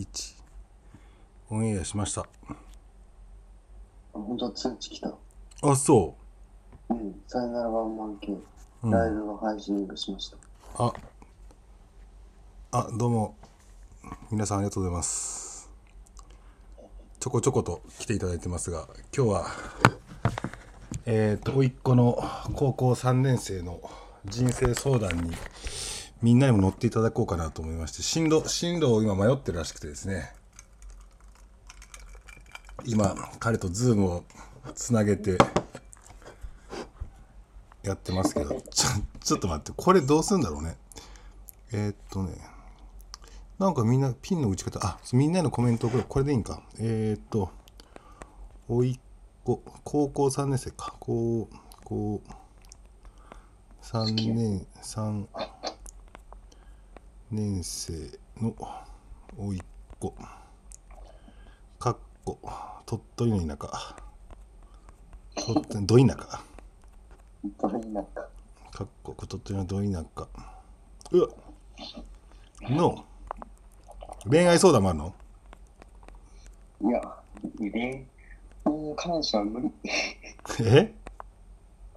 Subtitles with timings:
[0.00, 0.34] 1
[1.50, 2.26] オンエアしました
[4.12, 5.12] 本当通知来た。
[5.62, 6.16] あそ
[6.88, 7.20] うん。
[7.26, 8.32] さよならワンマン系。
[8.32, 8.40] う、
[8.84, 10.36] うん、ライブが配信しました。
[10.78, 10.92] あ
[12.72, 13.34] あどうも
[14.30, 15.68] 皆さんありがとうございます
[17.18, 19.46] ちょこちょこと来ていただいてますが今日は
[21.06, 22.22] えっ、と甥っ子の
[22.54, 23.80] 高校3年生の
[24.24, 25.32] 人生相談に
[26.22, 30.32] みんなにも乗っていただこうかなと思いまして進路進路を今迷ってるらしくてですね。
[32.84, 34.24] 今彼とズームを
[34.74, 35.38] つなげて
[37.82, 38.60] やってますけど。
[38.70, 38.88] ちょ
[39.20, 40.76] ちょっと待ってこれどうするんだろうね。
[41.72, 42.34] えーっとね。
[43.58, 46.62] なんかみんなピンの打ち方あみんなのコメントこれこれでいいんか。
[46.78, 47.50] えーっと。
[48.68, 49.00] おいっ
[49.44, 49.62] 子。
[49.84, 50.94] 高校3年生か。
[51.00, 51.48] 高
[51.84, 52.22] 校
[53.82, 55.26] 3年3
[57.32, 57.92] 年生
[58.42, 58.52] の
[59.38, 59.60] おいっ
[60.00, 60.12] 子。
[61.78, 62.36] かっこ
[62.84, 63.96] 鳥取の田舎。
[65.36, 66.42] 鳥取ど田舎。
[67.60, 68.22] どれになった
[68.76, 70.28] かっこ鳥取のど田舎。
[71.12, 71.28] うわ
[72.62, 73.04] の
[74.28, 75.14] 恋愛相談もあるの？
[76.82, 77.00] いや、
[77.58, 78.06] 恋
[78.64, 79.70] もう彼女は無理。
[80.66, 80.92] え？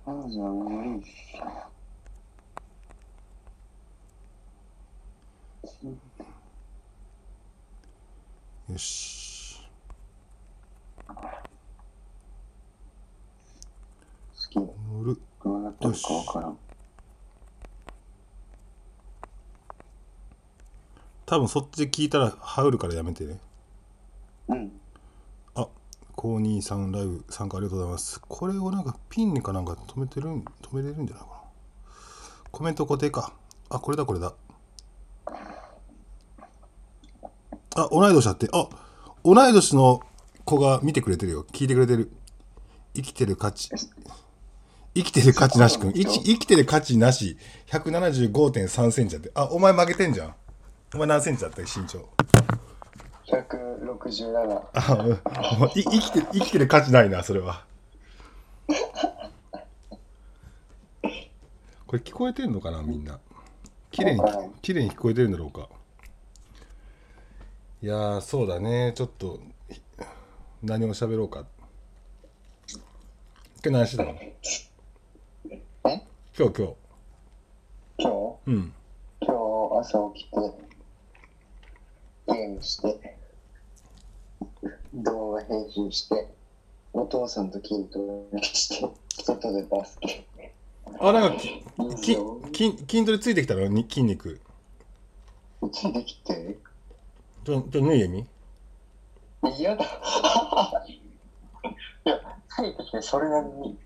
[0.06, 1.04] 彼女は無理。
[8.70, 9.62] よし。
[11.08, 11.14] 好
[14.50, 14.56] き。
[14.56, 16.58] 乗るどうなってるかわからん。
[21.26, 23.40] 多分そっち聞いたらハウルからやめてね
[24.50, 24.72] うん。
[25.56, 25.68] あ
[26.16, 31.42] 高兄さんライブ参加ありがとうございますこれをなんかピンにかなんか止めてるん止めれるんじゃないかな
[32.52, 33.34] コメント固定か
[33.70, 34.34] あこれだこれだ
[37.76, 38.48] あ同い年だって。
[38.52, 38.70] あ
[39.24, 40.02] 同い年の
[40.46, 41.46] 子が見てくれてるよ。
[41.52, 42.12] 聞いてくれてる。
[42.96, 43.70] 生きてる価値。
[44.96, 46.06] 生きてる価値なしくん生
[46.38, 47.38] きてる価値なし。
[47.68, 49.32] 175.3センチだって。
[49.34, 50.36] あお前負けてんじゃん。
[50.94, 52.08] お前何センチだった身長。
[53.26, 54.62] 167。
[54.74, 55.20] あう
[55.74, 57.66] 生きて生きてる価値ないなそれは。
[61.88, 63.20] これ聞こえてんのかなみんな。
[63.92, 64.22] 綺麗に
[64.62, 65.70] 綺麗に聞こえてるんだろうか
[67.84, 68.94] いやーそうだね。
[68.96, 69.82] ちょっとひ
[70.62, 71.46] 何を喋ろうか。
[72.70, 72.82] 今
[73.62, 74.12] 日何してたの？
[74.22, 74.34] え？
[75.44, 76.76] 今日今日。
[77.98, 78.52] 今日？
[78.52, 78.74] うん。
[79.20, 79.34] 今日
[79.82, 80.38] 朝起きて、
[82.28, 83.18] ゲームして、
[84.94, 86.30] 動画編集して、
[86.94, 88.90] お父さんと筋トレして、
[89.26, 90.26] 外でバスケ。
[91.02, 91.62] あなんかき
[92.02, 92.16] き
[92.66, 93.68] 筋筋トレついてきたの？
[93.68, 94.40] に筋肉。
[95.62, 96.58] うちできて？
[97.44, 98.26] るちょちょ縫いえみ
[99.58, 99.84] 嫌だ。
[102.06, 103.78] いや、ついてきてそれなりに。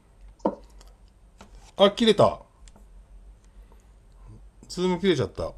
[1.78, 2.41] あ切れた。
[4.68, 5.51] ズーム切れちゃった。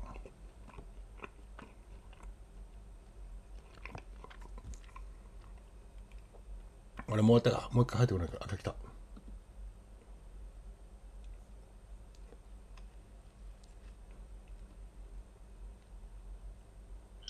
[7.11, 8.75] 俺もう一回もう一回入ってこないからあ来た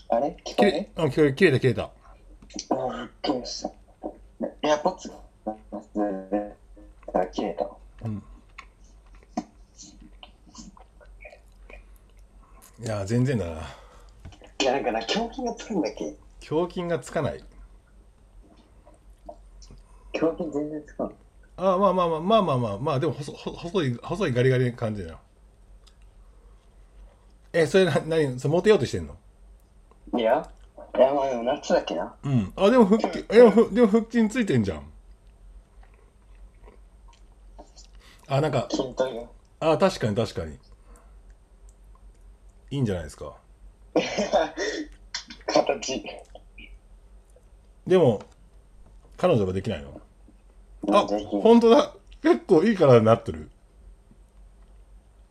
[0.10, 0.36] あれ？
[0.44, 1.92] 聞こ切えれあ切れ切れた切れたあ
[2.70, 3.72] あ、びっくりした。
[4.64, 5.10] エアポッツ
[7.14, 7.70] が切れた。
[8.04, 8.24] うん
[12.82, 13.52] いや全然だな
[14.62, 16.16] いや、なんかな、胸筋がつくんだっけ
[16.50, 17.44] 胸筋がつかない
[20.14, 21.14] 胸筋全然つかん。
[21.58, 25.20] あまあまあまあまあまあまあまあでも細細細い細いガリガリな感じだよ
[27.52, 29.18] えそれな何それモテようとしてんの
[30.18, 30.50] いや、
[30.98, 32.16] いや、まあでも夏だっけな。
[32.24, 32.54] うん。
[32.56, 34.84] あ、でも腹筋、でもふでも腹筋ついてんじゃん。
[38.28, 39.28] あ、なんか、筋トレ？
[39.60, 40.58] あ、確かに確かに。
[42.72, 43.36] いいんじゃないですか。
[45.48, 46.06] 形。
[47.88, 48.22] でも、
[49.18, 50.00] 彼女ができないの？
[50.92, 51.26] あ、ぜひ。
[51.26, 51.94] 本当だ。
[52.22, 53.50] 結構いい体になってる。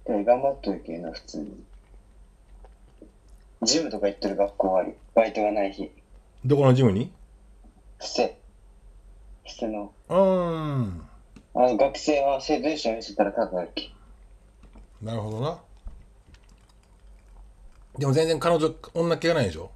[0.05, 1.64] でも頑張っとるけどな、普通に。
[3.62, 4.94] ジムとか行ってる学校あり。
[5.14, 5.90] バイトがない日。
[6.44, 7.12] どこのジムに？
[7.99, 8.38] 伏せ。
[9.44, 9.93] 伏せの。
[10.08, 11.08] うーん。
[11.55, 13.90] あの学生は生徒一緒に見せたらただだっけ。
[15.02, 15.58] なるほどな。
[17.99, 19.70] でも全然彼女、女気がないでしょ？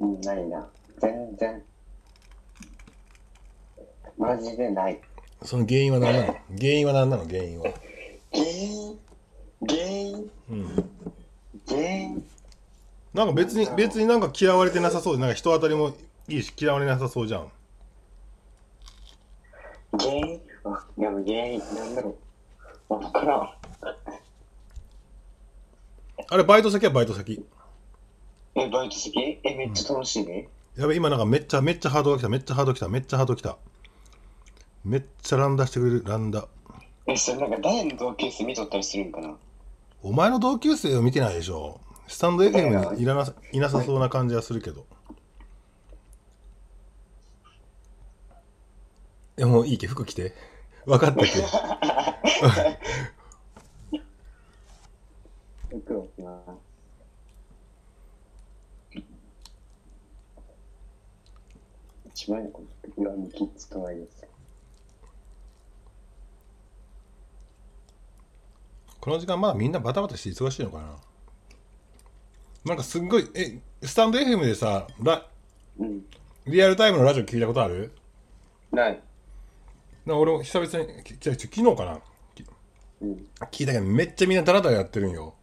[0.00, 0.68] うん、ないな。
[0.98, 1.62] 全然。
[4.16, 5.00] マジでない。
[5.44, 6.36] その原因は何なの？
[6.58, 7.24] 原因は何なの？
[7.26, 7.72] 原因は。
[8.32, 8.98] 原因？
[9.68, 10.30] 原因？
[10.50, 10.90] うん。
[11.68, 12.28] 原因？
[13.18, 15.92] なんか別に別になんか嫌われてなさそうでなんか人当たりも
[16.28, 17.48] いいし嫌われなさそうじゃん。
[19.98, 22.14] 原因あ、いや、原因、なんだろ
[22.90, 22.94] う。
[22.94, 23.50] わからん。
[26.30, 27.44] あれバイト先はバイト先。
[28.54, 29.40] え、バイト先？
[29.42, 30.48] え、めっちゃ楽しいね。
[30.76, 33.56] やべ今なんかめっちゃめっちゃハードが来ためっちゃハード来ためっちゃハード来た。
[34.84, 36.46] めっちゃランダしてくれるランダ。
[37.08, 39.34] え、それなんか誰の同級生見とったりするんかな？
[40.04, 44.86] お前の同級生を見てないでしょスタンド FM にいらなさいなさそうな感じはするけど。
[49.36, 50.34] いやもういいけ服着て。
[50.86, 51.40] 分かったっけ
[63.78, 64.26] はいです。
[69.00, 71.07] この時間まだみんなバタバタして忙しいのかな？
[72.64, 75.26] なんかすっごいえスタンド FM でさラ
[75.78, 76.02] うん。
[76.46, 77.92] リアルタイムのラジオ聞いたことある？
[78.72, 79.00] ない。
[80.06, 82.00] な俺も久々にきじゃあ昨日かな？
[82.34, 82.44] き
[83.02, 83.26] うん。
[83.50, 85.34] 聞いたけどめっちゃみんなダラダラやってるんよ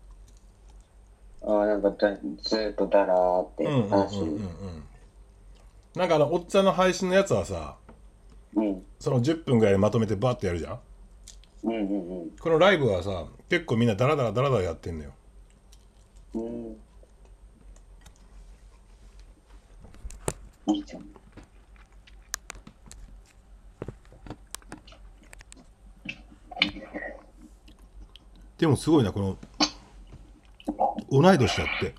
[1.47, 4.19] ああ、なんかだずーっとだらーってうんうんうんうん話。
[4.21, 4.83] うん
[5.95, 7.77] なんかあのおっちゃんの配信のやつはさ
[8.55, 8.83] うん。
[8.99, 10.79] その10分ぐらいでまとめてバッてやるじゃん？
[11.63, 15.11] うんうんこのライブはさ結構みんなダラダラダラダラやってんのよ
[16.33, 16.41] うん。
[16.41, 16.77] うん。
[20.67, 21.05] いいじゃん。
[28.57, 29.37] でもすごいなこの
[31.11, 31.93] 同い年だって。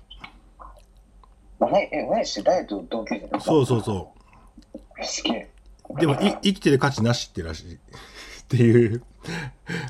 [1.59, 4.13] あれ、え、何して誰と同級生だそうそうそ
[5.03, 5.49] すげえ。
[5.89, 7.75] うでもい生きてる価値なしってらしい。
[7.77, 7.79] っ
[8.47, 9.03] ていう。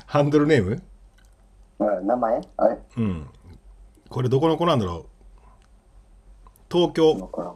[0.06, 0.82] ハンドルネーム？
[1.78, 2.40] うん名前？
[2.56, 2.78] あれ？
[2.96, 3.30] うん。
[4.08, 5.06] これどこの子なんだろう？
[6.70, 7.18] 東京。
[7.18, 7.54] わからん。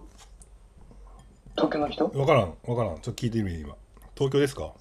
[1.57, 2.05] 東京の人？
[2.07, 3.01] わからんわからん。
[3.01, 3.77] ちょっと聞いてみる今。
[4.15, 4.73] 東京ですか？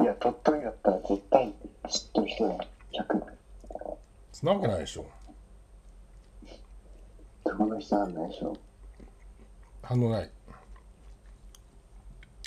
[0.00, 1.54] いや、鳥取だったら絶対
[1.88, 2.54] 知ってる人だ。
[2.92, 3.34] 100枚。
[4.32, 5.06] そんなわけないでしょ。
[7.44, 8.56] どこの人なんないでしょ。
[9.82, 10.30] 反応ない。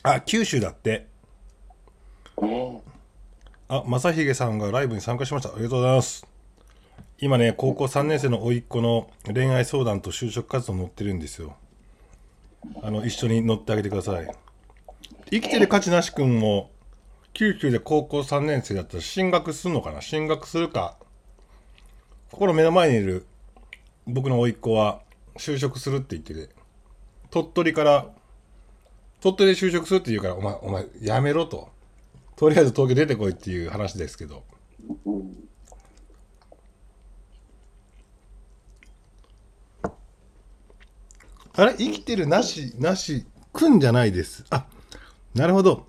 [0.04, 1.08] あ九州だって。
[2.42, 2.46] え。
[2.46, 2.82] ー、
[3.70, 5.50] あ正成さんがライブに参加しました。
[5.50, 6.28] ありがとうございます
[7.20, 11.56] 今ね高校3年生の甥っ子の恋愛相談と就職活動乗ってるんですよ。
[12.84, 14.28] あの一緒に乗ってあげてください。
[15.32, 16.70] 生きてる価値なし君も
[17.34, 20.02] 九州で高校3年生だったら進学するのかな？
[20.02, 20.96] 進学するか。
[22.32, 23.26] ここの目の前にいる
[24.06, 25.02] 僕の甥っ子は
[25.38, 26.50] 就職するって言ってて
[27.32, 28.06] 鳥取から
[29.22, 31.70] 鳥取で就職するって言うからお前お前やめろと。
[32.36, 34.44] とりあえず東京出てこいっていう話ですけど
[35.06, 35.48] うん。
[41.58, 41.74] あれ？
[41.76, 44.46] 生きてるなしなしくんじゃないです。
[44.52, 44.68] あ
[45.34, 45.88] なるほど。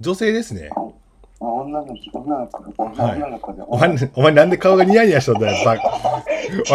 [0.00, 0.70] 女性ですね。
[0.72, 3.62] あ女の子、女の子、女の子で。
[3.66, 6.24] お前お前なんで顔がニヤニヤしとんだよバカ。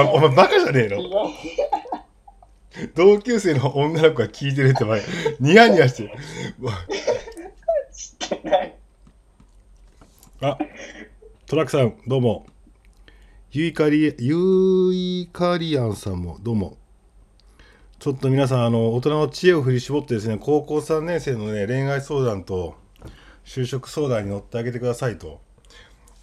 [0.06, 1.04] おお前バカじゃねえの？
[2.96, 5.02] 同級生の女の子が聞いてるってお前
[5.42, 6.12] ニヤニヤしてる。
[7.92, 8.76] 知ってない。
[10.42, 10.58] あ
[11.46, 12.46] トラックさんどうも。
[13.52, 16.78] ユイカリユイカリアンさんもどうも
[18.02, 22.74] ちょっと皆さんあの大人の知恵を振り絞ってですね高校3年生のね恋愛相談と
[23.46, 25.40] 就職相談に乗ってあげてくださいと。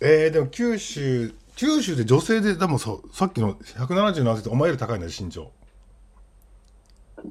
[0.00, 5.52] えー、でも九州九州で女性ででもささっきの170のってお前より高いんだよ身長。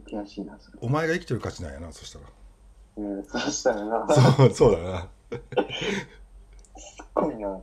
[0.10, 0.78] 悔しいな、それ。
[0.80, 2.26] お前が生きてる価値なんやなそしたら。
[2.96, 5.08] うん、そしたらな、そうそうだな。
[6.78, 7.60] すっごいな。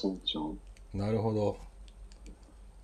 [0.00, 0.54] 身長。
[0.94, 1.56] なるほど。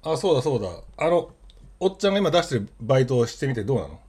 [0.02, 0.68] あそうだそうだ。
[0.96, 1.30] あの
[1.80, 4.00] おっちゃんが今出してるバイトをしてみてどうなの？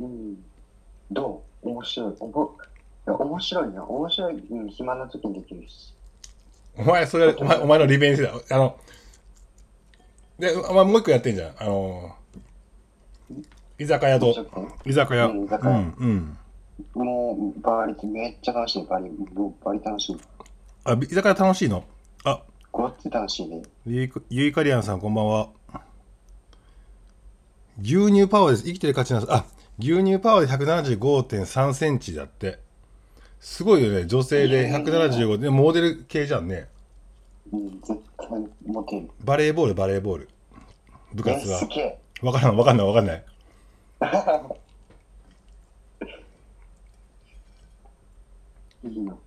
[0.00, 0.44] うん。
[1.10, 1.68] どう？
[1.68, 2.14] 面白い。
[2.20, 3.84] おぼいや面白いな。
[3.84, 4.34] 面白い。
[4.50, 5.94] うん、暇な時にできるし。
[6.76, 8.78] お前それお前お前のリベンジだあの
[10.38, 12.14] でお前もう一個やってんじゃんあの
[13.78, 14.32] 居酒屋と
[14.84, 16.38] 居酒屋うん居酒屋うんうん
[16.94, 18.86] もう、バリ、めっちゃ楽しい。
[18.86, 19.10] バリ、
[19.64, 20.20] バリ楽しい。
[20.84, 21.82] あ居酒屋楽しいの？
[22.24, 22.40] あ
[22.72, 23.62] ごっつ楽しいね。
[23.86, 25.48] ゆいゆいかりやんさんこんばんは。
[27.80, 28.64] 牛乳パワーです。
[28.64, 29.32] 生きてる価値なんです。
[29.32, 29.44] あ
[29.78, 32.58] 牛乳パワーで175.3センチだって。
[33.40, 34.06] すごいよね。
[34.06, 36.68] 女性で175でモデル系じゃんね。
[37.52, 38.28] うん、絶対
[38.66, 39.08] モテる。
[39.24, 40.28] バレーボールバレーボール。
[41.14, 41.58] 部え、活は。
[41.60, 41.98] すげえ。
[42.22, 43.24] わからんわかんないわかんない。
[48.84, 49.18] いいの。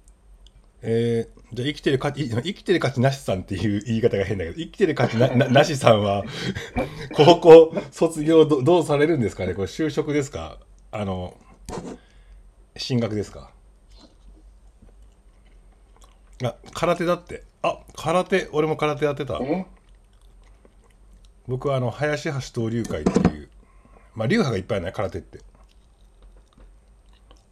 [0.83, 6.23] えーじゃあ生きてる価値生きてる価値なしさんっていう言い方が変だけど生きてる価値なな なしさんは
[7.13, 9.53] 高校卒業どどうされるんですかね？
[9.53, 10.59] これ就職ですか？
[10.91, 11.35] あの
[12.77, 13.51] 進学ですか？
[16.43, 17.43] あ空手だって。
[17.63, 19.37] あ空手俺も空手やってた。
[19.43, 19.65] え？
[21.47, 23.49] 僕はあの林橋闘竜会っていう
[24.15, 25.39] まあ流派がいっぱいない空手って。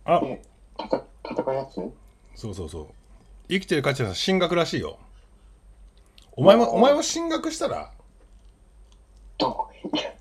[0.06, 0.22] あ。
[0.22, 0.38] 戦
[1.52, 1.76] うやつ？
[2.36, 2.88] そうそうそう
[3.50, 5.00] 生きてる価値は進学らしいよ
[6.34, 7.92] お前もお前も進学したら？
[9.38, 10.14] どこいや、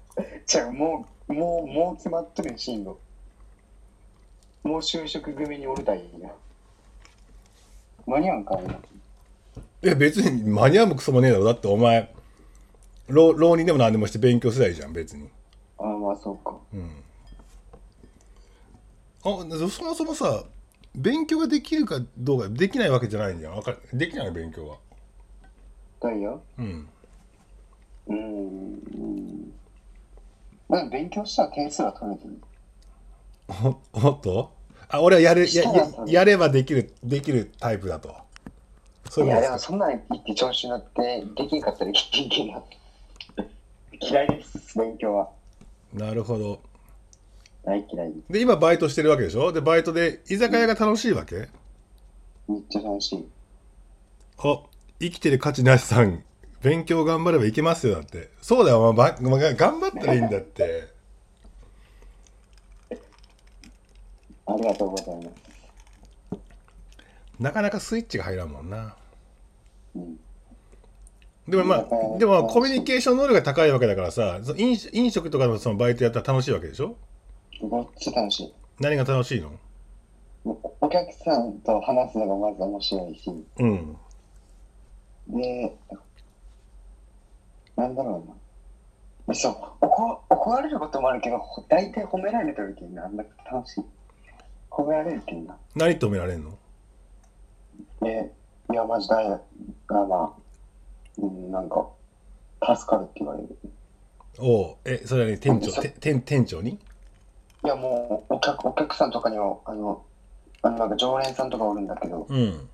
[0.47, 2.97] じゃあもう、もう、もう決まっとるよ、進路。
[4.64, 6.30] もう就職組におるたいいな。
[8.06, 8.73] 間に合うんか今。
[8.75, 12.12] いや別に間に合うもクソもねえだろだってお前
[13.06, 15.28] 浪浪人でも何でもして勉強せないじゃん別に
[15.78, 16.56] ああ、まあそうか。
[19.23, 20.44] あそもそもさ
[20.98, 24.76] 勉強ができるかどうかできないわけじゃないんじゃんわかるできないの勉強は
[26.00, 26.42] だいよ。
[26.58, 26.88] うん
[28.08, 29.52] うーん。
[30.68, 32.40] まあ勉強したら点数は取れてる。
[33.48, 34.52] おおっと？
[34.88, 38.14] あ俺はやれやややればできるできるタイプだと
[39.10, 42.62] そういや、でもそんなん言って調子乗って、できんかったらできんな。
[44.00, 45.30] 嫌いです、勉強は。
[45.94, 46.60] なるほど
[47.68, 48.32] 大嫌いです。
[48.32, 49.52] で今バイトしてるわけでしょ？
[49.52, 51.48] でバイトで居酒屋が楽しいわけ？
[52.48, 53.28] めっちゃ楽しい。
[54.38, 54.62] あ
[55.00, 56.25] 生きてる価値なしさん
[56.62, 60.88] 勉強頑張ればいけますよだってそうだよ、まあ、ばまあ頑張ったらいいんだって
[64.46, 65.28] ありがとうございます。
[67.38, 68.96] なかなかスイッチが入らんもんな
[69.94, 70.18] うん。
[71.46, 76.96] でもまあでもコミュニケーション能力が高いわけだからさ飲食飲食とかのそのバイトやったら楽しいわけでしょ？
[77.60, 78.54] ごっつ楽しい。
[78.80, 79.50] 何が楽しいの？
[80.44, 83.96] おお客さんと話すのがまず面白いし、うん
[85.28, 85.76] で、
[87.76, 88.28] なんだろう
[89.30, 89.34] な。
[89.34, 93.84] そう、怒怒られることもあるけど、ほ大体褒められた時になんだか楽しい。
[94.70, 95.56] 褒められるけんな。
[95.74, 96.56] 何止められんの？
[98.00, 98.32] で、
[98.70, 99.42] いや、マジだよ。
[99.88, 100.40] あまあ、
[101.18, 101.86] うん、なんか、
[102.62, 103.58] 助かるって言われる。
[104.38, 105.72] おうえそれはね店長？
[105.82, 106.78] て店店長に？
[107.64, 110.00] いや、もう、お客、お客さんとかには、あの、
[110.62, 112.68] あの、なんか常連さんとかおるんだけど、うん。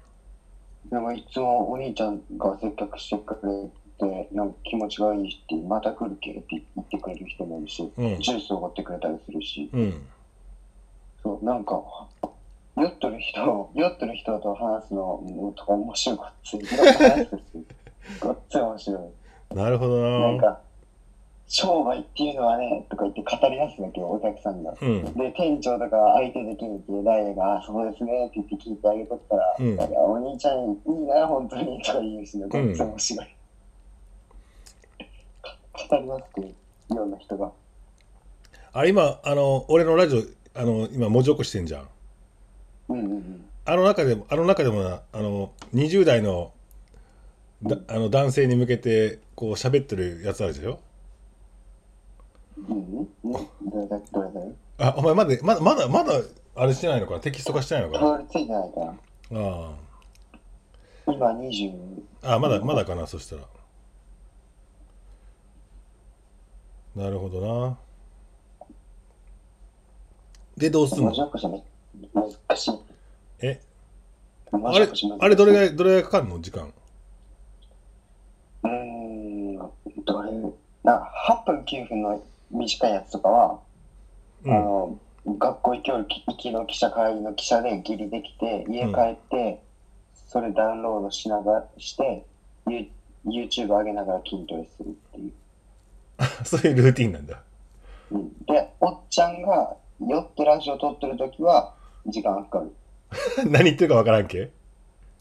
[0.91, 8.21] でもいつもお兄ちゃんが接客してくれて、なんか気持ちがいいしって、また来るけって言ってくれる人もいるし、うん。
[8.21, 10.07] ジュースをおごってくれたりするし、うん。
[11.23, 11.83] そう、なんか、
[12.77, 17.65] 酔ってる人、酔ってる人と話すのとか面白い ごっつい。
[18.21, 19.15] ごっつい面白
[19.53, 19.55] い。
[19.57, 20.19] なるほどな。
[20.21, 20.59] なんか、
[21.47, 24.75] 商売っていうのはね、とか言って語り出すわけよ、お客さんが。
[24.81, 33.29] うんで、店長とか相手できるっていう誰が、あそうですねって言って聞いてあげとったら、うんお兄ちゃんいいな、本当に、とか言うしね、ごっつい面白い。
[35.73, 36.45] か語り出すってい
[36.91, 37.53] うような人が。
[38.73, 41.89] あ今あの俺のラジオあの今文字起こしてんじゃん
[42.89, 43.45] うんうんうん。
[43.65, 46.53] あの中でもあの中でもなあの20代の
[47.63, 52.44] だあの男性に向けてこう喋ってるやつあるでしょうんうんどれだどれだよ
[54.79, 56.13] あお前まだまだまだまだ
[56.57, 57.15] あれしてないのか？
[57.15, 57.99] なテキスト化してないのか？
[57.99, 58.81] な変わりついてないか。
[59.31, 59.41] な。
[59.41, 59.73] あ。
[61.07, 63.43] 今20、ああまだまだかなそしたら。
[66.97, 67.77] なるほどな。
[70.57, 71.13] でどうすんの？
[73.41, 73.61] え？
[74.53, 76.41] 文あれあれどれぐらいどれぐらいかかるの？
[76.41, 76.73] 時間。
[78.63, 79.57] うーん、
[80.05, 80.31] どれ、
[80.85, 82.23] な8分9分の
[82.55, 83.61] 短いやつとかは、
[84.45, 89.61] うんあの、学校行きよる行きの記者会の記者でギリできて、家帰って、
[90.29, 92.25] それダウンロードしながらして、
[92.69, 92.87] ユ
[93.27, 95.33] YouTube 上げながら筋トレするっていう。
[96.45, 97.43] そういうルーティンなんだ
[98.11, 101.75] うん、で、おっちゃんが酔ってラジオ撮ってる時は、
[102.07, 102.73] 時間かかる。
[103.51, 104.51] 何言ってるかわからんけ？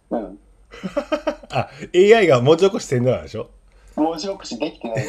[0.10, 0.40] うん。
[1.52, 3.50] あ AI が文字起こしせんだでしょ？
[3.96, 5.04] 文字起こしできてない。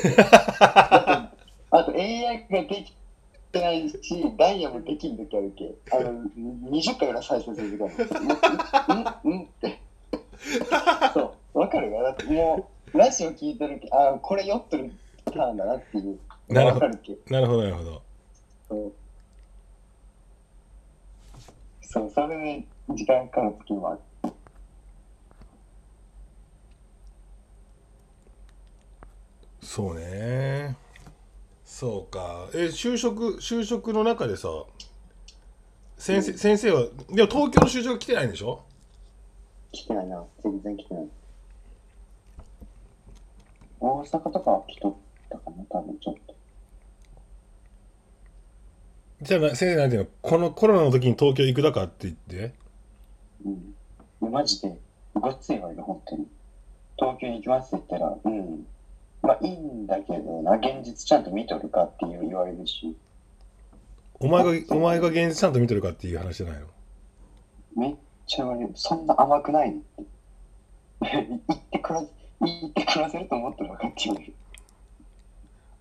[1.75, 2.95] あと AI ができ
[3.50, 3.99] てないし、
[4.38, 5.75] ダイヤもできん時あるけ。
[5.90, 6.23] あの、
[6.71, 7.87] 20回ぐらい再生する時間
[9.25, 9.81] うんうんうんって。
[11.12, 12.00] そう、わかるよ。
[12.04, 14.93] だってもう、ラジオ聞いてるけ、あこれ酔ってる
[15.25, 16.21] パターンだなっていう。
[16.49, 17.19] なるほどわかるけ。
[17.33, 18.02] なるほどなるほど
[18.69, 18.93] そう、
[21.83, 24.00] そうそれで時間かかる時もある。
[29.61, 30.84] そうね
[31.85, 34.49] そうかえ就職就職の中でさ
[35.99, 38.62] 先生先生はでも東京の就職来てないんでしょ？
[39.71, 40.25] 来てないな。
[40.43, 41.05] 全然来てない。
[43.81, 44.95] 大阪とかは来とっ
[45.29, 46.35] たかな、多分ちょっと。
[49.21, 50.09] じゃあな先生なんていうの？
[50.23, 52.55] このコロナの時に東京行くだかって言って？
[53.45, 53.75] うん。
[54.23, 54.75] でマジで、
[55.12, 56.26] ごっついわよ、本当に。
[56.99, 58.67] 東京に行きますって言ったら、うん。
[59.26, 62.97] まあいいんだけどな、現実ちゃんと見とるかっていう言われるし、
[64.21, 66.66] お前がお前が現実ちゃんと見てるかっていう話じゃないの？
[67.76, 67.95] めっ
[68.26, 68.73] ちゃ言われる。
[68.75, 69.78] そんな甘くないの？
[69.81, 69.81] っ
[71.11, 71.26] て。
[71.26, 72.02] 言ってくら、
[72.40, 74.35] 言って暮らせると思ってるのかって言われる。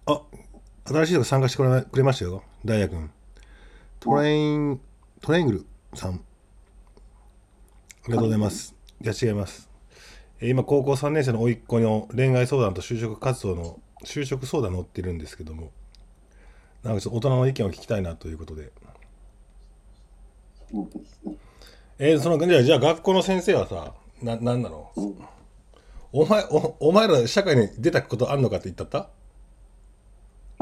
[0.05, 0.21] あ
[0.85, 3.09] 新しい人が参加してくれくれましたよダイヤ君
[4.01, 4.81] トレイン
[5.21, 6.19] トレイングルさんあ
[8.07, 9.72] りがとうございますいや違いますえー
[10.43, 15.71] 今高校3年生の甥っ子の恋愛相談と就職活動の就職相談載ってるんですけども
[16.83, 18.71] なんかちょっと大人の意見を聞きたいなということで。
[21.99, 24.91] えーそのじゃあじゃあ学校の先生はさななんなの？
[24.95, 25.15] うん。
[26.11, 29.09] お前おお前ら社会に出たことあんのかって言ったった？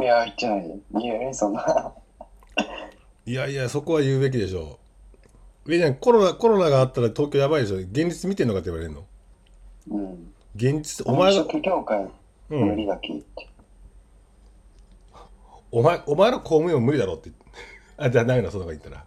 [0.01, 0.79] いや、言ってないよ。
[0.99, 1.93] いや、そんな。
[3.25, 4.79] いやいや、そこは言うべきでしょ
[5.65, 5.73] う。
[5.73, 7.77] え、じゃあコロナ、コロナがあったら東京やばいでしょ。
[7.77, 9.05] 現実見てんのかって言われるの？
[9.89, 10.33] うん。
[10.55, 12.07] 現実、お前が、業界
[12.49, 13.47] うん、無理だけ言って。
[15.71, 17.31] お前、お前ら公務員も無理だろうって。
[17.97, 19.05] あ、じゃあないの、そのが言ったら。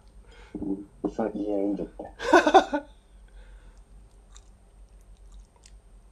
[1.03, 1.11] うん。
[1.11, 2.03] それ、いや、いいんだって。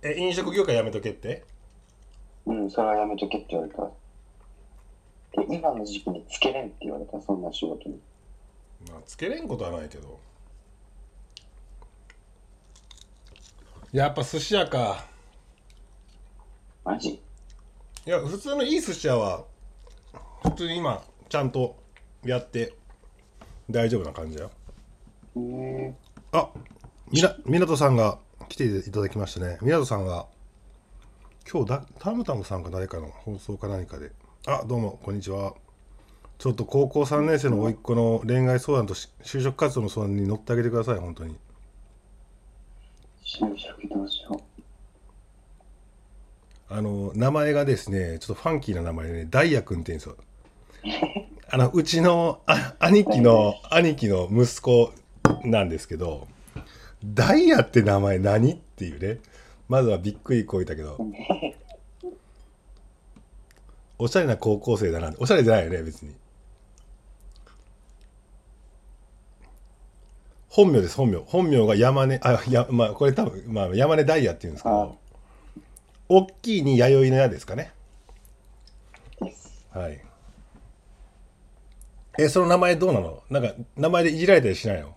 [0.15, 1.43] え、飲食業界やめとけって？
[2.45, 3.89] うん、それはやめとけって言われた。
[5.41, 7.99] で、今の時期につけれんって言われた、そんな仕事に。
[8.91, 10.19] まあ、つけれんことはないけど。
[13.93, 15.05] やっぱ寿司屋か。
[16.83, 17.09] マジ？
[17.09, 17.19] い
[18.09, 19.43] や、普通のいい寿司屋は、
[20.41, 21.77] 普通に今、ちゃんと
[22.25, 22.73] やって、
[23.69, 24.51] 大丈夫な感じだよ。
[25.37, 25.95] へえ。
[26.31, 26.49] あ
[27.11, 28.17] みな湊さんが
[28.49, 29.59] 来ていただきましたね。
[29.61, 30.25] 湊さんは
[31.47, 34.11] 今日だタムタムさんか誰かの放送か何かで。
[34.47, 35.53] あどうもこんにちは。
[36.39, 41.37] ちょっと高校3年生の甥っ子の恋愛相談とし就職活動の相談に乗ってあげてください本当に
[43.33, 44.39] 就職どうしよ
[46.69, 50.17] あの名前がですねちょっとファンキーな名前でねダイヤ君って言うんですよ。
[51.49, 54.93] あのうちのあ兄貴の兄貴の息子
[55.43, 56.27] なんですけど
[57.03, 59.19] ダイヤって名前何っていうね。
[59.67, 60.97] まずはびっくりこいたけど。
[63.97, 65.13] おしゃれな高校生だな。
[65.17, 66.13] おしゃれじゃないよね別に
[70.55, 74.97] 本名です本名本名が山根あやまあこれ多分、まあ、山根ダイヤっていうんですけあど
[76.09, 77.71] 大きいに弥生の矢ですかね。
[79.71, 79.99] はい
[82.19, 83.23] えその名前どうなの？
[83.31, 84.95] なんか名前でいじられたりしないの？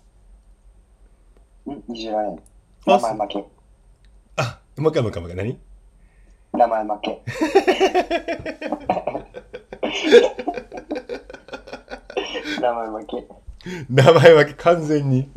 [1.68, 2.36] うん、いじられん。
[2.36, 2.38] あ
[2.86, 3.44] 名前負け。
[4.36, 5.58] あもう一回もう一回もう一回何？
[6.52, 7.22] 名前負け。
[12.60, 13.26] 名前負け。
[13.90, 15.28] 名前分け完全に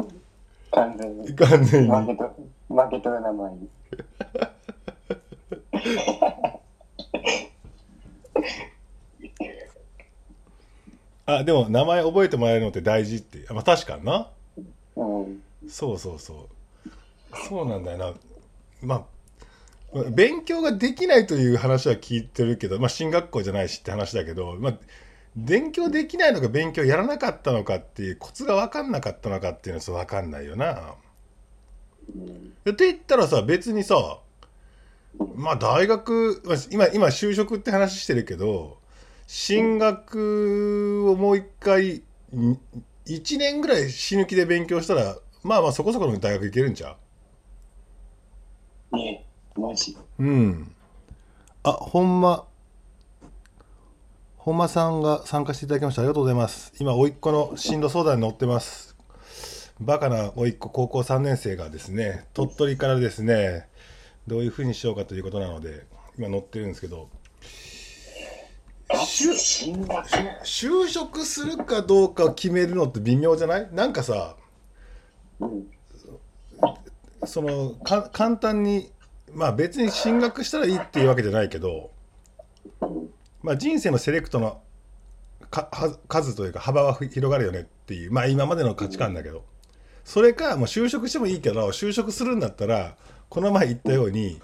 [0.71, 1.34] 完全に。
[1.36, 2.36] 完全に負けと
[2.69, 3.69] 負けとる名前に。
[11.25, 14.29] あでも名前覚えてもらえるのって大事ってあまあ確かにな
[14.95, 15.43] うん。
[15.67, 16.49] そうそうそ
[16.86, 16.89] う
[17.47, 18.13] そうなんだよな
[18.82, 19.03] まあ
[20.12, 24.73] 勉強ができないという話は聞いてるけど、まあ、進学校じゃないしって話だけど、まあ、
[25.45, 30.95] 勉強できないのか勉強やらなかったのかっていうコツが分かんなかったのかっていうのは分かんないよな。
[32.15, 34.19] うんって言ったらさ別にさ
[35.36, 38.78] まあ大学まあ今今就職って話してるけど
[39.28, 46.95] 進学をもう一回1年ぐらい死ぬ気で勉強したらまあまあそこそこの大学行けるんちゃ
[48.91, 49.25] ね
[49.58, 49.95] え、マジ。
[50.19, 50.75] ううん
[51.63, 52.45] あほんま
[54.41, 56.71] 本間さんが参加していただきましたありがとうございます。
[56.80, 58.95] 今甥っ子の進路相談に乗ってます。
[59.82, 63.67] バカな甥っ子高校3年生がですね鳥取からですね
[64.28, 65.86] どういうふうにしようかということなので
[66.17, 67.10] 今乗ってるんですけど。
[68.89, 73.69] 就職するかどうかを決めるのって微妙じゃない？
[73.73, 74.38] なんかさ
[75.41, 75.67] うん。
[77.25, 78.89] そのか簡単に
[79.34, 81.91] まあ別に進学したらいいっていうわけじゃないけど
[83.41, 84.62] まあ人生のセレクトの
[85.49, 89.43] かは数というか幅はふ広がるよねっていうまあ今までの価値観だけど。
[90.10, 92.95] それかもう就職してもいいけど就職するんだったら
[93.30, 94.41] この前言ったように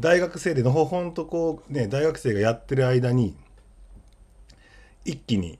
[0.00, 3.36] 大学生でのほほんとこうね大学生がやってる間に
[5.04, 5.58] 一気に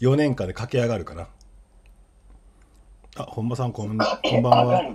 [0.00, 1.28] 4年間で駆け上がるかな。
[3.16, 4.82] あ本間さんこんこんばんは。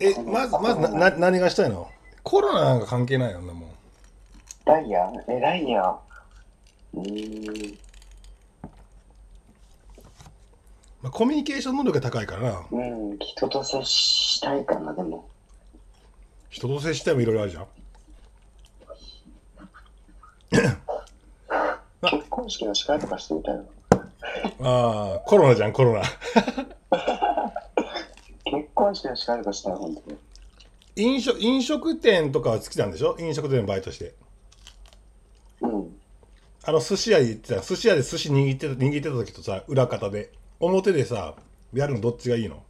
[0.00, 1.88] えまずまずなな何がしたいの？
[2.22, 3.69] コロナなんか関係ないよなもう
[4.64, 5.82] ダイヤえ、ダイヤ
[6.94, 7.78] うーん。
[11.02, 12.80] まあ、コミュニケーション能力が高いからなう
[13.14, 15.26] ん、人と接したいかな、でも。
[16.50, 17.66] 人と接してもいろいろあるじゃん
[22.10, 23.62] 結婚式の司会とかしてみたいな。
[24.62, 26.02] ああコロナじゃんコロナ
[28.44, 30.18] 結婚式の司会とかしたい、本当に。
[30.96, 33.16] 飲食飲食店とかは好きなんでしょ？
[33.18, 34.14] 飲食店のバイトして
[35.60, 35.96] うん。
[36.62, 41.34] あの寿司屋で行ってた寿司屋で寿司握ってた握ってた時とさ裏方で表でさ
[41.72, 42.62] やるのどっちがいいの？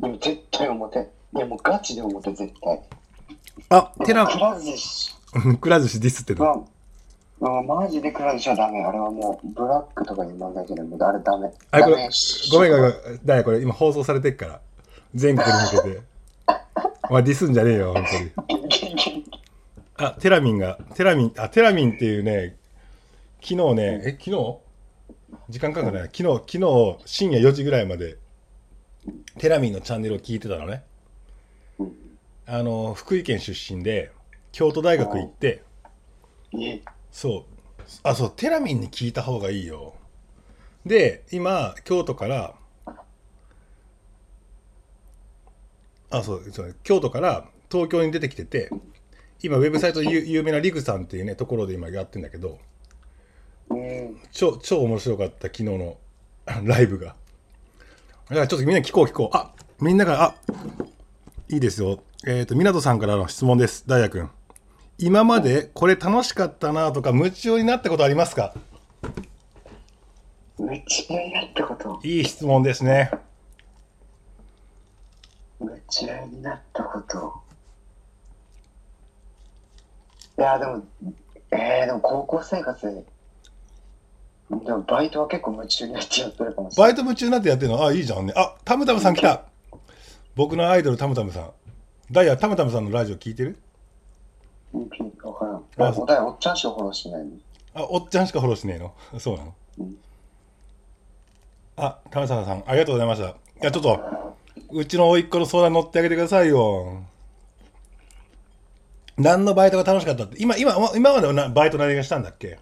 [0.00, 0.98] でも絶対表。
[1.36, 2.80] いや、もうガチで表、絶対。
[3.70, 5.14] あテラくら寿司
[5.60, 6.34] くら寿司ディスって
[7.40, 8.82] あマジでくら寿司はダメ。
[8.82, 10.86] あれはもう、ブラックとかに問題じゃない。
[11.00, 11.52] あれダメ。
[11.70, 12.08] あこれダメ
[12.52, 14.60] ごめんごめんだよこれ今放送されてっから
[15.14, 16.00] 全国に向けて
[17.10, 18.04] お前ディスんじゃねえよ本
[18.46, 18.98] 当に
[19.98, 22.56] あテラミンがテラミンあテラミンっていうね
[23.42, 24.58] 昨日ねえ昨日？
[25.50, 26.10] 時間かかるない。
[26.14, 28.16] 昨日昨日深夜4時ぐらいまで
[29.38, 30.84] テラミンのチャンネルを聞いてたのね。
[31.78, 31.92] うん
[32.50, 34.10] あの福井県出身で
[34.52, 35.62] 京都大学行って
[36.58, 36.80] え
[37.12, 37.82] そう。
[38.02, 39.94] あそうテラミンに聞いた方がいいよ。
[40.86, 42.54] で今京都から
[46.10, 48.70] あそうそう京都から東京に出てきてて
[49.42, 52.58] 今ウェブサイトで有有名なリグさんっていうねところで今やってんだけど
[53.70, 54.20] うん。
[54.32, 55.96] 超超面白かった昨日の
[56.64, 57.14] ライブが。
[58.28, 59.36] だからちょっとみんな聞こう聞こう。
[59.36, 60.34] あみんながあ
[61.48, 62.02] いいですよ。
[62.26, 64.28] えっ、と湊さんからの質問ですダイヤ君。
[64.98, 68.54] 今までこれ楽しかったなとか夢中になったことありますか？
[70.58, 72.00] 夢中になったこと。
[72.02, 73.10] いい質問ですね。
[75.60, 77.47] 夢中になったこと。
[80.38, 80.84] いや、でも、
[81.50, 83.04] えー、でも高校生活で、
[84.64, 86.92] でもバイトは結構夢中になってやってるかもしれない。
[86.94, 87.84] バイト夢中になってやってるの？
[87.84, 88.32] あいいじゃんね。
[88.36, 89.42] あタムタムさん来た。
[90.36, 91.50] 僕のアイドルタムタムさん。
[92.10, 93.58] ダイヤタムタムさんのラジオ聞いてる？
[94.72, 95.56] うんピンわからん。
[95.56, 97.30] ああ、おだいおっちゃんしかフォローしないの。
[97.74, 98.94] あおっちゃんしかフォローしねえの？
[99.18, 99.54] そうなの？
[99.80, 99.96] うん。
[101.76, 103.28] あタムタムさんありがとうございました。
[103.28, 104.00] いやちょっと
[104.70, 107.02] うちの甥っ子の相談乗ってあげてくださいよ
[109.18, 110.36] 何のバイトが楽しかったって？
[110.38, 112.58] 今今今までなバイト何がしたんだっけ？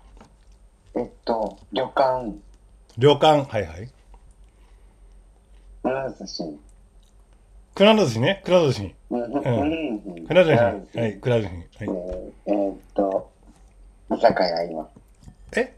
[0.97, 2.33] えっと、旅館、
[2.97, 3.42] 旅館。
[3.42, 3.90] はいはい。
[5.85, 6.42] うなずし。
[7.75, 8.40] くら寿司ね？
[8.45, 8.95] くら寿司。
[9.11, 10.27] うん、うん、うん。
[10.27, 10.57] くら寿司。
[10.57, 11.55] くらはいくら寿司。
[11.55, 11.64] はい。
[11.81, 13.31] えーえーっと、
[14.11, 14.88] 居酒屋今。
[15.57, 15.77] え？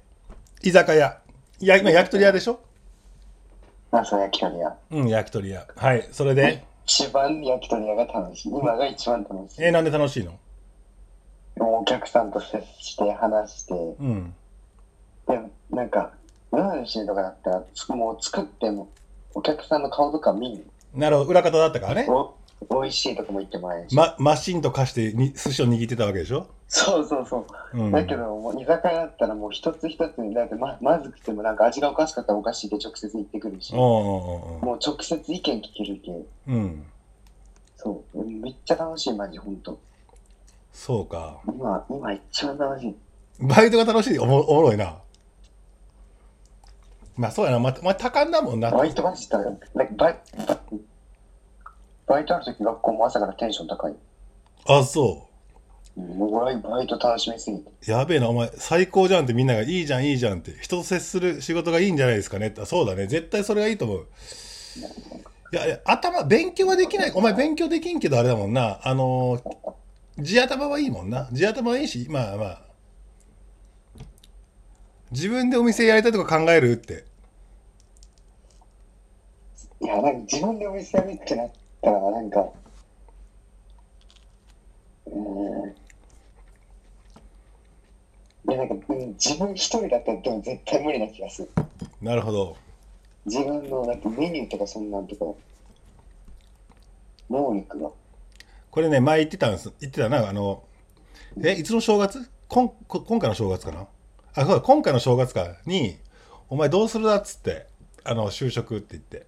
[0.62, 1.18] 居酒屋。
[1.58, 2.60] いや今焼き鳥屋でしょ？
[3.90, 4.76] あ、そう、焼き鳥屋。
[4.92, 5.66] うん焼き鳥屋。
[5.74, 6.62] はいそれで？
[6.86, 8.48] 一番焼き鳥屋が楽しい。
[8.50, 9.64] 今が一番楽しい。
[9.64, 10.38] えなんで楽しいの？
[11.60, 14.34] お客さんと接して話して、うん
[15.26, 15.40] で
[15.70, 16.12] なんか、
[16.52, 18.88] ルーシーとかだったら、つもう作っても、
[19.34, 20.66] お客さんの顔とか見る。
[20.94, 22.34] なるほど裏方だったからねお
[22.70, 23.94] 美味しいとかも言ってもらえるし。
[23.94, 27.78] ま、マシンと貸してに寿司を握ってたわけでしょ、そうそうそう。
[27.78, 36.12] うん、だけど、もう居酒屋だったらもう一つ一つに、だってままずくてもなんか味がおかしかったらおかしいって直接言ってくるし、もう直接意見聞けるけ。
[36.48, 36.86] うん
[37.76, 38.24] そう。
[38.24, 39.78] めっちゃ楽しい、マジ、ほんと。
[40.78, 41.40] そうか。
[41.44, 42.96] 今、今一番楽しい。
[43.40, 44.18] バイトが楽しい？
[44.20, 44.96] おもおもろいな。
[47.16, 47.58] まあそうやな。
[47.58, 48.70] まお前多感だもんな。
[48.70, 49.58] バイトマジだよ。
[49.74, 50.16] バイバ
[52.06, 53.94] バイトあるとき学校も朝からテンション高い。
[54.66, 55.26] あそ
[55.96, 56.00] う。
[56.00, 57.70] んもう俺バイト楽しみすぎて。
[57.88, 60.56] うやべえなお前最高じゃんってみんながいいじゃんいいじゃんって。
[60.60, 62.46] 人と接する仕事がいいんじゃないですかね。
[62.48, 63.08] ってあそうだね。
[63.08, 64.06] 絶対それがいいと思う。
[65.52, 67.12] いやいや頭勉強はできない。
[67.16, 68.78] お前勉強できんけどあれだもんな。
[68.84, 69.77] あのー
[70.18, 72.62] 地頭はいいもんな地頭はいいしまあまあ
[75.10, 77.04] 自分でお店やりたいとか考えるって
[79.80, 81.50] いや、なんか自分でお店やるってなっ
[81.80, 82.40] たら、なんか、
[85.06, 85.70] うーん。
[88.50, 91.50] いや、なんか、うん自分一人だったらでも絶対無理な気がする。
[92.02, 92.56] なるほど
[93.24, 95.24] 自分の、なんかメニューとかそんなんとか、
[97.30, 97.90] 能力が。
[98.70, 99.72] これね前言ってたんです。
[99.80, 100.28] 言ってたな。
[100.28, 100.64] あの
[101.42, 102.30] えいつの正月？
[102.48, 103.86] こんこ今回の正月かな？
[104.34, 105.98] あそうだ今回の正月かに
[106.48, 107.66] 「お前どうするだ?」っつって
[108.04, 109.26] あの就職って言って。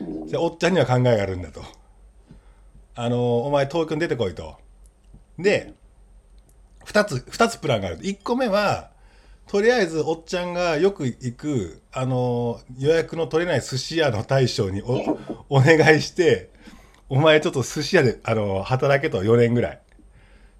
[0.00, 1.62] うんでおっちゃんには考えがあるんだと。
[2.96, 4.56] あのお前東京に出てこいと。
[5.38, 5.74] で
[6.84, 7.98] 2つ二つプランがある。
[7.98, 8.90] 1個目は
[9.46, 15.18] とりあえずおっちゃんがよく行くあの予約の取れない寿司屋の大将にお
[15.48, 16.50] お願いして
[17.08, 19.80] お前ちょっと寿司屋であの働けと4年ぐらい。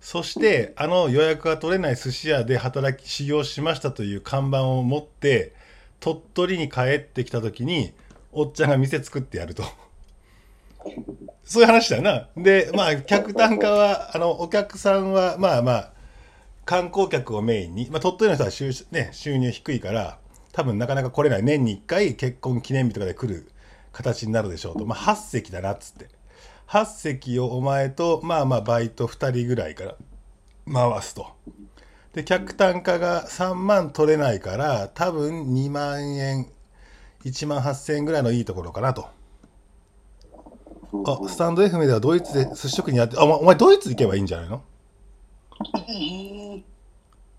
[0.01, 5.55] そしてあの予約が取れない寿司屋で働き修行しましたという看板を持って
[5.99, 7.95] 鳥取に帰ってきた時に
[8.31, 9.65] おっちゃんが店作ってやると。
[11.45, 12.29] そういう話だな。
[12.37, 15.91] でまあ客単価はあのお客さんはまあまあ
[16.67, 20.19] 観光客をメインに、まあ、鳥取の人は収,、ね、収入低いから
[20.53, 21.43] 多分なかなか来れない。
[21.43, 23.51] 年に1回結婚記念日とかで来る
[23.93, 26.09] 形になるでしょうと、まあ、8席だなっつって。
[26.69, 29.95] 8席をお前とまあまあバイト2人ぐらいから
[30.73, 31.27] 回すと。
[32.13, 36.49] で客単価が3万取れないから多分2万円
[37.25, 39.09] 1万8000円ぐらいのいいところかなと。
[41.07, 44.63] あスタンド FM ではドイツで寿司職人やってあお前お前ドイツ行けばいいんじゃないの？
[45.89, 46.63] えー、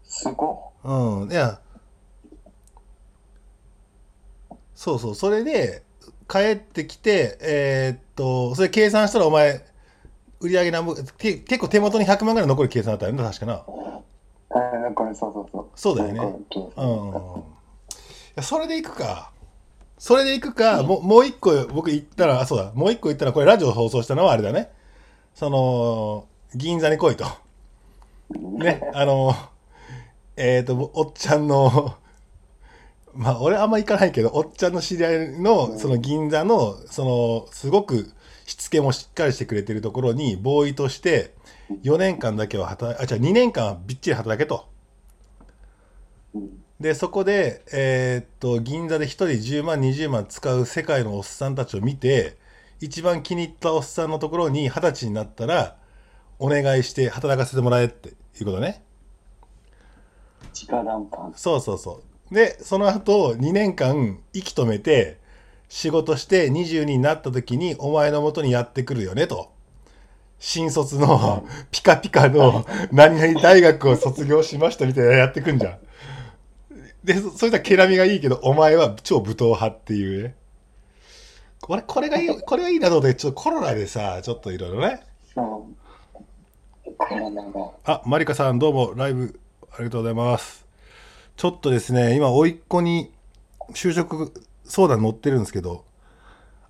[0.04, 1.60] すごうん、いや、
[4.76, 5.84] そうそう、それで、
[6.28, 9.66] 帰ってきて、えーっと、それ計算したらお前、
[10.40, 13.54] 売り上げなんぼ、け結構手元に100万ぐらい残る計算だったよね、確かな。
[13.54, 13.58] い。
[13.58, 15.68] あこれそうそうそう。
[15.76, 16.20] そうだよね
[16.78, 18.44] うん。
[18.44, 19.32] それで行くか。
[19.98, 24.72] それで行くか、もうもう一個僕行ったら、あ、そうだ、もう一個行ったら、これラジオ放送したのはあれだね。
[25.34, 27.26] その、銀座に来いと。
[28.30, 29.34] ね、あの、
[30.36, 31.96] えっ、と、おっちゃんの、
[33.16, 38.12] まあ、俺あんま行かないけど、おっちゃんの知り合いの、その銀座の、その、すごく
[38.46, 41.34] しつけもしっかりしてくれてるところに、ボーイとして、
[41.84, 44.68] 4年間だけは働い、あ、じゃ2年間はびっちり働けと。
[46.34, 52.38] うんで、そこで、えーっと、銀座で1人10万、20万使う世界のおっさんたちを見て、
[52.82, 55.78] 一番気に入ったおっさんのところに二十歳になったら、
[56.38, 58.84] お願いして働かせてもらえっていうことね。
[60.54, 61.34] 直談判。
[61.36, 62.15] そうそうそう。
[62.32, 65.18] で、その後、2年間、息止めて、
[65.70, 69.52] 仕事して22になった時に、お前の元にやってくるよね、と。
[70.40, 75.80] 新卒の、ピカピカの、何々大学を卒業しましたみたいなのやってくんじゃん。
[77.04, 80.36] で、そそれじゃ毛並みがいいけど、お前は超武闘派っていうね。
[81.62, 85.02] これ、これがいい、これがいいなと思って、ちょっとコロナでさ、ちょっといろいろね。
[85.34, 85.68] そ
[86.86, 86.94] う。
[86.98, 87.72] コロナが。
[87.86, 89.40] あ、マリカさん、どうも、ライブ、
[89.72, 90.65] ありがとうございます。
[91.38, 93.12] ちょっとですね、今、甥っ子に
[93.72, 94.32] 就職
[94.64, 95.84] 相談乗ってるんですけど、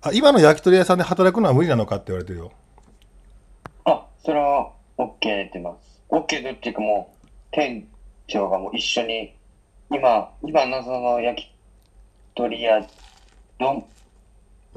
[0.02, 2.52] あ、今の焼き鳥屋さんで働くのは無理なのかって言われてるよ。
[3.84, 6.02] あ、それは OK 出てます。
[6.08, 7.86] OK でっていうかもう、店
[8.26, 9.34] 長がもう一緒に、
[9.90, 11.50] 今、今のその焼き
[12.34, 12.84] 鳥屋
[13.60, 13.86] の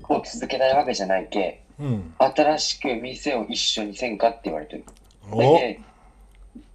[0.08, 2.13] を続けたいわけじゃないけ、うん。
[2.19, 4.84] 新しく店を一緒にせんかって言われてる。
[5.32, 5.80] おで、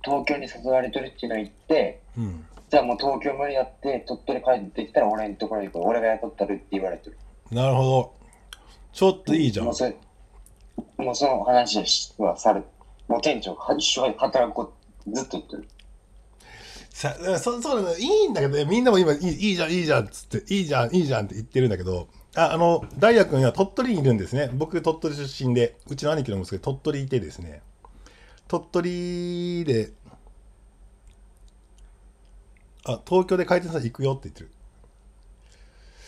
[0.05, 2.46] 東京に誘われてるっていうのを言って、うん。
[2.74, 5.82] じゃあもう東京無理やって、鳥取帰ってきたら俺のところに来い。
[5.84, 7.16] 俺が雇ったるって言われてる。
[7.52, 8.14] なるほど。
[8.92, 9.74] ちょっといいじゃんもう。
[9.76, 9.96] それ
[10.96, 11.78] もうその話
[12.18, 12.64] はされ、
[13.06, 14.64] もう店長が一緒に働くこ
[15.04, 15.68] とずっと言ってる。
[16.90, 27.62] さそそういいんだけどねみんなも今いいいいじゃんいいじゃんっつっていいじゃんいいじゃんって言ってるんだけどああのダイヤ君は鳥取にいるんですね僕鳥取出身でうちの兄貴の息子で鳥取いてですね
[28.46, 29.90] 鳥取で
[32.85, 34.51] あ東京で回転さん行くよって言ってる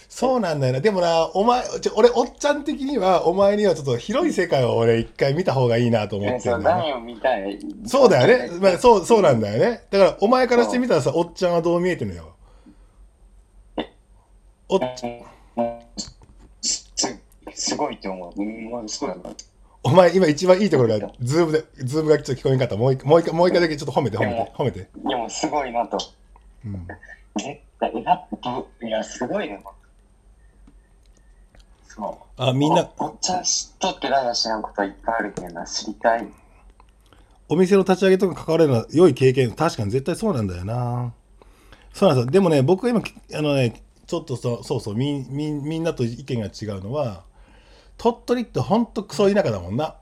[0.08, 7.58] そうなんだよなでもなお前ちょ俺おっちゃん的にはお前にはちょっと広い世界を俺一回見た方がいいなと思ってるんだよね何を見たい。
[7.86, 8.50] そうだよね。
[8.60, 9.82] まあ、そう、そうなんだよね。
[9.90, 12.34] だから、お前からしてみたらさ、おっちゃんはどう見えてるのよ。
[14.68, 14.80] おっ
[16.62, 17.20] すす
[17.52, 18.42] すごいと思う。
[18.42, 19.16] うん、そうだ。
[19.82, 22.76] お前、今一番いいところが、ズームで、ズームがちょっと聞こえんかった。
[22.76, 24.88] もう一回、もう一回、もう一回だけちょっと褒めて、褒めて、褒めて。
[24.96, 25.98] でもすごいなと。
[26.66, 26.86] うん。
[27.36, 28.40] 絶対、え、だっ
[28.80, 29.62] て、いや、すごいね。
[31.88, 32.42] そう。
[32.42, 36.26] あ、みんな、おおっちゃん知っとってないや知らんことはいっぱいあるけどな、知りたい。
[37.48, 39.52] お店の立ち上げとか関われるのは良い経験。
[39.52, 41.12] 確かに絶対そうなんだよな。
[41.92, 42.30] そうなんですよ。
[42.32, 43.02] でもね、僕が今、
[43.34, 47.24] あのね、ちょっとそうそうそうみみみんなと意見が違うのは
[47.98, 49.96] 鳥取ってほんとクソ田舎だもんな。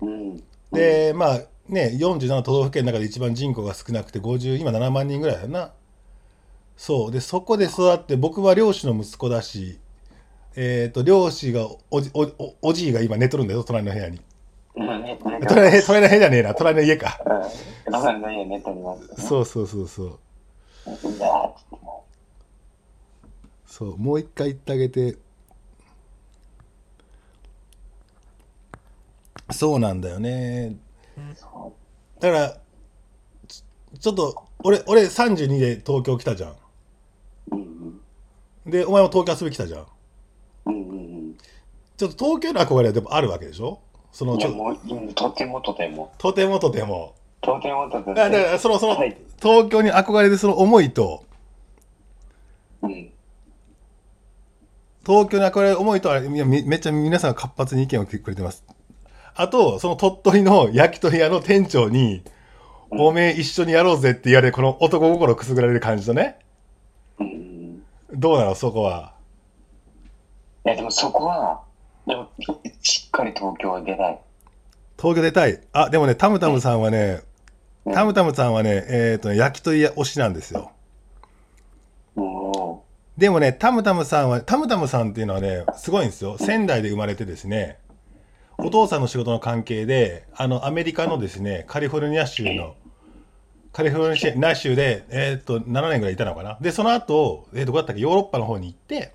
[0.00, 0.42] うん。
[0.72, 5.72] で、まあね、47都道府県の中で一番人口が少なくて50今7万人ぐらいだな。
[6.80, 7.12] そう。
[7.12, 9.78] でそこで育って僕は漁師の息子だし、
[10.56, 14.18] えー、と漁師がおじおおおじいが今寝とるんだよ隣の部屋に。
[14.74, 16.54] 隣の隣の部屋じゃねえな。
[16.54, 17.20] 隣の家か。
[17.86, 17.94] うん。
[17.94, 19.26] あの家ね、とります。
[19.26, 20.18] そうそうそうそう。
[23.66, 25.18] そうもう一回言ってあげて。
[29.50, 30.76] そうなんだよね。
[32.20, 32.56] だから
[33.46, 33.64] ち
[34.00, 36.59] ちょっと俺俺32で東京来たじゃん
[37.52, 37.56] う。
[37.56, 38.00] うん。
[38.70, 39.86] でお前も東京遊び来たじゃん。
[40.66, 40.74] うん。
[40.74, 40.96] うんうん。
[40.96, 41.36] うん。
[41.96, 43.80] ちょっと東京の憧れはでもあるわけでしょ？
[44.12, 46.12] そのちょもううんとてもとても。
[46.18, 47.14] とてもとても。
[47.40, 48.12] とてもとても。
[48.12, 49.16] あだからそのそのはい。
[49.40, 51.24] 東京に憧れるその思いと。
[52.82, 53.10] うん。
[55.06, 58.64] 東京に憧れる思いとあれいやめめっちゃ皆さん活発に意見をくれてます。
[59.34, 62.22] あとその鳥取の焼き鳥屋の店長に
[62.90, 66.38] 「おめえ一緒にやろうぜ」って言われるこの男心くすぐられる感じとね。
[66.42, 66.49] うん
[68.12, 68.54] どうなの？
[68.54, 69.14] そこは。
[70.66, 71.62] いやでもそこは
[72.06, 72.28] でも
[72.82, 74.20] しっかり東京は出たい。
[74.98, 75.60] 東京出たい？
[75.72, 77.22] あでもねタムタムさんはね
[77.84, 77.94] うん。
[77.94, 80.72] タムタムさんはねえっ、とね焼き鳥屋推しなんですよ。
[82.16, 82.82] お
[83.16, 86.38] でもね、タムタムさんは、タムタムさんっていうのはね、すごいんですよ。
[86.38, 87.76] 仙台で生まれてですね、
[88.56, 92.76] お父さんの仕事の関係で、あの、アメリカのですね、カリフォルニア州の、
[93.72, 96.58] カリフォルニア州で、えーっと、7年ぐらいいたのかな。
[96.60, 99.12] で、その後、えー、どこだったっけ、ヨーロッパの方に行って、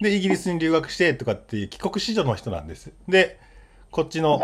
[0.00, 2.90] で、イギリスに留学してとかっていう帰国子女の人なんです。
[3.08, 3.38] で、
[3.90, 4.40] こっちの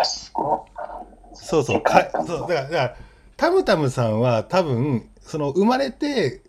[1.34, 2.96] そうそう、かそうだから、だから
[3.36, 6.42] タムタムさんは多分、その生まれて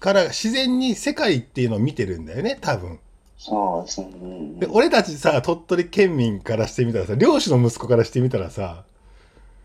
[0.00, 2.98] から自然に世界っていうのを見てるんだよね、多分。
[3.38, 8.84] そうですねうんで、俺たちさ、鳥取県民からしてみたらさ、漁師の息子からしてみたらさ、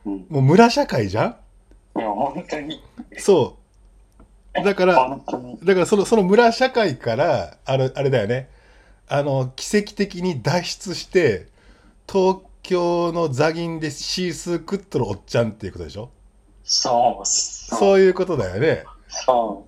[0.05, 1.35] うんもう村社会じゃん？
[1.93, 2.81] 本当に。
[3.17, 3.57] そ
[4.55, 4.63] う。
[4.63, 8.49] だから、だからそのその村社会からあれあれだよね。
[9.07, 11.47] あの奇跡的に脱出して
[12.07, 16.09] 東京の座銀でシースー食っとるおっちゃんっていうことでしょ？
[16.63, 17.79] そうそう。
[17.79, 18.83] そういうことだよね。
[19.07, 19.65] そ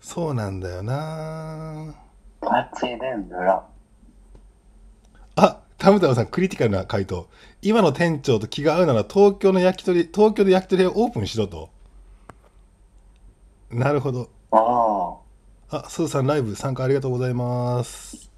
[0.00, 1.94] そうなんだよな。
[2.40, 2.70] あ
[5.76, 7.28] タムタムさんクリティカルな回答
[7.60, 11.70] 今の店長と気が合うなら東京の焼き鳥東京で焼き鳥屋をオープンしろと。
[13.70, 14.30] なるほど。
[14.50, 15.18] あ
[15.70, 15.78] あ。
[15.84, 18.30] あ、スーさんライブ参加ありがとうございます。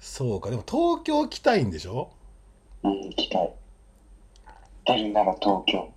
[0.00, 2.10] そうか、でも東京来たいんでしょ？
[2.82, 3.54] うん行きたい。
[4.86, 5.92] 出るなら東京。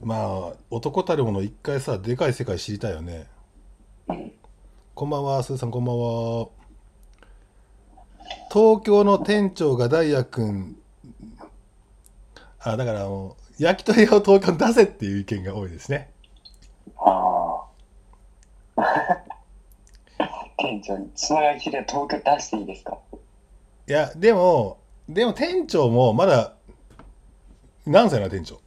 [0.00, 3.26] まあ、男たるもの一回さ、でかい世界知りたいよね。
[4.08, 4.32] うん。
[4.94, 6.48] こんばんは、スーさんこんばんは。
[8.52, 10.76] 東京の店長がダイヤ君、
[12.60, 16.10] あ、だからもう、焼き鳥屋を東京に出せっていう意見が多いですね。
[16.98, 17.64] あ
[18.76, 18.82] あ
[20.58, 22.98] 店長につながりきで東京出していいですか？
[23.88, 26.54] いや、でも、でも店長もまだ、
[27.86, 28.54] 何歳なの店長？
[28.54, 28.58] い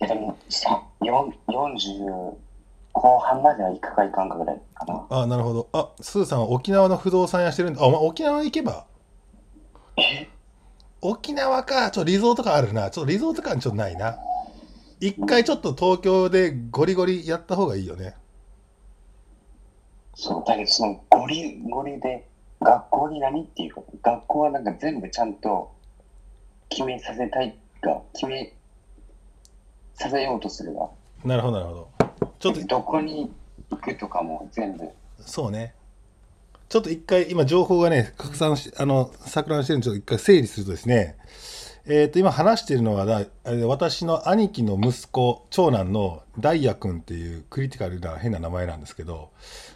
[0.00, 2.34] やでもさ4 40
[2.98, 5.68] 後半までは行くか行かんかぐらいかなあ、なるほど。
[5.74, 7.82] あ、スーさんは沖縄の不動産屋してるんだ。
[7.82, 8.86] あ、お前沖縄行けば？
[9.98, 10.28] え？
[11.02, 11.90] 沖縄か。
[11.90, 12.90] ちょっとリゾート感あるな。
[12.90, 14.18] ちょっとリゾート感ちょっとないな。
[14.98, 18.14] 一回ちょっと東京でゴリゴリやった方がいいよね。
[20.14, 22.26] そうだけどそのゴリゴリで
[22.62, 25.70] 学校に何っていうか学校はなんか全部ちゃんと
[26.70, 28.54] 決めさせたいが決め
[29.92, 30.88] させようとするが
[31.26, 31.95] なるほど、なるほど。
[32.38, 33.30] ちょっと、どこに
[33.70, 34.88] 行くとかも全部。
[35.20, 35.74] そうね。
[36.68, 41.16] ちょっと一回、今情報がね、拡散し、あの、錯乱してるんで、ちょっと一回整理するとですね、
[41.88, 43.26] えっ、と、今話しているのは
[43.66, 49.30] 私の兄貴の息子、長男のダイヤ君っていうクリティカルな変な名前なんですけど、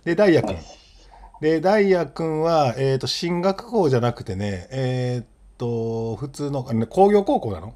[0.04, 0.56] で、ダイヤ君。
[1.40, 7.74] で、ダイヤ君は、えっ、と、進学校じゃなくてね、えっ、と、普通の、あのね工業高校なの？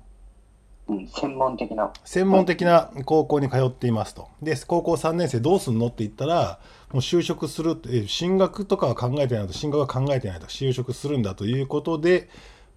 [0.86, 4.28] 専門的な専門的な高校に通っていますと。
[4.42, 6.60] で、高校3年生どうすんのって言ったら、
[6.92, 12.28] もう就職するって、進学とかは考えてないと、進学は考えてないと、就職するんだということで、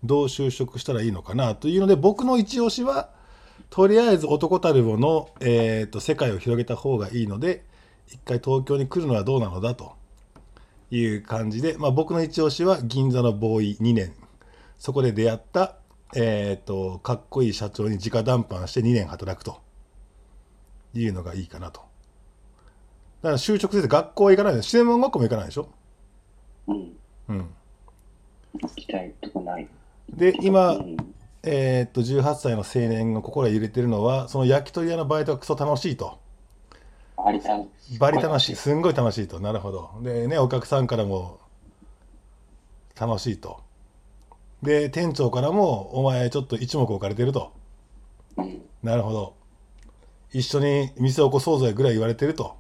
[0.04, 3.10] どう就職したらいいのかなというので、僕の一押しは、
[3.70, 7.66] とりあえず男たるもの、えーと、世界を広げた方がいいので、
[8.08, 9.94] 一回東京に来るのはどうなのだと
[10.92, 14.14] いう感じで、まあ、僕の一押しは銀座のボーイ2年、
[14.78, 15.76] そこで出会った、
[16.16, 19.62] えー、とかっこいい社長に直談判して2年働くと
[20.94, 21.82] いうのがいいかなと。
[23.22, 25.70] だから就職して学校は行かないで、専門学校も行かないでしょ。
[26.68, 26.98] うん
[27.30, 27.50] うん、
[28.62, 29.68] 行きたいとこない
[30.10, 30.98] で、今う、ん
[31.44, 36.20] えー、と18歳の青年が心を揺れてるのは、その焼き鳥屋のバイトがクソ楽しいと。
[37.18, 37.68] ありたい
[38.00, 39.40] バリ楽しい、すんごい楽しいと。
[39.40, 39.92] なるほど。
[40.02, 41.40] でね、お客さんからも
[43.00, 43.62] 楽しいと。
[44.64, 47.52] で、店長からも、お前ちょっと一目置かれてると。
[48.38, 49.34] うんなるほど。
[50.32, 52.56] 一緒に店を起こそうぜぐらい言われてると。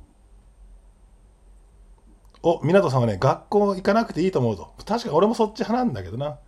[2.43, 4.74] お、湊さんはね、学校行かなくていいと思うと。
[4.86, 6.39] 確かに俺もそっち派なんだけどな。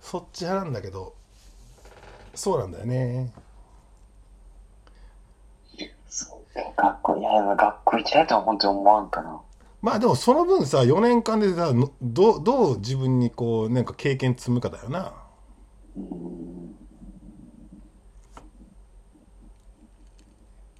[0.00, 1.14] そっち派なんだけど、
[2.34, 3.32] そうなんだよね。
[6.08, 6.38] そう
[6.76, 9.40] 学校いやでも学校行きたいとは本当に思わんかな
[9.84, 15.12] まあでもその分さ4年間でさのどうどう自分にこうなんか経験積むかだよな
[15.94, 16.74] うん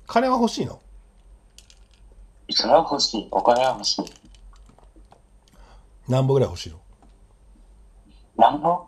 [0.07, 0.80] 金は欲しいの？
[2.48, 3.28] それは欲しい。
[3.30, 4.05] お金は欲しい。
[6.09, 6.78] 何本ぐらい欲しいの？
[8.36, 8.86] なんぼ？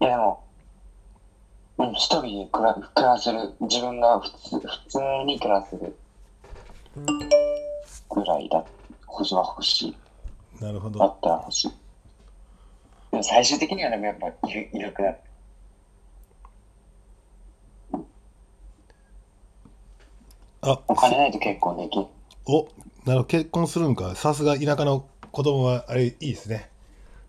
[0.00, 0.44] いやでも、
[1.78, 3.54] うん、一人で暮ら暮らせる。
[3.60, 5.96] 自分が普通普通に暮らせる。
[8.14, 8.64] ぐらいだ。
[9.06, 9.96] 星は欲しい。
[10.60, 11.70] なるほだどったら欲しい。
[13.10, 15.16] でも最終的にはでもやっぱいるいなくなる。
[20.64, 22.06] あお金ないと結婚できん。
[22.46, 22.68] おなる
[23.04, 26.70] ほど結婚するんかさすが田舎の子供はあれいいですね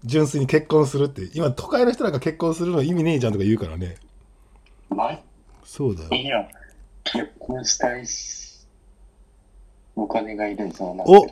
[0.03, 3.95] 純粋に結婚するって今都会の人なんか結婚するの意味ねえじゃんとか言うからね
[4.89, 5.19] ま
[5.63, 6.47] そうだよいいよ。
[7.03, 8.42] 結婚したいし。
[9.95, 11.25] お金がいるそうなお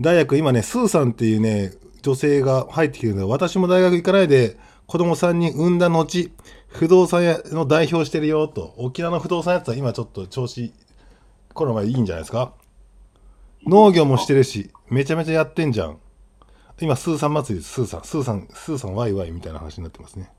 [0.00, 1.72] 大学今ねスーさんっていうね
[2.02, 6.30] 女性が入ってきてるんだ私も大学行かないで子供さんに産んだ後
[6.68, 8.74] 不動産屋の代表してるよと。
[8.76, 10.72] 沖縄の不動産屋って今ちょっと調子
[11.54, 12.52] この前いいんじゃないですか。
[13.66, 15.98] 農業もしてるしめちゃめちゃやってんじゃん。
[16.80, 17.74] 今スーさん祭りです。
[17.74, 18.04] スーさん。
[18.04, 20.30] スーさんスーさんワイワイみたいな話になってますね。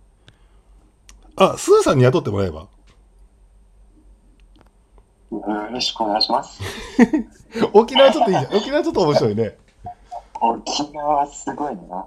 [1.35, 2.67] あスーさんに雇ってもらえば
[5.31, 6.61] よろしくお願いします。
[7.73, 8.53] 沖縄ちょっといいじゃん。
[8.57, 9.57] 沖縄ちょっと面白いね。
[10.41, 12.05] 沖縄すごいな。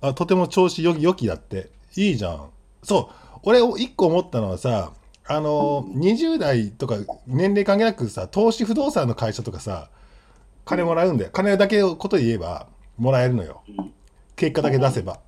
[0.00, 1.70] あとても調子よよきだって。
[1.96, 2.50] いいじゃん。
[2.82, 3.38] そう。
[3.42, 4.92] 俺一個思ったのはさ
[5.28, 9.88] あの20代とか年齢関係なくさ投資不動産の会社とかさ
[10.64, 11.30] 金もらうんだよ。
[11.32, 12.66] 金だけのこと言えば
[12.96, 13.62] もらえるのよ。
[13.68, 13.92] うん。
[14.34, 15.20] 結果だけ出せば。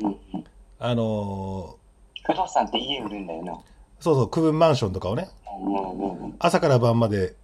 [0.00, 0.06] うん。
[0.06, 0.44] うん。
[0.78, 1.76] あの
[2.24, 3.58] 不動産って家売るんだよな。
[4.00, 5.28] そうそう区分マンションとかをね。
[6.38, 7.34] 朝から晩まで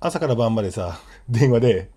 [0.00, 1.90] 朝から晩までさ 電話で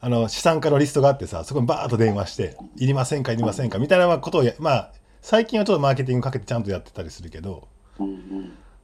[0.00, 7.68] あの資産家のリストがあってさそこにバーッと電話して「いりませんかいりませんか」みたいなことをやまあ最近はちょっとマーケティングかけてちゃんとやってたりするけど。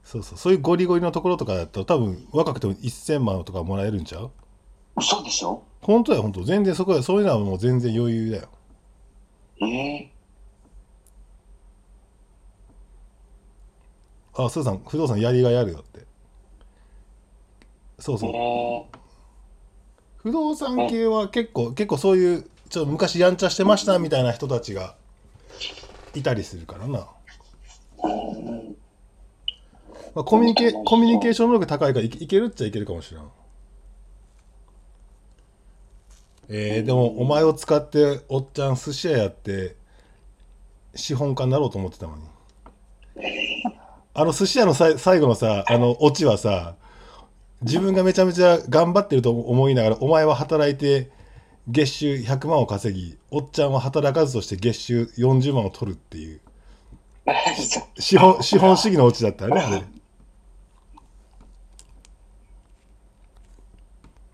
[0.05, 4.31] そうそうそういうゴリゴリのところとかだと多分若くても1000万とかもらえるんちゃう？
[4.97, 5.63] 嘘でしょ。
[5.81, 6.43] 本当だよ本当。
[6.43, 8.49] 全然そこはそういうのはもう全然余裕だよ。
[9.63, 10.11] ええ
[14.35, 16.07] あスーさん不動産やりがいあるよって。
[17.99, 18.31] そうえそう。
[18.31, 18.99] え
[20.17, 24.95] 不動産系は結構結構そういうちょっと昔やんちゃしてましたみたいな人たちが
[26.15, 27.09] いたりするからな、
[28.05, 28.77] うん
[30.15, 33.25] まあ、コミュニケコミュニケーション能力高いからいけいけるっちゃいけるかもしれん。
[36.49, 39.77] えー、でもお前を使っておっちゃん寿司屋やって
[40.95, 42.25] 資本家になろうと思ってたのに
[44.15, 46.75] あの寿司屋のさい最後のさあのオチはさ
[47.63, 51.11] 自分がめちゃめちゃ頑張ってると思いながらお前は働いて
[51.69, 56.41] 月収100万を稼ぎおっちゃんは働かずとして月収40万を取るっていう
[57.99, 59.83] 資本資本主義のオチだったよねあれ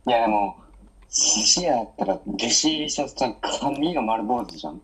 [0.09, 0.57] いやでも、
[1.11, 4.81] 寿司屋やったら弟子入りしたさ髪が丸坊主じゃん。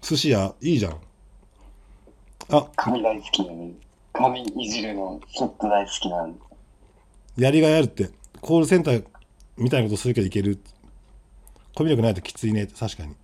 [0.00, 0.96] 寿司屋いいじゃん
[2.48, 3.76] あ髪大好きなのに。
[4.12, 6.36] 髪いじるのちょっと大好きなのに。
[7.36, 8.10] やりがいあるって。
[8.40, 9.04] コールセンター
[9.56, 10.58] みたいなことするけどいける。
[11.74, 12.64] コミュ力ないときついね。
[12.64, 13.14] って確かに。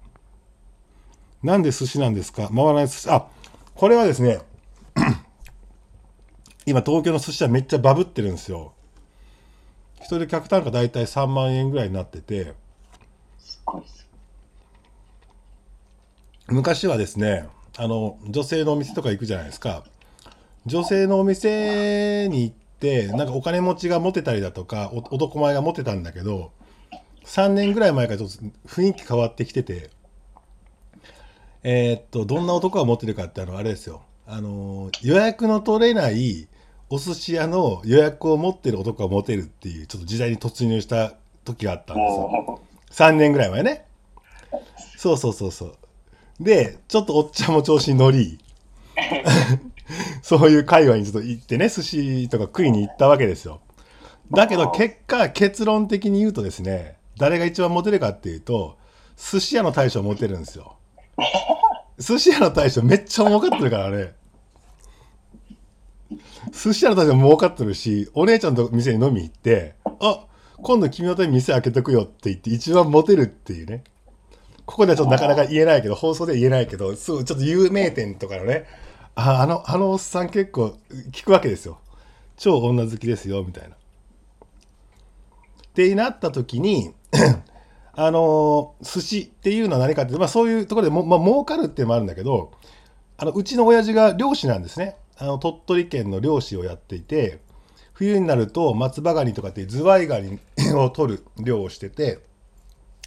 [1.42, 2.48] なんで寿司なんですか？
[2.48, 3.10] 回らない寿司。
[3.10, 3.26] あ
[3.74, 4.40] これはですね
[6.66, 8.72] 今東京の寿司屋めっちゃバブってるんですよ。
[10.00, 12.54] 一人客単価大体3万円ぐらいになってて。
[13.38, 14.06] すごいっす。
[16.46, 19.84] 昔はですねあの女性のお店とか行くじゃないですか
[20.66, 26.52] 女性のお店に行ってなんかお金持ちがモテたりだとか男前がモテたんだけど
[27.24, 28.36] 3年ぐらい前からちょっと
[28.68, 29.90] 雰囲気変わってきてて
[31.62, 34.02] えーっとどんな男がモテるかってあのあれですよ。
[34.26, 36.48] あの予約の取れない
[36.90, 42.60] お寿司屋の予約を持ってる男がモテるっていうちょっと時代に突入した時があったんですよ。
[42.90, 43.86] 3年ぐらい前ね。
[44.96, 45.74] そうそうそうそう。
[46.40, 48.38] でちょっとおっちゃんも調子に乗り
[50.22, 53.60] そういう界隈にちょっと行ってね寿司とか食いに行ったわけですよ。
[54.30, 58.76] だけど結果結論的に言うとですね誰が一番モテるかっていうと
[59.16, 60.76] 寿司屋の大将モテるんですよ。
[61.98, 64.12] 寿司屋の大将めっちゃ儲かってるからね
[66.52, 70.24] 寿司屋の大将も儲かってるしお姉ちゃんと店に飲み行ってあ
[70.62, 73.82] 今度君のために店開けとくよって言って一番モテるっていうね。
[74.68, 78.66] ここではちょっとなかなか言えないけど放送では言えないけどそうちょっと有名店とかのね
[79.20, 80.78] ああのあのおっさん結構
[81.10, 81.80] 聞くわけですよ。
[82.36, 83.70] 超女好きですよみたいな。
[83.70, 83.74] っ
[85.74, 86.94] てなった時に
[87.94, 92.52] あの寿司っていうのは何かって、まあ、そういうところでも、まあ儲かるっていうのもあるんだけど
[93.16, 94.94] あのうちの親父が漁師なんですね。
[95.16, 97.40] あの鳥取県の漁師をやっていて
[97.94, 100.38] 冬になると松葉ガニとかっていうズワイガニ
[100.76, 102.20] を取る漁をしてて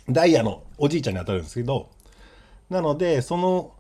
[0.10, 1.88] ダイヤのおじいちゃんに当たるんですけど
[2.70, 3.72] なのでその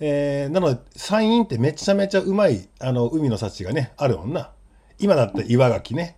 [0.00, 4.50] えーなので山陰ってめちゃめちゃうまいあの海の幸がねあるもんな
[4.98, 6.16] 今だって岩ガキね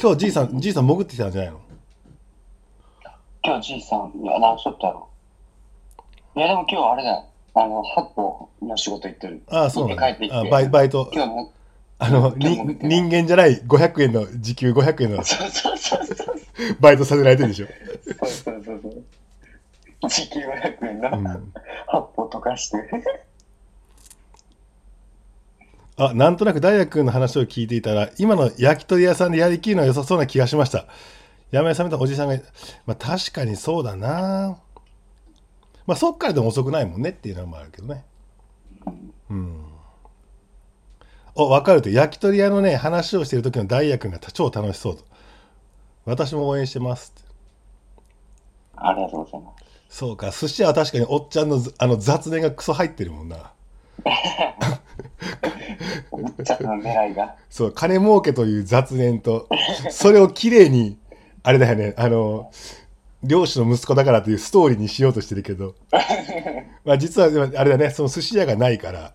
[0.00, 1.60] 今日じいさんじいさん潜ってきたんじゃないの？
[3.42, 5.08] 今日じいさん、いや、何しとったやろ。
[6.36, 7.24] いや、でも今日あれだよ。
[7.54, 9.42] あの、八歩の仕事行ってる。
[9.48, 11.52] ああそうなんだあバイバイト今日も、
[11.98, 12.58] あの人
[13.10, 15.22] 間じゃない500円の時給500円の。
[16.80, 19.04] バイトさせられてるでしょ、そうそうそうそう。
[20.08, 21.10] 時給500円な。
[21.10, 21.24] うん、
[21.86, 22.78] 八歩溶かして。
[25.96, 30.86] あなんとなく大学君の話を聞いていたら今の焼き鳥屋さんでやりきるのは良さそうな気がしました
[31.50, 32.36] 山屋さんみたおじさんが、
[32.86, 34.56] まあ、確かにそうだな
[35.86, 38.06] まあそっからでも遅くないもんねっていうのもあるけどね
[39.28, 39.66] うん
[41.34, 45.04] お分かると焼き鳥屋のね話をしてる時の大也君が超楽しそうと
[46.06, 47.28] 私も応援してますって
[48.76, 49.59] ありがとうございます。
[49.90, 50.30] そうか。
[50.30, 53.52] 寿司屋は確かにおっちゃんのずあの雑念がクソ入ってるもんな。
[56.12, 57.34] おっちゃんの狙いが。
[57.50, 59.48] そう金儲けという雑念と
[59.90, 60.96] それをきれいに
[61.42, 62.50] あれだよねあの
[63.24, 65.74] 漁師の息子だからというストーリーにしようとしてるけど。
[66.84, 69.12] まあ実はあれだねその寿司屋がないから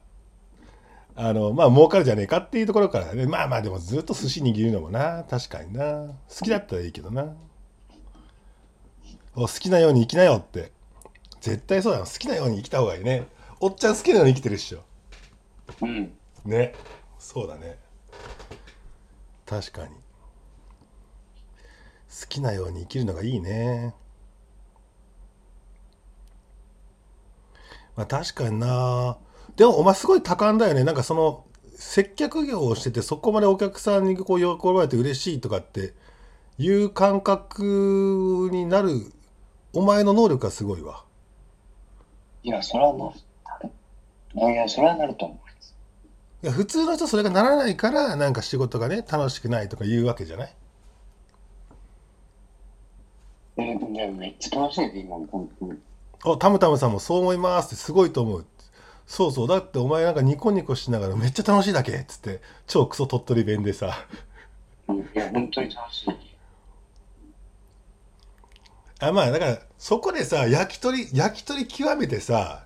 [1.15, 3.26] あのまあ儲かるじゃねえかっていうところからね。
[3.26, 5.23] まあまあでもずっと寿司握るのもな。
[5.30, 6.07] 確かにな。
[6.30, 7.23] 好きだったらいいけどな。
[7.23, 7.28] お
[9.36, 10.71] 好きなように生きなよって。
[11.41, 13.27] 絶対そうだよ好きなように生きた方がいいね。
[13.59, 14.83] おっちゃん好きなように生きてるっしょ。
[15.81, 16.11] うん。
[16.45, 16.73] ね。
[17.19, 17.77] そうだね。
[19.45, 19.89] 確かに。
[19.89, 19.95] 好
[22.29, 23.93] きなように生きるのがいいね。
[27.95, 29.17] まあ確かにな。
[29.55, 30.83] でもお前すごい多感だよね。
[30.83, 35.93] なんかその接客業をしててそこまでお客さんにこう喜ばれて嬉しいとかって
[36.57, 39.11] いう感覚になる
[39.76, 41.03] お前の能力がすごいわ
[42.43, 43.13] いや、それはなる。
[44.36, 45.36] いや、それはなると思
[46.43, 50.53] いや普通の人それがならないからなんか仕事がね楽しくないとか言うわけじゃない？
[53.57, 53.73] め
[54.30, 55.80] っちゃ楽しいで、今、本当に。
[56.23, 58.45] おタムタムさんもそう思いますってすごいと思う
[59.07, 64.05] そうそうだってお前なんかニコニコしながらめっちゃ楽しいだけっつって超クソ鳥取弁でさ
[64.88, 66.34] うんいや、本当に楽しい。
[69.00, 72.66] あまあだからそこでさ焼き鳥焼き鳥極めてさ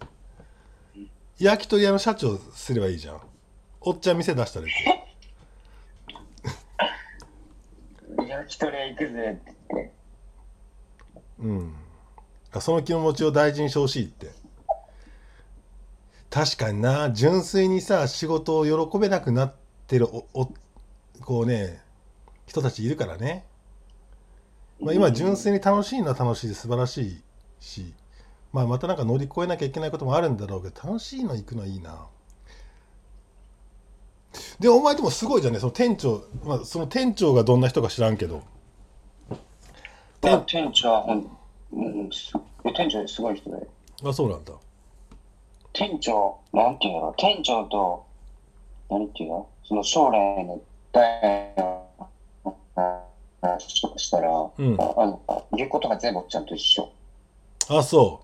[1.39, 3.21] 焼き鳥屋の社長すればいいじゃん。
[3.81, 4.73] おっちゃん店出したらいい
[8.27, 9.91] 焼き鳥屋行くぜって。
[11.39, 11.75] うん。
[12.51, 14.31] あその気持ちを大事にしてほしいって。
[16.29, 19.53] 確かにな純粋にさ仕事を喜べなくなっ
[19.87, 20.51] てるおお
[21.21, 21.81] こうね
[22.45, 23.45] 人たちいるからね、
[24.79, 27.21] まあ、今純粋に楽しいのは楽しいで素晴らしい
[27.59, 27.93] し、
[28.53, 32.07] まあ、またなんか乗り越えなきゃいけないこともあるんだろうけど楽しいの行くのはいいな。
[34.59, 38.43] でお前でもすごいじゃんねその店長、まあ、その店長がどんな人か知らんけど。
[40.21, 41.37] まあ、店長はほん、
[41.73, 43.67] うん、店長すごい人で。
[44.03, 44.53] あそうなんだ。
[45.73, 48.05] 店長、なんていうの店長と、
[48.89, 49.47] 何ていうの？
[49.63, 50.59] その将来の
[50.91, 51.85] 大の
[53.41, 55.21] 話とかしたら、うんああの
[55.55, 56.89] 言うことが全部おっちゃんと一緒。
[57.69, 58.21] あそ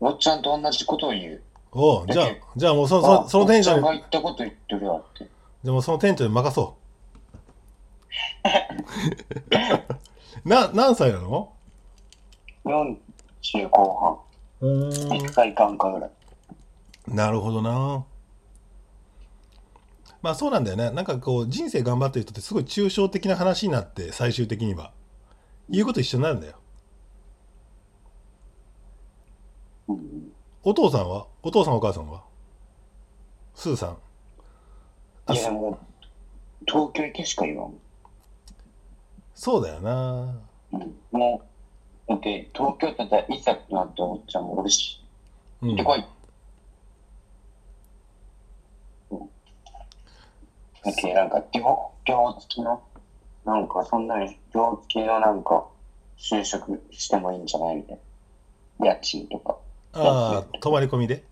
[0.00, 1.42] うおっちゃんと同じことを言う。
[1.72, 2.26] おうじゃあ
[2.56, 5.24] じゃあもうそそその店長におっちゃんが言ったこと言ってるわって。
[5.64, 6.74] じゃあもうその店長に任そ
[10.44, 11.52] う な何歳なの
[12.64, 14.18] ？40後
[14.60, 14.88] う半。
[14.90, 16.10] 1回かんかぐらい。
[17.08, 18.04] なるほどな
[20.22, 20.90] まあそうなんだよね。
[20.90, 24.92] なんかこう人生頑張ってる人ってすごい抽象的な話になって最終的には。
[25.68, 26.54] 言うこと一緒になるんだよ。
[29.88, 30.32] うん。
[30.62, 31.26] お父さんは？
[31.42, 32.24] お父さんお母さんは？
[33.54, 33.98] スーさん。
[35.26, 35.78] あいや、もう、
[36.66, 37.74] 東京行けしか言わん。
[39.34, 40.40] そうだよな。
[40.72, 40.94] うん。
[41.12, 41.42] も
[42.06, 45.04] う、だって、東京って言ったらいざってなっておっちゃんもおるし、
[45.60, 45.68] うん。
[45.68, 45.98] 行ってこい。
[45.98, 46.04] うん。
[50.90, 52.82] だけなんか、両、両付きの、
[53.44, 55.66] なんか、そんなに、両付きのなんか、
[56.18, 57.98] 就職してもいいんじゃないみたい
[58.80, 58.86] な。
[58.86, 59.56] 家賃とか。
[59.92, 61.24] ああ泊まり込みで？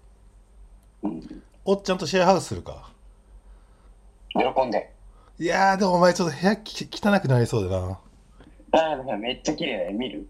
[1.03, 1.43] うん。
[1.65, 2.91] おっちゃんとシェアハウスするか
[4.33, 4.93] 喜んで。
[5.39, 8.01] いやーでもお前ちょっと部屋き汚くなりそうだな
[8.73, 9.93] ダメの部屋めっちゃ綺麗だよ。
[9.93, 10.27] 見る？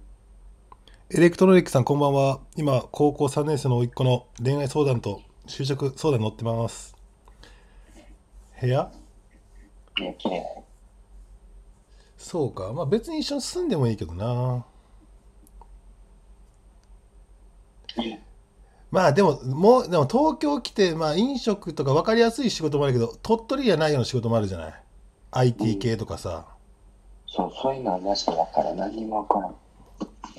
[1.11, 6.97] エレクトロニックさんこんばんは今高校3年生の甥っ子の恋愛相談と就職相談に乗ってます
[8.61, 8.91] 部屋？
[9.99, 10.65] いや、綺麗だよ。
[12.19, 12.73] そうか。
[12.73, 14.65] まあ別に一緒に住んでもいいけどな。
[18.91, 24.75] まあでももうでも東京来てまあ飲食とか分かりやすい仕事もあるけど鳥取じゃないような仕事もあるじゃない
[25.33, 26.47] ？IT 系とかさ、
[27.27, 28.77] そう、そういうのはマジでわからん。
[28.77, 29.55] 何にもわからん。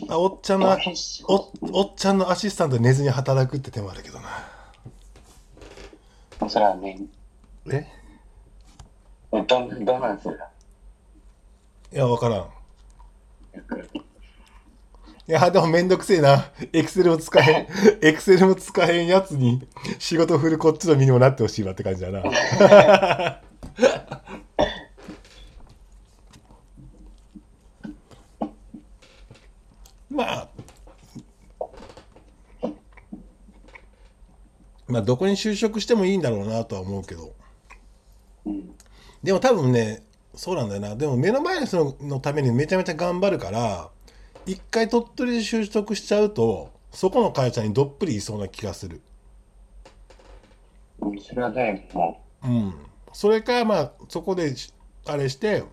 [0.10, 4.30] あおっちゃんのお事おっちゃんのアシスタントで寝ずに働くって手もあるけどな。
[6.50, 7.02] それはね、
[7.72, 7.88] え？
[9.34, 10.40] えどん、どんなんする
[11.92, 12.48] いや分からん。
[15.30, 16.52] いやでもめんどくせえな。
[16.72, 17.68] エクセルも使えん
[18.02, 19.68] エクセルも使えんやつに
[20.00, 22.24] 仕事振るこっちの身にもなってほしいわって感じだな。
[30.10, 30.48] まあ。
[34.88, 37.34] まあどこに就職してもいいんだろうなとは思うけど。
[38.46, 38.77] うん。
[39.28, 40.04] でも多分ね
[40.36, 40.96] そうなんだよな。
[40.96, 43.90] でも目の前の人のためにめちゃめちゃ頑張るから
[44.46, 49.02] 一回鳥取で就職しちゃうとそこの会社にどっぷりいそうな気がする。
[51.02, 52.48] うんそれはね、もう。
[52.48, 52.74] ん。
[53.12, 54.74] それかまあそこでし
[55.06, 55.66] あれして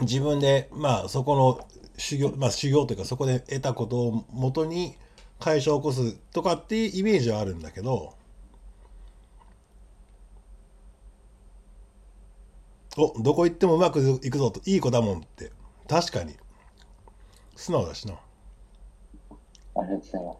[0.00, 4.94] 自分でまあそこの修行まあ修行というかそこで得たことをもとに
[5.40, 8.15] 会社を起こすとかっていうイメージはあるんだけど
[12.96, 15.52] おどこ行ってもうまくいくぞといい子だもんって。
[15.88, 16.34] 確かに。
[17.54, 18.14] 素直だしな。
[18.14, 18.16] う、
[19.76, 20.34] ありがとうございま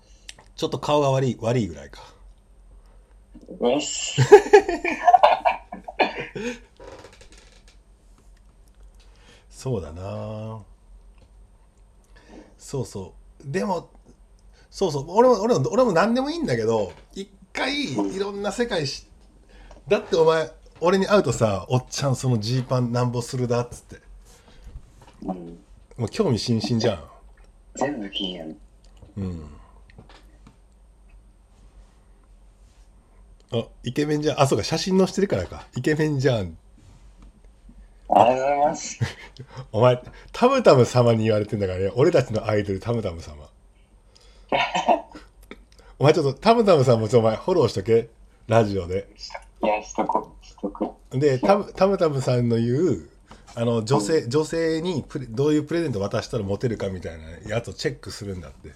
[0.57, 2.01] ちょっと顔が悪い悪いぐらいか。
[3.59, 3.65] す。
[3.65, 4.23] よし。
[9.51, 10.63] そうだな。
[12.59, 13.53] そうそう。
[13.53, 13.91] でも
[14.71, 15.05] そうそう。
[15.09, 19.07] 俺も俺も俺も何でもいいんだけど一回いろんな世界し
[19.89, 20.51] だってお前
[20.81, 24.01] 俺に会うとさ「おっちゃんそのジーパンなんぼするだ」っつって。
[25.23, 25.59] うん。
[25.97, 27.05] もう興味津々じゃん。
[27.75, 28.57] 全部気になる。
[29.17, 29.51] うん。
[33.53, 34.41] あイケメンじゃん。
[34.41, 35.67] あそうか写真載してるからか。
[35.77, 36.57] イケメンじゃん。
[38.09, 39.01] ありがとうございます。
[39.73, 40.03] お前
[40.33, 41.91] タムタム様に言われてんだからね。
[41.95, 43.49] 俺たちのアイドルタムタム様。
[45.99, 48.11] お前ちょっとタムタムさんもちょっとお前フォローしとけ。
[48.47, 49.09] ラジオで。
[49.63, 50.36] いや、しとこ
[51.11, 53.09] でタムタムタムさんの言う
[53.55, 58.69] あの女性女性にプレどういうプレゼント渡したらモテるかみたいなやつをチェックするんだって。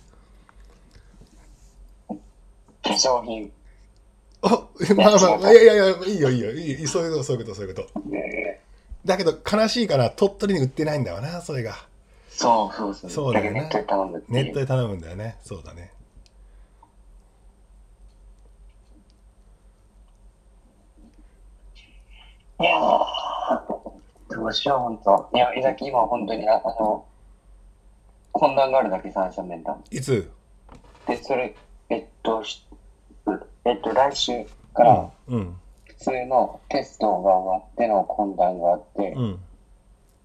[2.09, 2.14] う。
[2.83, 3.53] 化粧品。
[4.43, 4.66] あ
[4.97, 6.89] まあまあいやいやいやいいよいいよいいよ。
[6.89, 8.01] そういうことそういうことそういうこと。
[8.09, 8.61] ね
[9.05, 11.74] だけど悲しいから鳥取に売ってないんだわなそれが。
[12.31, 13.11] そうそうそう。
[13.11, 13.61] そうだよね。
[13.61, 13.78] ネット
[14.61, 15.37] で頼むんだよね。
[15.43, 15.93] そうだね
[22.61, 25.31] いやーどうしよう、ほんと。
[25.35, 27.07] いや、いざき今本当に、ああの、
[28.35, 29.83] 懇談があるだけ三者面談。
[29.91, 30.31] いつ？
[31.07, 31.57] で、それ、
[31.89, 32.67] えっと、し
[33.65, 34.45] えっと、来週
[34.75, 35.57] からうん。
[35.85, 39.41] 普通のテストが終わっての懇談があって、うん。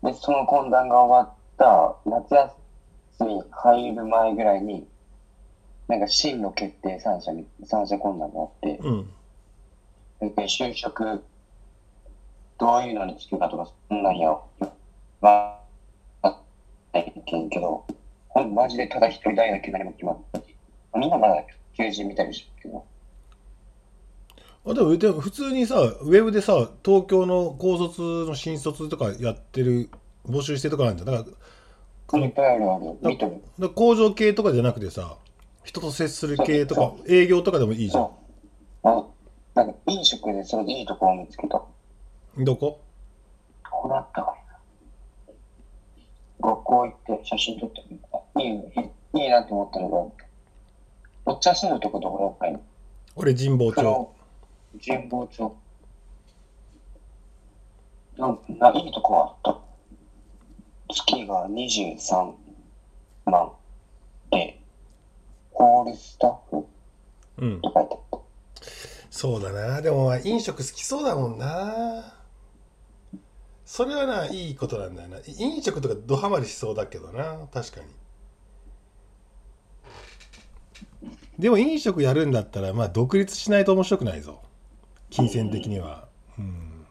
[0.04, 2.54] で、その懇談が終わった夏休
[3.22, 4.88] み入る前ぐらいに、
[5.88, 9.10] なんか進路決定三者に、三者懇談があって、うん。
[10.20, 11.24] で就職、
[12.58, 14.36] どういうのに就くかとか、そんなんや、
[15.22, 15.60] ま
[16.22, 16.40] あ、
[16.94, 17.86] ないけんけど、
[18.30, 20.56] ほんマジでただ一人大学何も決まったし、
[20.96, 21.44] みんなまだ
[21.78, 22.86] 求人見たりしてるけど、
[24.68, 29.90] あでもでも普通にさウェブでさ東京の高卒の新卒とかやってる
[30.28, 31.30] 募集してるとかなんじゃんだか
[32.14, 33.70] らいっぱいあるある、見とる。
[33.70, 35.18] 工場系とかじゃなくてさ
[35.64, 38.10] 人と接する系とか営業とかでもいいじゃん。
[38.84, 39.06] あ、
[39.54, 41.62] なんか飲食でそれでいいとこを見つけた。
[42.38, 42.82] どこ？
[43.70, 44.36] こうなったか
[46.42, 46.50] な。
[46.50, 48.42] 学校行って写真撮ってみた。
[48.42, 52.60] いいねいいなと思ったのが、おっちゃん住むとこどころかい
[53.16, 54.14] 俺神保町
[54.86, 55.56] 神保町。
[58.18, 60.94] なんかいいとこあった？
[60.94, 62.34] 月が23
[63.26, 63.52] 万
[64.32, 64.60] で、
[65.52, 66.66] ホールスタッフ？
[67.38, 68.18] うんって書いてあった。
[69.10, 72.15] そうだなでもまあ飲食好きそうだもんな
[73.66, 75.18] それはないいことなんだよな。
[75.40, 77.48] 飲食とかドハマりしそうだけどな。
[77.52, 77.88] 確かに。
[81.40, 84.42] でも飲食やるんだったらまあ独立しないと面白くないぞ。
[85.10, 86.08] 金銭的には。
[86.38, 86.86] うん。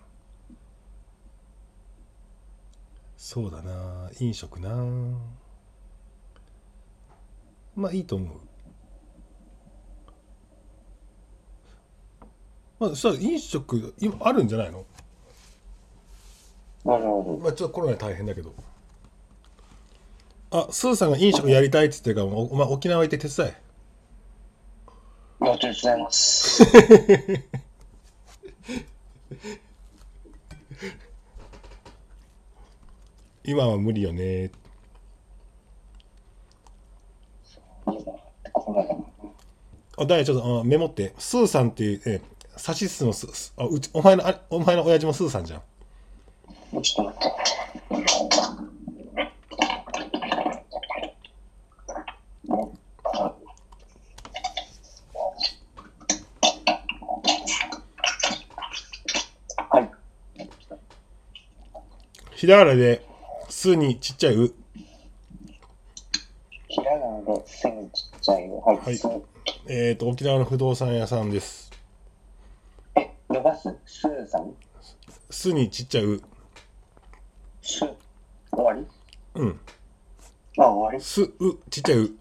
[3.16, 4.10] そうだな。
[4.18, 4.74] 飲食な。
[7.76, 8.38] まあいいと思う。
[12.80, 14.84] まあそしたら飲食今あるんじゃないの？
[16.84, 18.52] なるほまあちょっとコロナで大変だけど。
[20.50, 23.56] あスーさんが飲食やりたいって言ってるからおお前沖縄行って手伝え。
[25.40, 25.46] ど。
[25.46, 26.62] ありがとうございます。
[33.46, 34.50] 今は無理よね。
[39.96, 41.14] あダイヤちょっとあメモって。
[41.18, 42.20] スーさんっていうえ
[42.56, 45.62] サシスのススあうちお前のあお前の親父もスーさんじゃん
[46.74, 47.28] もうちょっと待って。
[59.70, 59.90] はい。
[62.34, 63.06] ひらがなで
[63.48, 64.52] 「す」にちっちゃい「う
[66.66, 68.58] ひらがなで、すぐちっちゃいよ。
[68.58, 68.78] はい。
[68.78, 69.08] はいす
[69.68, 71.70] えっ、と沖縄の不動産屋さんです
[72.96, 73.72] え、伸ばす？
[73.86, 74.52] すーさん
[75.30, 76.20] 「す」にちっちゃい「う
[77.64, 77.80] す。
[77.80, 77.96] 終
[78.52, 78.86] わり」
[79.34, 79.60] うん。
[80.58, 82.02] あ、終「わす」「う」ちっちゃい「う。
[82.04, 82.18] り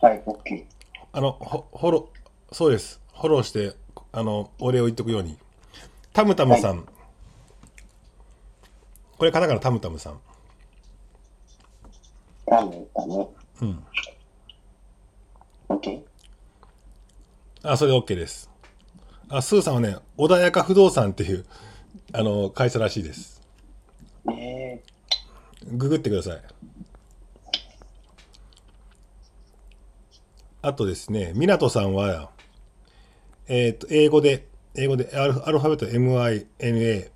[0.00, 0.64] はい、オッケー。」
[1.12, 3.00] あのほフォローそうです。
[3.14, 3.74] フォローして
[4.12, 5.38] あのお礼を言っとくように。
[6.12, 6.84] タムタムさん、
[9.16, 10.20] これカタカナタムタムさん。
[12.46, 13.28] ラーメンだね。
[13.62, 13.84] うん。
[15.68, 16.02] オッケー。
[17.62, 18.50] あそれで OK です。
[19.28, 21.46] あスーさんはね穏やか不動産っていう
[22.12, 23.39] あの会社らしいです
[24.38, 24.82] え
[25.66, 26.42] ググってください。
[30.62, 32.30] あとですね湊さんは
[33.48, 37.10] えっ、と英語で英語でアルフアルファベット MINATO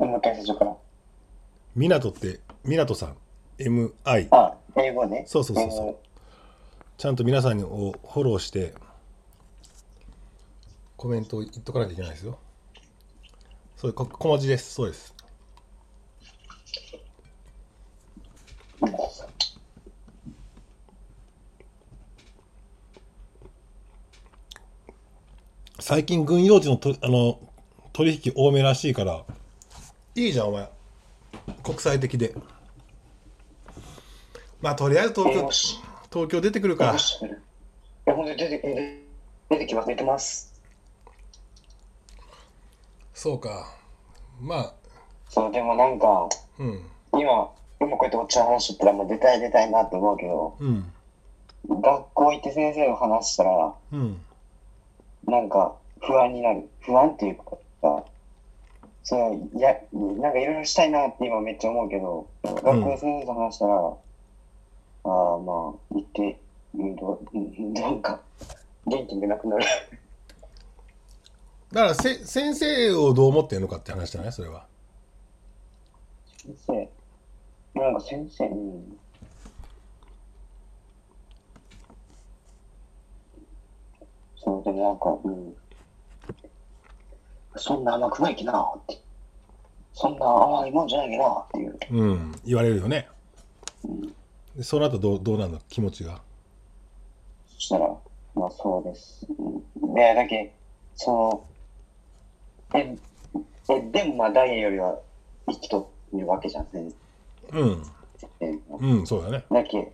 [0.00, 0.76] ー、もう一回最初から。
[1.76, 3.16] 湊って湊さん
[3.58, 5.24] MI あ、英語ね。
[5.26, 5.96] そうそうそうそう。
[6.98, 8.74] ちゃんと皆さんをフォローして
[10.96, 12.38] コメントを言っとかなきゃいけないですよ。
[13.76, 14.74] そうこ小文字です。
[14.74, 15.14] そうです
[25.78, 27.40] 最近軍用地のとあの
[27.92, 29.24] 取引多めらしいから
[30.14, 30.70] いいじゃんお前。
[31.62, 32.34] 国際的で。
[34.60, 35.50] まあとりあえず東京。
[36.12, 36.96] 東京出てくるか。
[38.06, 39.00] 出て、出
[39.50, 39.88] 出てきます。
[39.88, 40.60] 出てます。
[43.14, 43.74] そうか。
[44.40, 44.74] まあ。
[45.28, 46.28] そう、でもなんか、
[46.58, 46.82] うん。
[47.12, 47.50] 今、
[47.80, 50.92] 今こうやっておっちゃんの話してたら、もう出たい出たいなって思うけど、うん。
[51.80, 54.20] 学校行って先生の話したら、うん。
[55.26, 56.68] なんか不安になる。
[56.80, 57.44] 不安っていうか
[57.80, 58.04] さ、
[59.02, 66.38] そう、いや、なんかいろいろしたいなって今めっちゃ思うけど、学校で先生と話したら、ああ、まあ、行って、
[66.74, 68.20] うんどうんなんか、
[68.86, 69.64] 元気がなくなる。
[71.72, 74.32] だからせ先生をどう思ってんのかって話じゃない？
[74.32, 74.66] それは。
[76.36, 76.88] 先生、
[77.74, 78.84] なんか先生、うん。
[84.36, 85.54] そう、でもなんか、うん。
[87.56, 88.98] そんな甘くないきなって。
[89.92, 91.78] そんな甘いもんじゃないきなっていう。
[91.90, 93.08] うん言われるよね
[94.56, 95.58] でその後どうどうなるの？
[95.68, 96.22] 気持ちが？
[97.48, 97.88] そしたら、
[98.34, 99.26] まあそうです。
[99.38, 100.54] うんで、だけ、
[100.94, 101.12] そ
[102.72, 102.96] の、え、
[103.68, 105.00] え、でもまあダイヤよりは
[105.50, 106.94] 生きとるわけじゃん、先
[107.52, 107.82] うん。
[108.40, 108.60] 生。
[108.78, 109.44] うんそうだね。
[109.50, 109.92] だけ、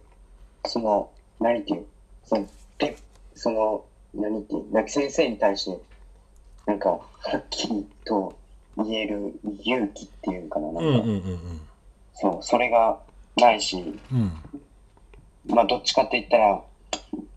[0.66, 1.86] その、何ていう、
[2.24, 2.46] その、
[2.78, 2.96] で、
[3.34, 3.84] その、
[4.14, 5.78] 何ていう、だけ先生に対して、
[6.66, 7.00] なんか、は
[7.36, 8.36] っきりと
[8.76, 11.61] 言える勇気っていうかな、なんか、うんうんうん
[12.14, 12.98] そう、それが
[13.36, 14.32] ないし、うん。
[15.48, 16.62] まあ、どっちかって言ったら、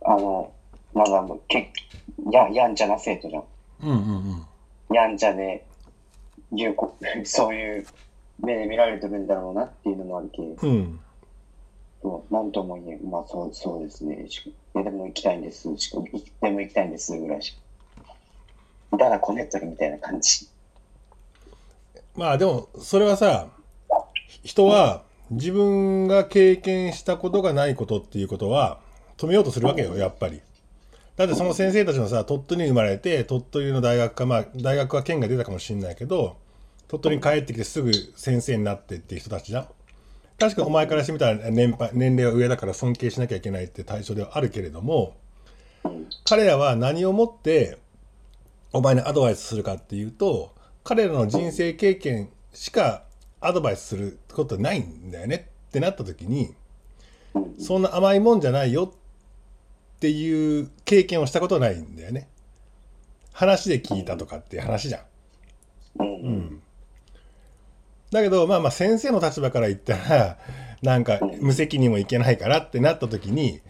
[0.05, 0.51] あの、
[0.95, 1.69] なんかもう、け
[2.31, 3.43] や、やんちゃな生徒じゃん。
[3.83, 4.45] うんうん
[4.89, 4.95] うん。
[4.95, 5.63] やんちゃで、
[6.53, 6.95] いうこ、
[7.25, 7.85] そういう
[8.43, 10.99] 目で見られてるんだろうなっていうのもあるけど、うん
[12.01, 14.25] そうなんとも言えん、まあそうそうですね。
[14.29, 15.75] しいやでも行きたいんです。
[15.77, 16.07] しでも
[16.61, 17.57] 行きたいんですぐらいし
[18.91, 18.97] か。
[18.97, 20.47] だらこねっとるみたいな感じ。
[22.15, 23.47] まあでもそれはさ
[24.43, 28.79] 人は自分が経験したことがないことっていうことは
[29.17, 30.41] 止めようとするわけよやっぱり。
[31.17, 36.37] だってその先生たちもさ鳥取に生まれて鳥取の大学かまあ大学は県が出たかもしれないけど
[36.89, 39.67] 鳥取に帰ってきてすぐ先生になってっていう人たちじゃん。
[40.39, 45.15] 確かお前からしてみたら年配年齢は上だから尊敬しなきゃいけないって対象ではあるけれども
[46.23, 47.77] 彼らは何をもって
[48.71, 53.03] お前にアドバイスするかっていうと彼らの人生経験しか
[53.41, 56.55] アドバイスすることないんだよねってなった時に
[57.59, 62.29] そんな甘いもんじゃないよっていう経験をしたことないんだよね。
[63.33, 64.99] 話で聞いたとかっていう話じゃ
[65.99, 66.03] ん。
[66.03, 66.61] うん。
[68.11, 70.37] だけどまあまあ先生の立場から言ったら
[70.81, 73.61] なんか無責任もいけないからってなった時に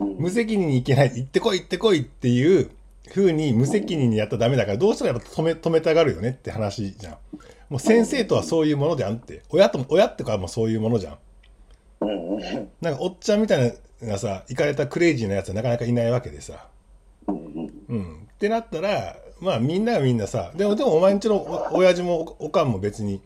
[0.00, 0.16] うん。
[0.18, 2.70] 無責任にいけない行ってこい行ってこいっていう
[3.10, 7.16] 風に無責任にやったらダメだからどうしてもやっぱ止め止めたがるよねって話じゃん。
[7.68, 9.42] もう先生とはそういうものじゃんって。
[9.50, 11.18] 親とも親ってかもそういうものじゃん。
[12.80, 16.66] なんかおっちゃんみたいなさイカれたクレイジーなやつはなかなかいないわけでさ。
[17.28, 17.70] うん。
[17.88, 18.28] うん。
[18.32, 23.20] ってなったらまあみんながみんなさでもでもお前んちのお親父もおおかんも別に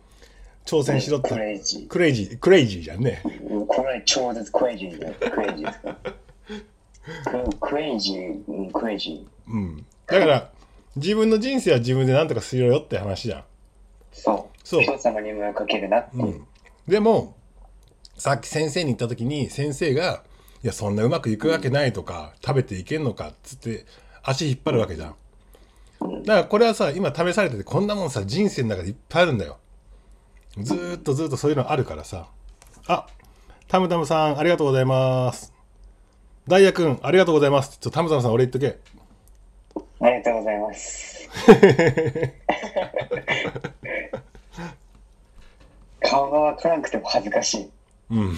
[0.66, 1.30] 挑戦しろって。
[1.30, 2.38] クレイジークレイジー。
[2.38, 3.22] クレイジーじゃんね。
[3.48, 5.96] うんこれ超絶クレイジーだよクレイジーですか。
[7.50, 8.44] ククレイジー。
[8.48, 9.52] うんクレイジー。
[9.52, 9.86] うん。
[10.06, 10.50] だから
[10.96, 13.44] 自分の人生は自分で何とかするよって話じゃん。
[14.12, 14.58] そう。
[14.64, 14.82] そう。
[14.82, 16.16] 人様に迷惑かけるなって。
[16.16, 16.46] いううん、
[16.88, 17.36] でも
[18.18, 20.24] さっき先生に言った時に先生が
[20.64, 23.84] 「いやそんなうまくいくわけない」とか「食べていけんのか」っつって
[24.22, 25.14] 足引っ張るわけじゃん。
[26.24, 29.58] だからこれはさ今試されててこんなもんさ人生の中でいっぱいあるんだよ
[30.58, 32.28] ずーっとずーっとそういうのあるからさ。
[32.86, 33.06] あ
[33.68, 35.52] タムタムさんありがとうございます。
[36.48, 37.72] ダイヤ君ありがとうございます。
[37.72, 38.78] ちょっとタムタムさん俺言っとけ。
[40.00, 41.28] ありがとうございます。
[46.00, 47.70] 顔がわからなくても恥ずかしい。
[48.10, 48.36] うん。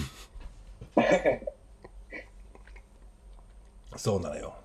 [3.95, 4.55] そうなのよ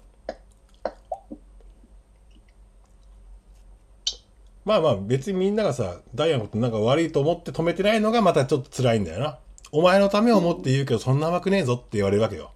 [4.64, 9.38] まあまあ別にみんながさダイヤのことなんか悪いと思って止めてないのがまたちょっと辛いんだよな。
[9.72, 12.52] お前のためを思って言うけどそんな甘くねえぞって言われるわけよ。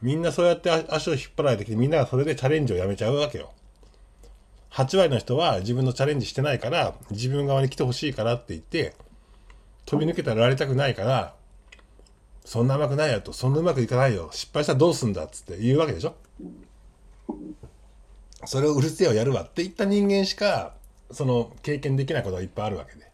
[0.00, 3.52] みんなそうやって足を引っ張られてきてみんながそれでチャレンジをやめちゃうわけよ。
[4.70, 8.94] 8割の人は自分のチャレンジしてないから自分側に来てほしいからって言って
[9.86, 11.34] 飛び抜けたらられたくないから
[12.44, 16.14] そんな甘くないよとそんなうまくいかないよ失敗したらどうすんだっつって言うわけでしょ。
[18.44, 20.74] それをうるせえをやるわって言った人間しか
[21.10, 23.10] その経験できないことがいっぱいあるわけで。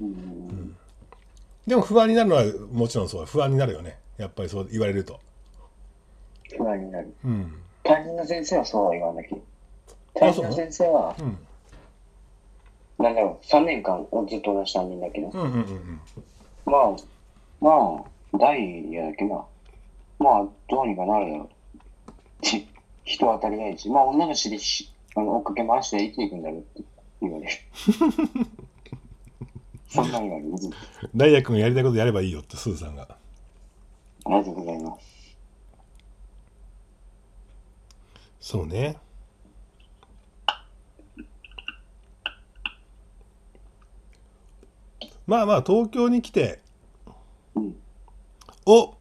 [0.00, 0.76] うん。
[1.66, 3.98] でも不安になるのはもちろんそう不安になるよね。
[4.16, 5.20] やっぱりそう言われると。
[6.56, 7.14] 不安になる。
[7.24, 7.54] うん。
[7.82, 9.36] 担任の先生はそうは言わなきゃ
[10.14, 11.38] 担任の先生はうん。
[12.98, 13.46] なんだろう。
[13.46, 15.30] 3年間ずっと同じ担任だけど。
[15.30, 16.00] うんうんうんうん。
[16.64, 16.96] まあ
[17.60, 19.44] まあダイヤだけな
[20.18, 21.48] まあどうにかなるだろう。
[22.42, 22.66] ち
[23.10, 26.84] 人当たりがいいしまあ女の子でしあの追っかけ回して生きていくんだろうって
[27.20, 27.50] 言われる。
[29.88, 30.56] そんな言われる。
[30.56, 30.76] ずっと
[31.16, 33.02] ダイヤ君やりたいことやればいいよってスーさんが。
[33.02, 33.16] あ
[34.28, 35.36] りがとうございます。
[38.40, 38.96] そうね。
[45.26, 46.60] まあまあ東京に来て。
[47.56, 47.76] うん。
[48.66, 48.94] お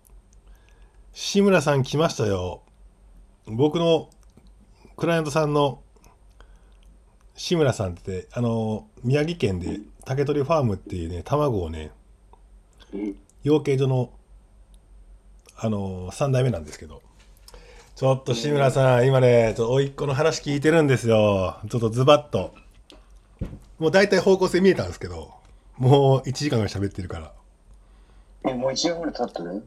[1.14, 2.64] 志村さん来ましたよ
[3.50, 4.10] 僕の
[4.98, 5.82] クライアントさんの
[7.36, 11.92] 志村さんってあの宮城県で竹取ファームっていうね卵をね
[12.94, 14.12] うん養鶏場の
[15.56, 17.02] あの3代目なんですけど
[17.96, 21.60] ちょっと志村さん今ねちょっと甥っ子の話聞いてるんですよ。
[21.70, 22.54] ちょっとズバッと。
[23.78, 25.32] もう大体方向性見えたんですけど
[25.78, 27.34] もう1時間ぐらい喋ってるから。
[28.46, 29.66] えもう一応ぐらい経ってる？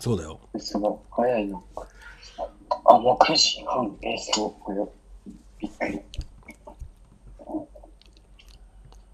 [0.00, 0.40] そうだよ。
[0.58, 1.60] すごい早いな
[2.86, 4.30] あもう9時半えす。
[4.38, 4.88] ごい早い
[5.58, 6.00] びっくり。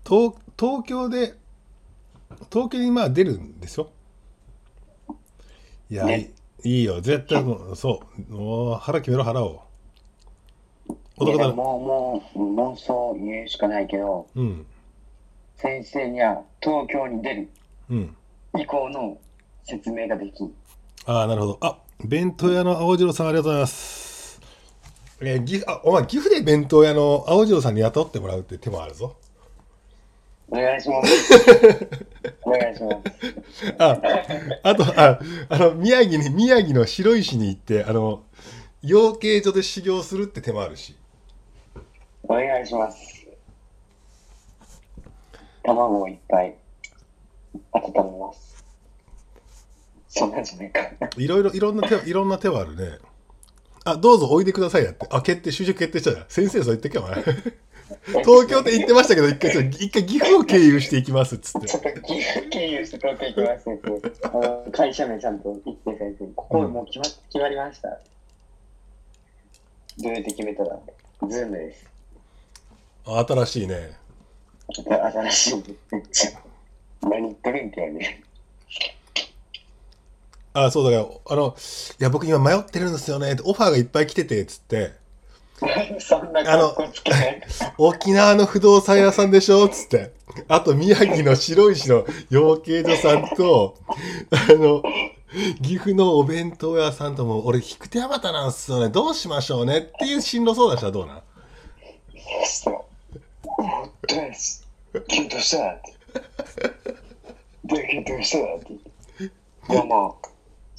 [0.04, 1.34] 東東京で
[2.52, 3.90] 東京にまあ出るんですよ
[5.88, 6.32] いや、ね。
[6.64, 7.00] いいいよ。
[7.00, 8.32] 絶対もうそう。
[8.32, 9.62] もう腹決めろ腹を。
[10.88, 14.66] い男だやもうもう妄想言うしかないけどうん。
[15.56, 17.48] 先生には東京に出る
[17.90, 18.16] うん。
[18.58, 19.18] 以降の
[19.64, 20.52] 説明ができん。
[21.06, 21.58] ああなるほど。
[21.60, 24.40] あ弁当屋の青次郎さんありがとうございます。
[25.20, 29.16] えー、岐阜あお前岐阜で弁当屋の青次郎さんに雇ってもらうって手もあるぞ。
[30.48, 31.88] お願いします。
[32.42, 33.74] お願いします。
[33.78, 34.00] あ
[34.62, 38.22] あとああの宮城に宮城の白石に行ってあの
[38.82, 40.96] 養鶏所で修行するって手もあるし。
[42.24, 43.26] お願いします。
[45.62, 46.54] 卵をいっぱい
[47.72, 48.49] 温めます
[50.10, 50.80] そんなんじゃないか。
[51.16, 52.98] いろいろいろんな手いろんな手はあるね。
[53.84, 55.06] あどうぞおいでくださいやって。
[55.08, 56.24] あ決定就職決定したじゃん。
[56.28, 57.14] 先生そう言ってけお前。
[58.24, 61.68] 東京って言ってましたけど一回一回岐阜を経由していきますっつって。
[61.68, 63.76] ちょっと岐阜経由して東京行きますっ
[64.64, 67.88] て会社名ちゃんと言って先生にここもう決ま,、決まりました。
[67.88, 67.96] ど
[70.10, 70.76] うやって決めたら
[71.28, 71.86] ズームです。
[73.06, 73.96] あ新しいね。
[74.72, 75.62] 新しい。
[75.92, 76.30] めっちゃ。
[77.02, 78.22] 何言っとるんけやね。
[80.52, 81.56] あそうだからあの
[82.00, 84.92] いや僕今迷ってるんですよねオファーがいっぱい来ててっつって
[86.00, 87.42] そんな格好つけない。
[87.78, 89.66] 沖縄の不動産屋さんでしょ？
[89.66, 90.12] っつって
[90.48, 93.76] あと宮城の白石の養鶏場さんと
[94.30, 94.82] あの
[95.62, 99.78] 岐阜のお弁当屋さんとも俺引く手あまたなんすよねどうしましょうね？
[99.78, 101.22] っていう進路相談したらどうなん？
[102.46, 102.74] そう。
[104.08, 104.66] どうです。
[105.08, 105.92] キュンとしたらって。
[107.64, 108.72] どうキュンとしたらって。
[108.72, 110.12] いや、まあ、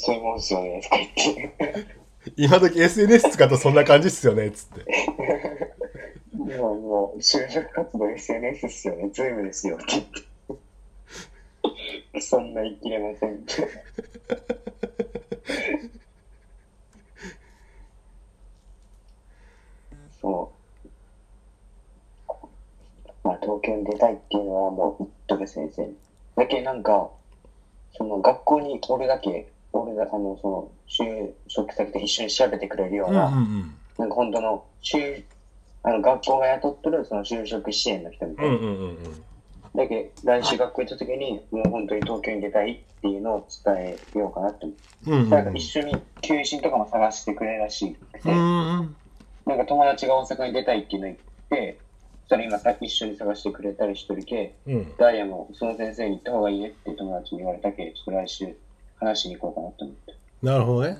[0.04, 1.86] そういうもんですよね、とか言って。
[2.36, 4.82] 今時 SNS 使うとそんな感じっすよねっつって
[6.34, 10.22] いや、もう、就職活動 SNS っすよね、ズームですよって言って。
[12.20, 13.46] そんな言い切れません。
[20.20, 20.52] そ
[22.28, 22.34] う。
[23.24, 25.96] まあ、東京に出たいっていうのはもう言っとる先生に。
[26.36, 27.12] だけなんか、
[27.96, 35.24] その学校に俺だけ、俺が、あの、その、就職先と一緒に調べてくれるような、うんなんか本当の、就、
[35.84, 38.56] あの、学校が雇っとる、その就職支援の人みたいな。
[38.56, 38.88] うんうんうんうん。
[38.88, 39.24] うん
[39.74, 44.82] だけど、来週学校行った時に、もう本当に東京に出たいっていうのを伝えようかなって思って。
[45.08, 45.30] うんうん。
[45.30, 48.96] なんか一緒に求人とかも探してくれるらしくて、うんうん
[49.44, 51.18] なんか友達が大阪に出たいっていうの言っ
[51.50, 51.80] て、
[52.30, 54.94] それ今さ一緒に探してくれたりしとるけ、うん。
[54.98, 58.56] ダイヤもその先生に行った方がいいねって友達に言われたけ、ちょっと来週
[59.02, 60.16] 話しに行こうかなって思って。
[60.42, 61.00] なるほどね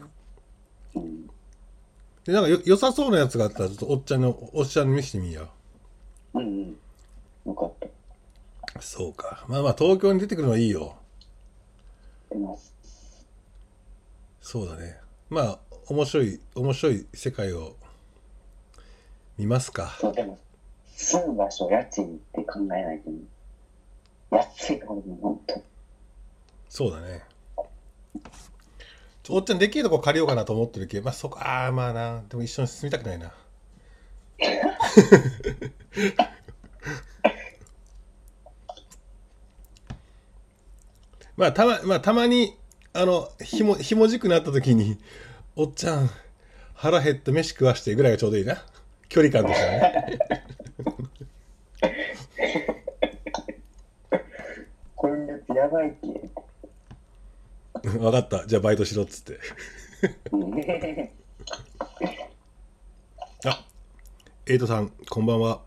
[0.96, 1.28] うん。
[2.26, 5.48] でなんかよ良さそうなやつがあったらちょっとおっちゃんのおっちゃんに見せてみいや
[6.34, 6.78] うんうん。
[7.46, 8.82] よかった。
[8.82, 10.96] そうかまあまあ東京に出てくるのはいいよ
[12.30, 12.74] 出ます。
[14.42, 14.98] そうだね
[15.30, 17.76] まあ面白い面白い世界を
[19.38, 20.38] 見ますかそう、でも、
[20.96, 23.18] 住む場所、家賃って考えないとね、
[24.30, 25.64] 安いところでも本当
[26.70, 27.24] そうだね
[29.30, 32.24] おっちゃんできるとこ借りようかなと思ってるけどまあそこああまあな。
[32.28, 33.32] でも一緒に住みたくないな。
[41.38, 42.56] まあたままあたまに
[42.94, 45.00] あのひもひもじくなった時に
[45.56, 46.10] 「おっちゃん
[46.74, 48.66] 腹減って飯食わして」ぐらいがちょうどいいな。
[49.08, 50.20] 距離感としてはね。
[54.96, 56.41] 今月やばいっけ。
[58.00, 58.46] 分かった。
[58.46, 59.40] じゃあバイトしろっつって。
[60.32, 60.54] うん。
[63.46, 63.66] あ
[64.46, 65.62] エイトさんこんばんは。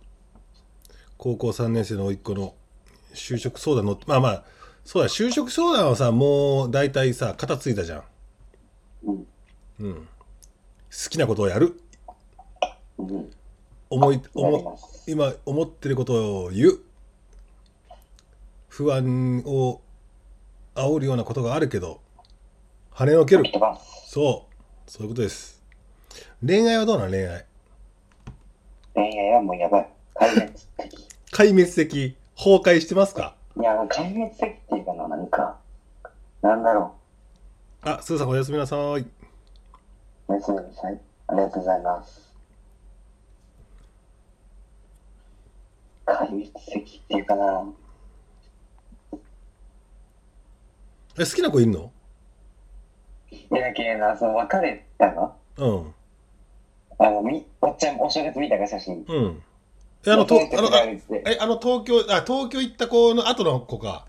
[1.17, 2.55] 高校3年生の甥っ子の
[3.15, 4.45] 就職相談のまあまあ
[4.85, 8.05] そうだ就職相談はさもう大体さ肩ついたじゃん。
[9.05, 9.27] うん。
[9.81, 9.95] うん。
[9.95, 10.07] 好
[11.11, 11.81] きなことをやる。
[12.99, 13.31] うん。
[13.91, 14.79] 思い思。
[15.07, 16.81] 今思ってることを言う。
[18.69, 19.81] 不安を
[20.75, 22.01] 煽るようなことがあるけど
[22.95, 23.43] 跳ねのける。
[24.07, 24.47] そ
[24.87, 25.61] うそういうことです
[26.47, 27.11] 恋愛はどうなの？
[27.11, 27.45] 恋愛
[28.95, 29.89] 恋愛はもうやばい。
[30.15, 31.09] 壊滅的。
[31.33, 33.35] 壊滅的崩壊してますか？
[33.59, 35.59] いや、壊滅的っていうかな、何か。
[36.43, 36.95] なんだろ
[37.83, 39.01] あすーさんおやすみなさい。
[39.01, 39.07] う。
[40.29, 41.01] おやすみなさい。
[41.27, 42.33] ありがとうございます。
[46.07, 47.65] 壊滅的っていうかな。
[51.19, 51.91] え好きな子いんの？
[53.51, 55.37] いやだけどな、その別れたの？
[55.57, 55.95] うん。
[56.99, 59.05] あの、み、おっちゃん、お正月見たか、写真。
[59.09, 59.43] うん。
[60.07, 64.05] えあのとあのあええあの東京あ東京行った子の後の子か？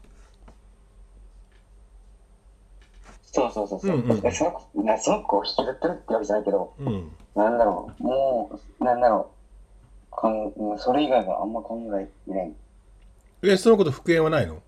[3.32, 3.96] そうそうそうそう。
[3.96, 4.28] うんうん。
[4.28, 7.12] えその子、なその子を引きずってるってわけじゃないけど、うん。
[7.36, 9.32] なんだろう、もう、なんだろ
[10.12, 12.52] う、かんうんそれ以外はあんま考えてない。
[13.44, 14.62] えその子と復縁はないの？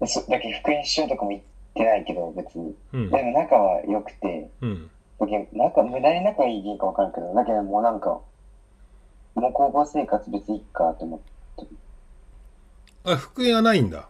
[0.00, 1.42] でそだけど復縁しようとかも言っ
[1.74, 2.74] てないけど、別に。
[2.92, 8.08] うんでも仲は良くて、うんだけど仲、無駄に仲いいいいか分かるけど、だけどもうなんか、
[9.34, 11.20] もう高校生活別にいいかと思っ
[11.64, 11.66] て。
[13.04, 14.08] あ復縁はないんだ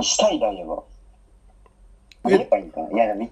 [0.00, 0.82] したいダイヤは。
[2.28, 2.30] え？
[2.32, 2.90] やればいいかな。
[2.90, 3.30] いや、でも、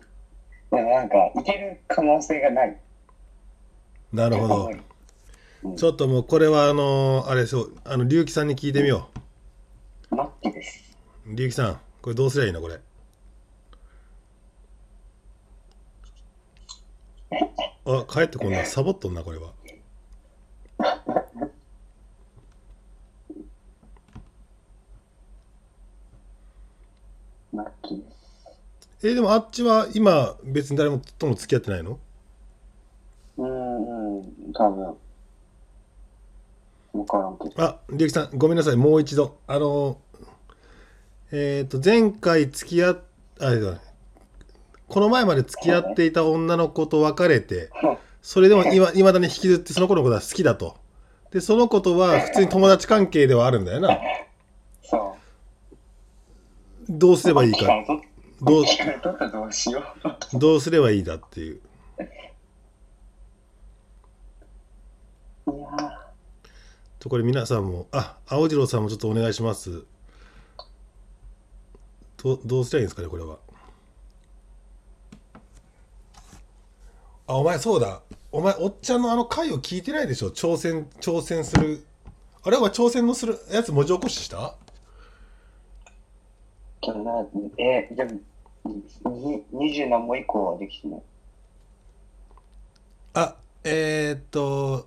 [0.70, 2.76] でもなんか、いける可能性がない。
[4.12, 4.70] なるほど
[5.76, 9.08] ちょっともうこれはあのあれそうあの龍樹さんに聞いてみよ
[10.10, 10.96] マッキーです。
[11.26, 12.78] う龍樹さんこれどうすりゃいいのこれ？
[17.86, 19.54] あ帰ってこんなサボっとんなこれは。
[29.02, 31.98] えでもあっちは今別に誰もとも付き合ってないの？
[33.38, 34.94] うーん、うん、多分。
[37.00, 37.62] わからんけど。
[37.62, 39.38] あ、りゅうきさん、ごめんなさい、もう一度。
[39.46, 39.98] あの、
[41.36, 42.98] えっ、と、前回付き合っ、
[43.40, 43.80] あれだ、
[44.86, 47.70] この前まで付き合っていた女の子と別れて、
[48.22, 50.76] それでもいま未だに引きずってその子のことは好きだと。
[51.32, 53.98] で、その子とは普通に友達関係ではあるんだよな。
[54.84, 55.16] そ
[56.88, 56.92] う。
[56.92, 57.66] どうすればいいか、
[58.40, 58.64] どう
[59.32, 59.82] どうしよ
[60.34, 60.38] う。
[60.38, 61.60] どうすればいいだっていう。
[67.00, 69.84] と、これ皆さんも、あ、青次郎さんもちょっとお願いします。
[72.24, 73.38] どどうすりゃいいんですかね、これは。
[77.26, 78.00] あ、お前そうだ。
[78.32, 81.86] お前、おっちゃんのあの回を聞いてないでしょ挑戦、挑戦する。
[82.42, 84.56] あれお前挑戦のするやつ文字起こしした？
[86.80, 87.26] けどな、
[87.58, 88.12] え、でも、
[88.64, 91.02] に二十何も以降はできてない。
[93.14, 94.86] あ、えー、っと、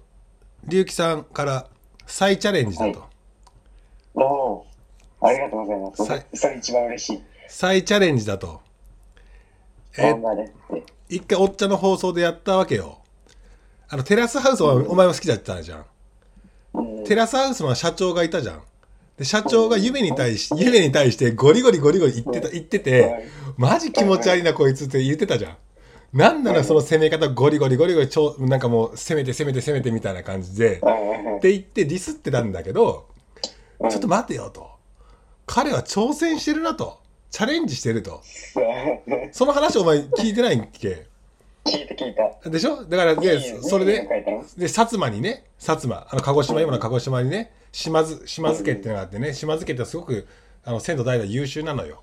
[0.65, 1.67] 龍樹さんから
[2.07, 2.99] 再チャレンジだと。
[2.99, 3.09] はい
[4.19, 4.66] おおー、
[5.22, 5.97] ありがとうございます。
[5.97, 7.24] そされ一番嬉しい。
[7.47, 8.61] 再チャレンジだと。
[9.97, 10.84] え頑張れって。
[11.09, 12.99] 一回おっちゃんの放送でやったわけよ。
[13.89, 15.86] あの、テラスハウスはお前も好きだったじゃん。
[16.74, 18.61] うんテラスハウスの社長がいたじゃん。
[19.18, 25.57] で、社長が夢に対し、夢に対してゴリゴリゴリゴリ言ってた、言ってて、マジ気持ち悪いなこいつって言ってたじゃん。
[26.13, 33.07] なんならその攻め方ゴリゴリゴリゴリちょなんかもう攻めて攻めて攻めてみたいな感じで、うんって言ってディスってたんだけど、
[33.80, 34.76] うんちょっと待てよと。
[35.47, 36.99] 彼は挑戦してるなと。
[37.31, 38.21] チャレンジしてると。
[39.31, 41.07] その話お前聞いてないんけ？
[41.65, 42.49] 聞いた聞いた。
[42.49, 42.83] でしょ？
[42.85, 43.93] だからでいいよそれで
[44.57, 45.45] で薩摩にね。
[45.59, 46.07] 薩摩。
[46.09, 47.51] あの鹿児島今の鹿児島にね。
[47.71, 49.33] 島津島津家っていうのがあってね。
[49.33, 50.27] 島津家ってすごく
[50.63, 52.01] あの先祖代々優秀なのよ。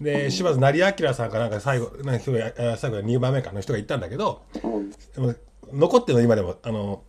[0.00, 4.90] で島津成明さんかなんか最後なんか最後2番目かの人が言ったんだけどうん。
[4.90, 5.34] でも
[5.72, 7.02] 残ってるの今でもあの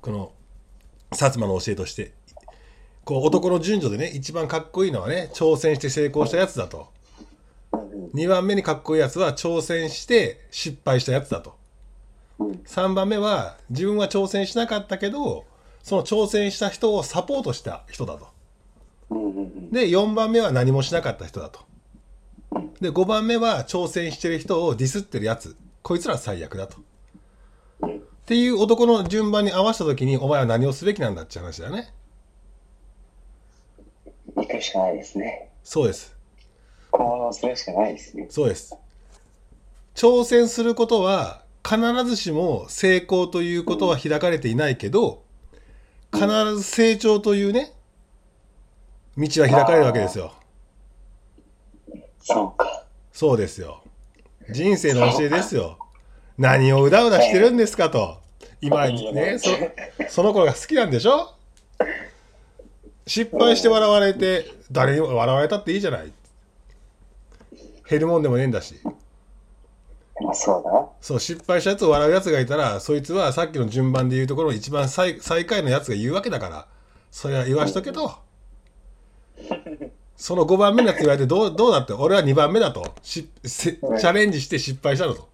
[0.00, 0.32] この
[1.12, 2.12] 薩摩の教えとして
[3.04, 6.88] こう男の順序でね一番かっこいいのはね挑戦して成功したやつだと。
[8.14, 11.56] 2番目にかっこいいやつは挑戦して失敗したやつだと。
[12.38, 15.44] 3番目は自分は挑戦しなかったけど
[15.82, 18.28] その挑戦した人をサポートした人だと。
[19.70, 21.60] で4番目は何もしなかった人だと。
[22.80, 25.56] で5番目は挑戦してる人をディスってるやつ。
[25.82, 26.78] こいつら最悪だと。
[27.86, 27.90] っ
[28.24, 31.92] ていう男の順番に合わせた時にお前は何をすべきなんだって話だよね。
[34.36, 35.50] 行くしかないですね。
[35.62, 36.14] そうです。
[36.90, 38.26] 行動するしかないですね。
[38.30, 38.76] そうです。
[39.94, 45.22] 挑戦することは必ずしも成功ということは開かれていないけど
[46.12, 46.26] 必
[46.56, 47.72] ず成長というね
[49.16, 50.32] 道は開かれるわけですよ。
[52.20, 52.84] そうか。
[53.12, 53.82] そうですよ。
[54.50, 55.78] 人生の教えですよ。
[56.36, 58.18] 何をうだうだしてるんですかと。
[58.60, 59.50] 今ねそ
[60.08, 61.34] その頃が好きなんでしょ？
[63.06, 66.12] 失敗して笑われて誰にも笑われたっていいじゃない。
[67.88, 68.80] 減るもんでもねえんだし。
[70.20, 70.88] まあそうだ。
[71.00, 76.66] そう失敗したやつを笑うやつがいたらそいつはさっきの順番で言うところの一番最最下位のやつが言うわけだから
[77.10, 78.12] それは言わしとけと。
[80.16, 82.94] その5番目のやつ言われてどうどうだって俺は2番目だと。
[83.02, 85.28] しせチャレンジして失敗したのと。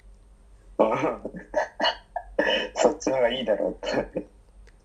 [2.75, 4.26] そっちの方がいいだろうって。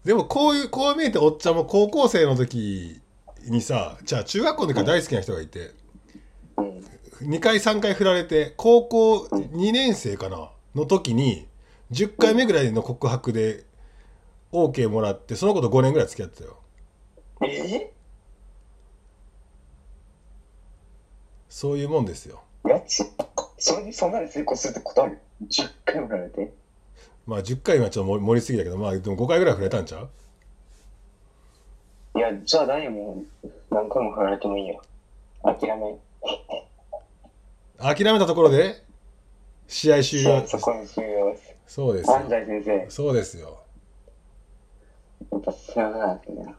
[0.06, 3.02] でもこういうこう見えておっちゃんも高校生の時
[3.48, 5.72] にさじゃあ中学校の時から大好きな人がいて
[6.58, 6.86] うん。
[7.28, 11.48] 2回3回振られて高校2年生かなの時に
[11.92, 13.64] 10回目ぐらいの告白で
[14.52, 16.58] OK もらってその子と5年ぐらい付き合ってたよ
[17.44, 17.92] え
[21.50, 23.04] そういうもんですよガチ
[23.58, 26.54] それにそんなに成功するってことある ?10 回もられて
[27.26, 30.10] まあ10回はちょっと盛りすぎだけどまあでも5回ぐらい振れたんちゃう？
[32.18, 33.24] いや、じゃあ何も
[33.70, 34.82] 何回も振られてもいいよ。
[35.44, 35.98] 諦め。
[37.78, 38.84] 諦めたところで
[39.68, 41.56] 試合終了そこに終了です。
[41.68, 43.60] そうですよ安西先生、そうですよ
[45.32, 46.56] やっぱ知らないですね。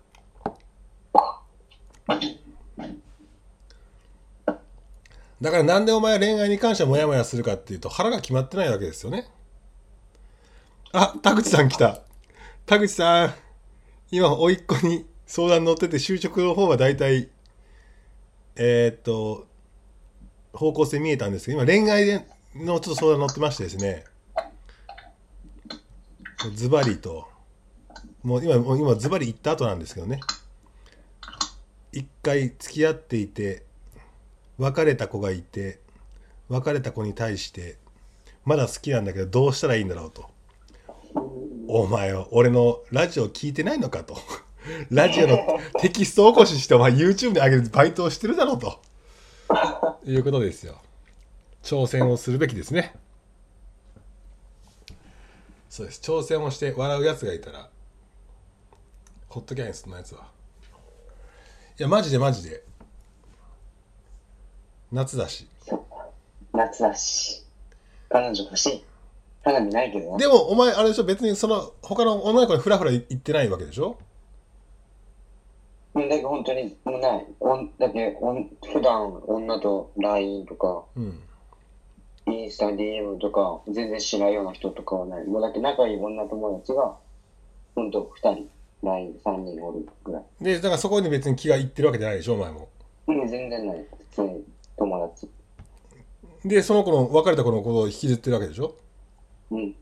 [5.40, 9.28] だからなんでお前恋愛に関してはモヤモヤするかっていうと腹が決まってないわけですよね
[10.98, 12.00] あ田口さん来た。
[12.64, 13.34] 田口さん。
[14.10, 17.28] 今甥っ子に相談乗ってて就職の方は大体
[18.54, 19.46] えーっと
[20.54, 24.04] 方向性見えたんですけど今恋愛でのちょっと相談乗ってましてですね。
[26.54, 27.28] ズバリと。
[28.22, 30.20] もう今もう今ズバリ言った後なんですけどね。
[31.92, 33.64] 一回付き合っていて
[34.56, 35.78] 別れた子がいて
[36.48, 37.76] 別れた子に対して
[38.46, 40.34] まだ好きなんだけどどうしたらいいんだろうと。
[41.68, 44.16] お前は俺のラジオ聞いてないのかと。
[44.90, 45.38] ラジオの
[45.80, 48.80] テキスト起こししてお前 YouTube に上げるバイトをしてるだろうと。
[50.04, 50.80] いうことですよ。
[51.62, 52.94] 挑戦をするべきですね。
[55.68, 56.00] そうです。
[56.00, 57.68] 挑戦をして笑うやつがいたら
[59.28, 60.26] ほっときゃいいんですそんなやつは。
[61.78, 62.64] いやマジでマジで。
[64.92, 65.48] 夏だし。
[66.52, 67.44] 夏だし。
[68.08, 68.66] 彼女欲し。
[68.66, 68.84] い。
[69.46, 70.18] 花火ないけどな。
[70.18, 71.04] でもお前あれでしょ？
[71.04, 73.96] 別にその他の女の子にフラフラ行ってないわけでしょ？
[75.94, 77.26] うんだけど本当にもうない。
[77.38, 81.20] おんだけおん普段女と LINE とか、うん
[82.28, 85.24] インスタ DM とか、全然知らんような人とかはない。
[85.26, 86.96] もうだって仲いい女友達が、
[87.76, 88.50] ほんと2人、
[88.82, 90.24] LINE3 人おるぐらい。
[90.40, 92.34] でだからそこに別に気がいってるわけじゃないでしょ？
[92.34, 92.68] お前も
[93.06, 93.86] うん、全然ない。
[94.10, 94.44] 普通に
[94.76, 95.30] 友達。
[96.44, 98.74] でその子の別れた子のことを引きずってるわけでしょ？
[99.50, 99.74] うん。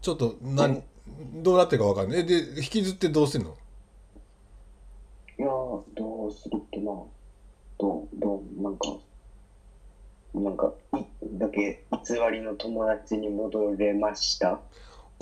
[0.00, 0.82] ちょっと何、
[1.34, 3.56] どうなってるか分かんないえで引きずってどうしてんの？
[5.38, 6.92] いやー、どうするってな。
[7.78, 8.96] どう、どう、なんか、
[10.34, 11.04] なんか、い
[11.38, 14.60] だけ偽りの友達に戻れました？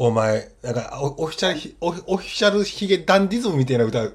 [0.01, 4.09] お前なんかオオフィシャルヒオフオフィシャルヒゲダンディズムみたいな歌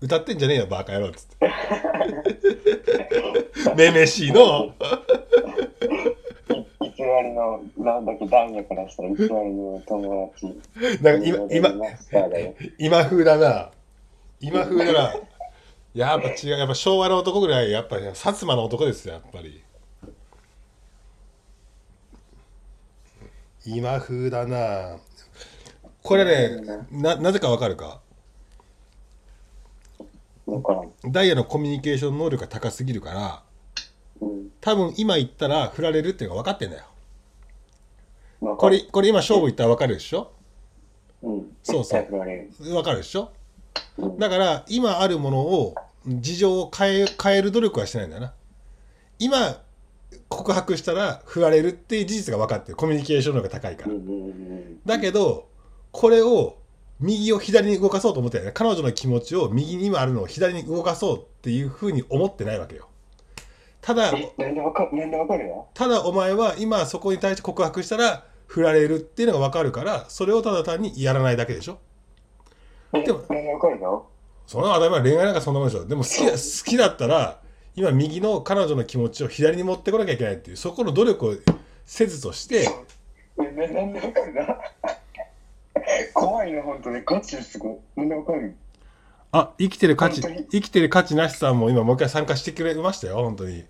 [0.00, 1.50] 歌ってんじゃねえよバカ野郎っつって
[3.76, 4.74] めめしいの
[7.22, 10.46] の、なんだっけ、男女からしたら偽りの友達。
[10.46, 10.60] に
[11.02, 11.70] なんか今今。
[12.78, 13.70] 今風だな。
[14.40, 15.14] 今風だな。
[15.94, 16.48] やっぱ違う。
[16.50, 19.62] やっぱ昭和の男ぐらいやっぱり薩摩の男ですよやっぱり。
[23.66, 24.98] 今風だな。
[26.02, 28.00] これねななぜかわかるか？
[31.08, 33.42] ダイヤのコミュニケーション能力が高すぎるから
[34.20, 34.50] うん。
[34.60, 36.82] 多分今言ったら振られるっていうのが分かってんだよ。
[36.82, 36.91] まあ
[38.58, 40.32] これ、これ今勝負言ったら分かるでしょ？
[41.22, 41.56] うん。
[41.62, 42.00] そうそう。
[42.00, 42.50] 絶対振られる。
[42.58, 43.30] 分かるでしょ？
[43.98, 45.74] うんだから今あるものを
[46.06, 48.34] 事情を変え変える努力はしてないんだよな。
[49.18, 49.62] 今
[50.28, 52.76] 告白したら振られるっていう事実が分かってる。
[52.76, 53.92] コミュニケーション能力が高いから。
[53.92, 55.48] うんうんうんだけど
[55.92, 56.56] これを
[56.98, 58.46] 右を左に動かそうと思ってない。
[58.46, 62.88] ね彼女の気持ちを右に今あるのを左に動かそうっていうふうに思ってないわけよ。
[63.80, 64.12] ただ
[65.74, 71.78] ただお前は今そこに対して告白したら振られるっていうのが分かるからそれをただ単にやらないだけでしょ。
[72.92, 74.06] え、でもなんでわかるの？
[74.46, 75.86] その当たり前恋愛なんかそんなもんでしょ。
[75.86, 77.40] でも好きだ好きだったら
[77.74, 81.34] 今右の彼女の気持ちを左に持ってこなきゃいけないっていうそこの努力を
[81.86, 82.68] せずとして
[83.40, 84.42] え、ななんでわかるの
[86.12, 87.02] 怖いな、本当に。
[87.06, 88.00] ガチですごい。
[88.00, 88.54] なんでわかる？
[89.32, 93.64] あ生きてる価値生きてる価値なしさんも今もう一回参加してくれましたよ本当に。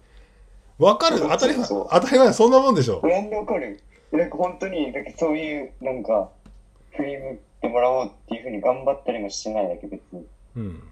[0.78, 1.20] 分かる？
[1.20, 3.00] 当たり前当たり前そんなもんでしょ。
[3.04, 3.80] なんでわかる
[4.12, 6.30] なんか本当に、なんかそういう、なんか、
[6.90, 10.26] 振り向いてもらおうっていうふうに頑張ったりもしてないだけ、別に。
[10.56, 10.82] うん。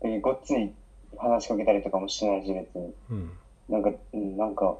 [0.00, 0.72] でごっつい
[1.18, 2.94] 話しかけたりとかもしてないし、別に。
[3.10, 3.30] うん。
[3.68, 4.78] なんか、うん、なんか、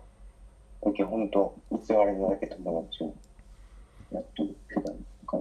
[0.82, 3.14] だけ本当、偽りのだけ友達を
[4.12, 4.56] やってる
[5.26, 5.38] か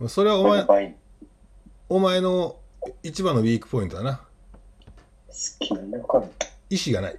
[0.00, 0.08] ら。
[0.08, 0.94] それはお前倍。
[1.88, 2.56] お前の
[3.02, 4.20] 一番のウィークポイントだな。
[5.28, 6.26] 好きなんでわかる
[6.70, 7.16] 意志がない。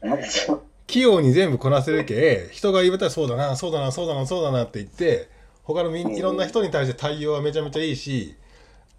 [0.00, 5.28] なんでしょう器用に全部こなせるけ人が言われたらそうだなそうだなそうだなそうだなって言って
[5.64, 6.16] 他のみん。
[6.16, 8.36] いろんな人に対して対応はめちゃめちゃいいし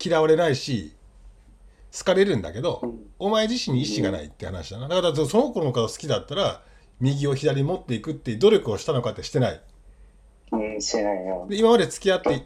[0.04, 0.94] 嫌われないし
[1.98, 3.00] 好かれるんだけど、うん。
[3.20, 4.88] お前自身に意志がないって話だな。
[4.90, 6.62] だからその子の方好きだったら
[7.00, 9.62] 右を左に持っていくっていう努力をしたのかってしてない。
[10.52, 11.48] うん、してないよ。
[11.50, 12.46] で今まで付き合って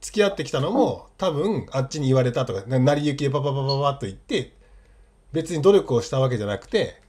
[0.00, 4.52] 付き合ってきたのも多分あっちに言われたとかな成り行きでパパパパパッと言って
[5.32, 7.02] 別に努力をしたわけじゃなくて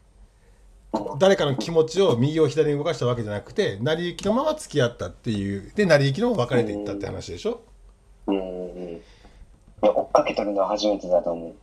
[1.20, 7.62] 誰かの気持ちを右を左に動かしたわけじゃなくて成り行きのまま付き合ったっていうで成り行きのまま別れていったって話でしょ？
[8.28, 8.36] うん。
[8.36, 9.02] い
[9.84, 11.54] や、追っかけとるのは初めてだと思う。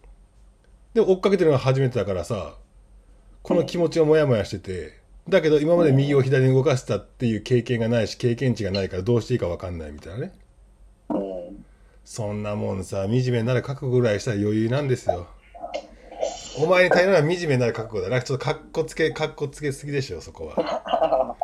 [0.94, 2.54] で追っかけてるのが初めてだからさ
[3.42, 10.32] この気持ちをモヤモヤしててだけど今まで右を左に動かしたっていう経験がないし経験値がないからどうしていいか分かんないみたいなね
[11.10, 11.64] うん。
[12.04, 15.26] そんなもんさ惨めになる覚悟ぐらいしたら余裕なんですよ
[16.58, 21.36] お前に頼るのは惨めになる覚悟だなちょっとかっこつけかっこつけすぎでしょそこは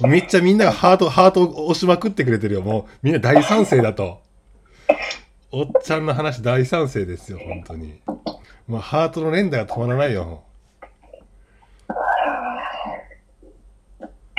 [0.00, 4.20] めっちゃみんながハートハートを押しまくってくれてるよもうみんな大賛成だと
[5.50, 8.00] おっちゃんの話大賛成ですよ本当に
[8.66, 10.44] もうハートの連打が止まらないよ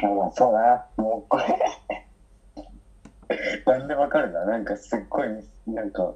[0.01, 0.85] もうそうだな。
[0.97, 1.45] もうこれ。
[3.65, 4.45] なんでわかるな。
[4.45, 5.27] なんかすっごい、
[5.67, 6.13] なんか、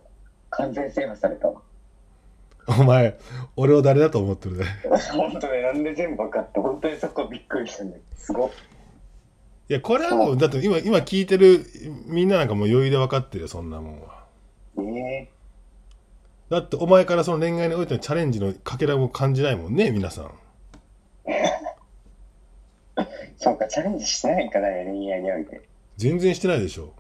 [0.50, 1.62] 完全制覇されたわ。
[2.68, 3.18] お前
[3.56, 4.66] 俺を誰だと思ってるね？
[5.14, 8.00] 本当ね、なんで全部わかって、本当にそこびっくりしたね。
[8.16, 8.50] すごっ。
[9.68, 11.66] いやこれはもうだって今今聞いてる
[12.06, 14.26] みんななんかもう余裕で分かってるよそんなもんは
[14.78, 15.28] え
[16.50, 20.30] だってお前からその恋愛においてのチャレンジのかけらも感じないもんね皆さんー、
[23.38, 25.62] そうか、チャレンジしてないから恋愛において。
[25.98, 26.94] 全然してないでしょ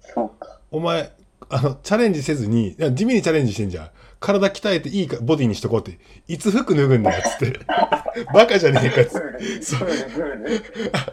[0.00, 0.58] そうか。
[0.70, 1.12] お前
[1.50, 3.90] あのチャレンジせずに地味にチャレンジしてんじゃん
[4.20, 5.98] 体鍛えていいかボディにしとこうって
[6.28, 7.58] いつ服脱ぐんだよっつって
[8.34, 10.62] バカじゃねえかっつプって。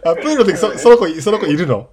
[0.03, 1.89] あプールの時そその子その子いるの？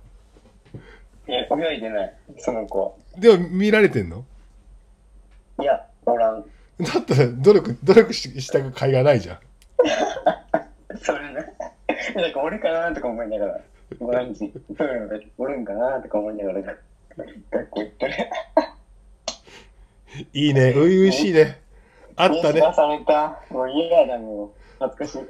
[1.26, 2.98] いや、泳いでない、その子。
[3.16, 4.24] でも見られてんの？
[5.60, 6.44] いや、おらん。
[6.80, 9.38] だったら努力努力しした甲斐がないじゃん
[11.00, 11.54] それね。
[12.16, 13.60] なんか俺かなとか思いながら、
[14.00, 16.76] 毎日、プールの時、おるんかなとか思いながら、
[17.50, 18.14] 学校行ってる。
[20.32, 20.72] いいね。
[20.72, 21.60] 初々しいね。
[22.16, 22.60] あったね。
[22.60, 23.40] 見された。
[23.50, 24.50] もう嫌だ、もう。
[24.78, 25.28] 恥ずかしい。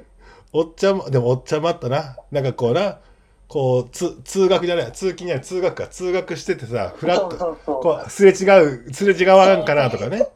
[0.53, 2.17] おっちゃんもでもおっちゃんもあったな。
[2.31, 2.99] なんかこうな
[3.47, 4.91] こうつ通学じゃない。
[4.91, 5.43] 通勤じゃない。
[5.43, 5.87] 通学か。
[5.87, 7.79] 通学しててさフラッと。
[7.81, 10.27] こうすれ違うすれ違わんかなとかね。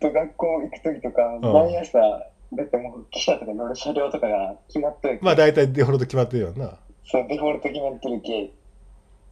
[0.00, 1.40] と学校行く時とか、ん。
[1.40, 5.24] 毎朝、だってもう汽車とか乗る車両とかが決まっとるけ。
[5.24, 6.78] まあ大体デフォルト決まってるよな。
[7.06, 8.50] そう、デフォルト決まってるけ、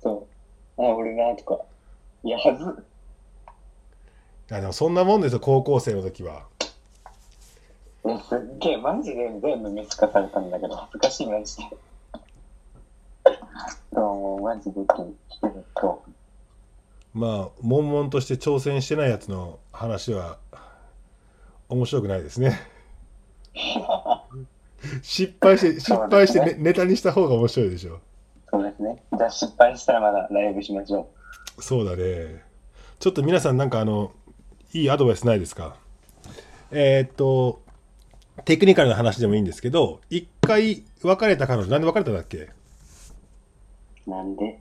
[0.03, 0.27] そ
[0.79, 1.59] う、あ、俺な、とか。
[2.25, 2.85] いや、はず、
[4.51, 6.47] いやでもそんなもんですよ高校生の時は
[8.03, 11.63] すっげえ、マジで全部見透かされたんだけど、恥ずかしい、マジで。
[13.95, 14.81] どうも、マジで。
[17.15, 20.39] まあ悶々として挑戦してないやつの話は
[21.69, 22.59] 面白くないですね
[25.03, 28.01] 失敗して失敗してネネタにした方が面白いでしょ
[28.51, 29.03] そうですね。
[29.17, 31.07] じゃあ失敗したらまだライブしましょ
[31.59, 32.43] そうだね
[32.99, 34.13] ちょっと皆さんなんかあの
[34.73, 35.77] いいアドバイスないですか？
[36.71, 37.61] えーっと
[38.45, 42.39] テクニカルな話でもいいんですけど一回別れた彼女なんで別れたんだっけ？
[42.39, 42.51] う。
[44.11, 44.59] なんで？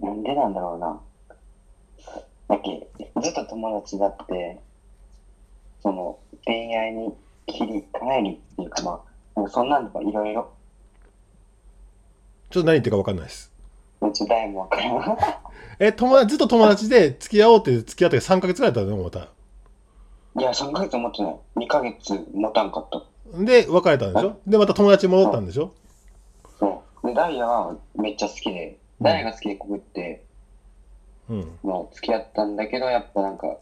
[0.00, 1.00] なんでなんだろうな。
[2.48, 2.86] だっけ、
[3.22, 4.60] ずっと友達だって、
[5.80, 7.14] その、恋愛に
[7.46, 9.02] 切り替えるっていうか、ま
[9.36, 10.52] あ、そんなんとかいろいろ、
[12.50, 13.51] ちょっと何言ってるか分かんないです
[14.08, 15.18] うち誰もわからん。
[15.78, 18.96] え友達ずっと友達で付き合おうって付き合って3ヶ月ぐらいだったの？
[19.02, 19.28] また
[20.38, 21.36] いや、3ヶ月持ってない。
[21.56, 23.02] 2ヶ月持たんかった。
[23.44, 24.40] で別れたんでしょ？
[24.46, 25.72] でまた友達に戻ったんでしょ？
[26.58, 27.06] そう。
[27.06, 30.24] で、ダイヤはめっちゃ好きで、ダイヤが好きで告って、
[31.28, 33.56] うんまあ、付き合ったんだけど、やっぱなんか、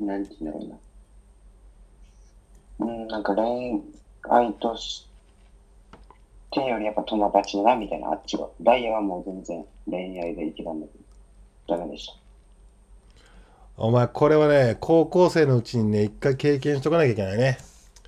[0.00, 0.78] なんて言うんだろ
[2.80, 2.86] うな。
[2.86, 3.82] うん、なんか恋
[4.28, 5.03] 愛とし
[6.54, 8.48] てよりやっぱ友達だな、みたいな、あっちは。
[8.60, 10.92] ダイヤはもう全然恋愛でいけたんだけ
[11.68, 12.14] ど、ダメでした。
[13.76, 17.58] お前これはね高校生のうちにね一回経験しとかなきゃいけないね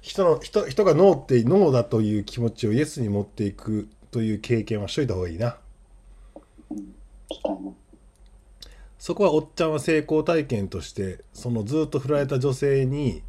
[0.01, 5.59] 人の人人がノーってノーだという気持ちをイエスに持っていくという経験はしといた方がいいな
[7.29, 7.57] 来たな。
[8.97, 13.25] そこはおっちゃんは成功体験としてそのずっと振られた女性に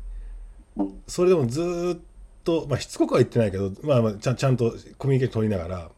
[0.77, 2.02] うん、それでもずっ
[2.48, 5.86] と、まあ、しつこくは言ってないけど、まあ、まあちゃんちゃんとコミュニケーション取りながら。
[5.88, 5.90] っ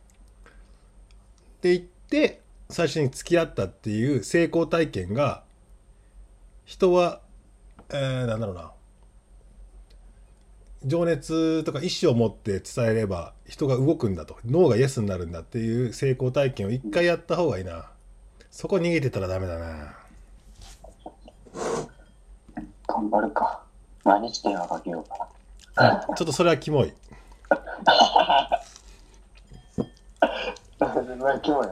[1.62, 5.44] て言って最初に付き合ったっていう成功体験が
[6.66, 7.22] 人は、
[7.90, 8.72] えーなんだろうな。
[10.86, 14.38] 情熱とか意思を持って伝えれば人が動くんだと。
[14.44, 17.92] 脳がイエスになるんだっていう成功体験を一回やった方がいいな。
[18.50, 19.96] そこ逃げてたらダメだな。
[22.88, 23.62] 頑張るか。
[24.04, 25.39] 毎日電話かけようかな。
[25.80, 26.94] ちょっとそれはキモい。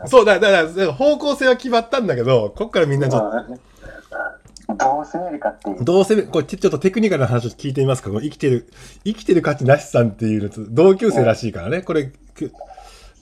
[0.05, 3.59] そうだだだから方向性は決まったんだけどこっからみんなちょっとうん
[4.75, 5.83] どう攻めるかっていう。
[5.83, 8.09] どうせこれちょっとテクニカルな話を聞いてみますか。
[8.09, 8.69] この生きてる
[9.05, 11.81] 生きてる価値なしさんっていうのと同級生らしいからね。
[11.83, 12.51] これく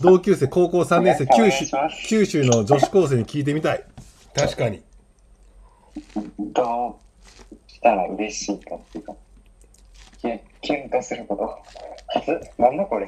[0.02, 1.66] 同級生高校3年生九州
[2.08, 3.84] 九州の女子高生に聞いてみたい。
[4.36, 4.82] 確かに
[6.40, 7.00] ど
[7.52, 9.14] うしたら嬉しいかっていうか。
[10.26, 11.44] キュンキュンとすること。
[11.44, 11.62] は
[12.26, 13.08] ずなんだこれ？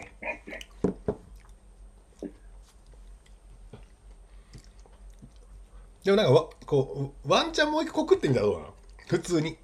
[6.04, 8.74] でもなんかわこうワンチャンもう一個告ってみたらどうなの？
[9.08, 9.58] 普通に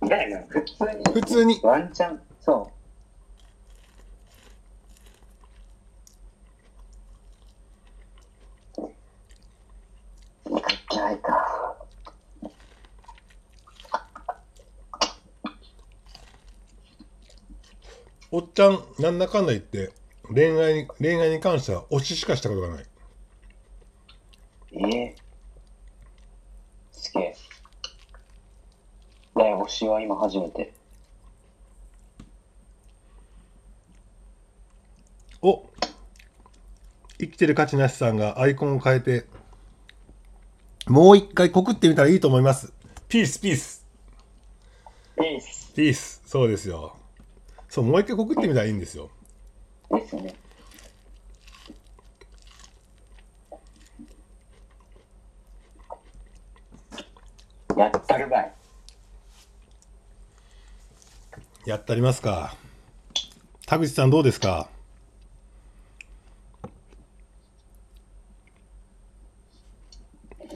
[0.00, 1.04] だよな、普通に。
[1.12, 2.70] 普通にワンチャン、そ
[10.46, 10.58] う。
[11.12, 11.59] いか。
[18.30, 19.92] おっちゃんなんだかんだ言って
[20.32, 22.84] 恋愛に恋愛に関しては推ししかしたことがない
[24.72, 25.16] ええ
[26.92, 27.36] すげえ。
[29.34, 30.72] だよ、推しは今初めて。
[35.42, 35.64] お
[37.18, 39.24] 生きてる価値なしさんがアイコンを変えて
[40.86, 42.72] もう一回告ってみたらいいと思います。
[43.08, 43.86] ピース、ピース。
[45.16, 46.22] ペースピース。
[46.26, 46.99] そうですよ。
[47.70, 49.10] そう、もう一回告ってみたらいいんですよ。
[49.92, 50.34] ですよね。
[57.76, 58.52] やったるばい。
[61.64, 62.56] やってありますか。
[63.66, 64.68] 田口さんどうですか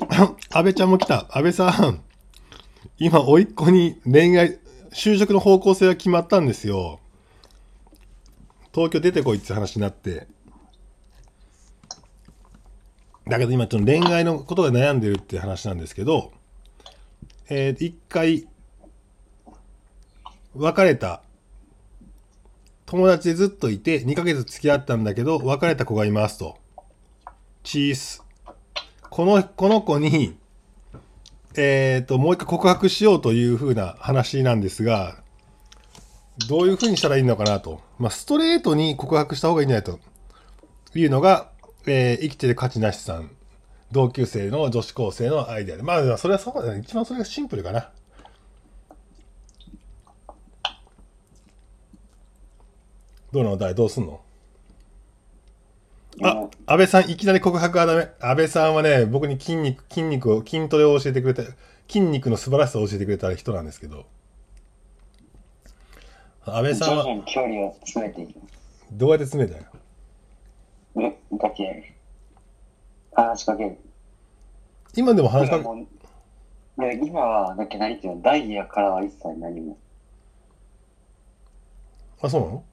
[0.51, 1.28] 安倍ちゃんも来た。
[1.31, 2.03] 安倍さん。
[2.99, 4.59] 今、甥っ子に恋愛、
[4.91, 6.99] 就職の方向性が決まったんですよ。
[8.75, 10.27] 東京出てこいって話になって。
[13.29, 16.33] だけど今、ちょっと恋愛のことが悩んでるって話なんですけど、
[17.49, 18.49] えー一回、
[20.55, 21.23] 別れた。
[22.87, 26.59] 友達でずっといて2ヶ月付き合ったんだけど別れた子がいますと。
[27.63, 28.23] チース。
[29.09, 30.37] このこの子に
[31.57, 35.24] えっ、ともう一回告白しようというふうな話なんですが
[36.48, 39.98] どういうふうにしたらいいのかなと、まあ、ストレートに告白した方がいいんじゃないと。
[40.97, 41.51] いうのが、
[41.86, 43.31] えー生きてる価値なしさん。
[43.93, 45.82] 同級生の女子高生のアイデアで。
[45.82, 46.81] まあそれはそうだね。
[46.81, 47.90] 一番それがシンプルかな。
[53.32, 53.56] どうなの？
[53.56, 54.20] だいどうすんの？
[56.23, 58.09] あ、安倍さん、いきなり告白はダメ。
[58.20, 61.48] 安倍さんはね、僕に筋肉、筋肉を、筋トレを教えてくれて、
[61.89, 64.06] 筋肉の素晴らしさを教えてくれた人なんですけど。
[66.47, 68.55] 安倍さんは、徐々に距離を詰めていきます。
[68.93, 69.59] どうやって詰めた
[70.97, 71.95] のえ、だけ、
[73.15, 73.79] 話しかける。
[74.95, 75.87] 今でも話しかけ、もうい
[76.87, 79.79] や今は、だけ何っていうの、ダイヤからは一切何も。
[82.21, 82.65] あ、そうなの？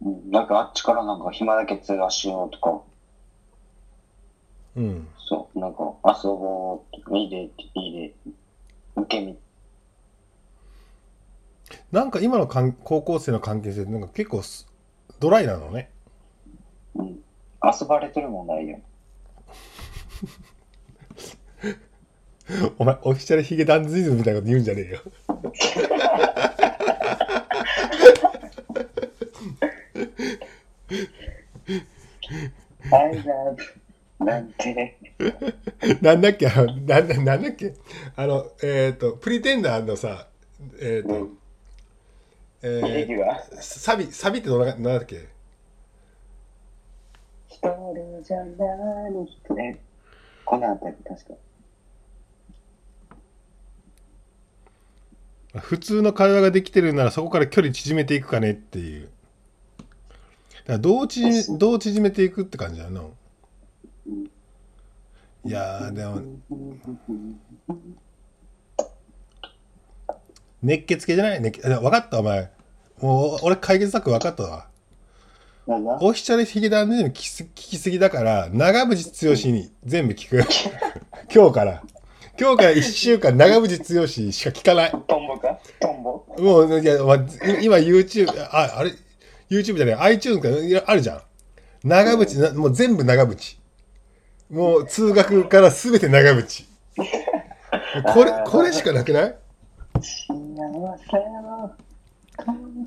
[0.00, 2.82] うん、なんかあっちからなんか暇だけ通話しようとか、
[4.76, 5.08] うん。
[5.18, 8.14] そう、なんか遊ぼうとか、いいで、いいで、
[8.96, 9.36] 受け身。
[11.92, 14.68] なんか今のかん高校生の関係性なんか結構す
[15.20, 15.90] ドライなのね。
[16.94, 17.18] うん。
[17.62, 18.78] 遊ばれてるもんないよ。
[22.78, 25.00] お前、オフィシャルヒゲダンズイズムみたいなこと言うんじゃねえよ。
[32.90, 34.98] はい、ななんて。
[36.00, 37.74] なんだっけあのなんだなんだっけ？
[38.16, 40.28] あの、えっ、と、プリテンダーのさ、
[40.80, 41.26] えっ、と、えレ
[42.60, 45.28] ギュラーー、サビ、サビってどんななんだっけ？
[47.48, 49.78] 一人じゃ何一人。
[50.44, 51.34] このあたり、確か。
[55.60, 59.08] 普通の会話ができてるならそこから距離縮めていくかねっていう。
[59.08, 63.12] だからどう縮め、どう縮めていくって感じだの？
[65.44, 66.22] いやー、でも、
[70.62, 71.40] 熱血系じゃない？
[71.40, 72.50] 熱血あ分かった、お前。
[73.00, 74.66] もう、俺解決策分かったわ。
[75.66, 75.94] なんだ？
[75.94, 80.42] オフィシャルヒゲダンディズム聞きす聞きすぎだから、長渕剛に全部聞く。
[81.34, 81.82] 今日から。
[82.40, 84.90] 今日から1週間長渕剛しか聞かない。
[84.90, 85.58] トンボか？
[85.80, 86.24] トンボ？
[86.38, 87.16] もう、いや、まあ、
[87.60, 88.92] 今 YouTube、あ、あれ、
[89.50, 91.22] YouTube じゃない、iTunes かいやあるじゃん。
[91.84, 93.56] 長渕、なもう全部長渕。
[94.50, 96.64] もう通学からすべて長渕。
[98.14, 99.36] これ、 これしかなくない？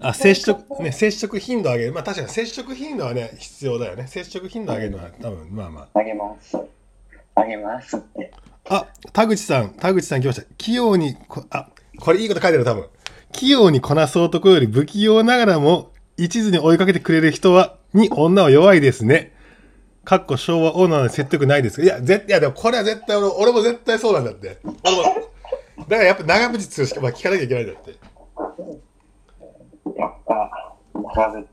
[0.02, 1.94] あ、接触、ね、接触頻度上げる。
[1.94, 4.08] まあ確かに接触頻度はね、必要だよね。
[4.08, 6.00] 接触頻度上げるのは多分、まあまあ。
[6.00, 6.58] あげます。
[7.36, 8.32] あげますって。
[8.70, 10.48] あ、田口さん、田口さん来ました。
[10.58, 11.70] 器用にこ、あ、
[12.00, 12.86] これいいこと書いてある多分。
[13.32, 19.34] 器用にこなす男より不器用ながらも一途に追いかけてくれる人は、に女は弱いですね。
[20.04, 24.58] かっこ昭和女の説得ないですいや、絶対、いやでもこれは絶対俺、俺も絶対そうなんだって。
[24.64, 25.31] 俺も。
[25.78, 27.92] だからやっぱ長渕剛しか、まあ、聞かなきゃいけないんだって。
[29.98, 31.46] やっぱ、長渕。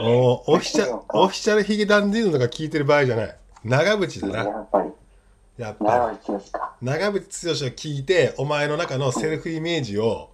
[0.00, 3.36] おーオフィシャル、オフィシャルヒゲダンディズムとか聞いてる場合じゃない。
[3.64, 4.60] 長渕だやな。
[4.60, 4.90] っぱり、
[5.56, 6.76] やっぱ長渕ですか。
[6.80, 6.86] り。
[6.86, 7.12] 長渕
[7.46, 10.30] 剛を聞いて、お前の中のセルフイメージを、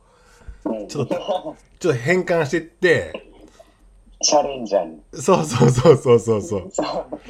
[0.65, 3.31] うんちょっとちょっと変換していって、
[4.23, 5.03] チャレンジャーに。
[5.13, 6.71] そうそうそうそうそうそう。
[6.71, 7.21] そう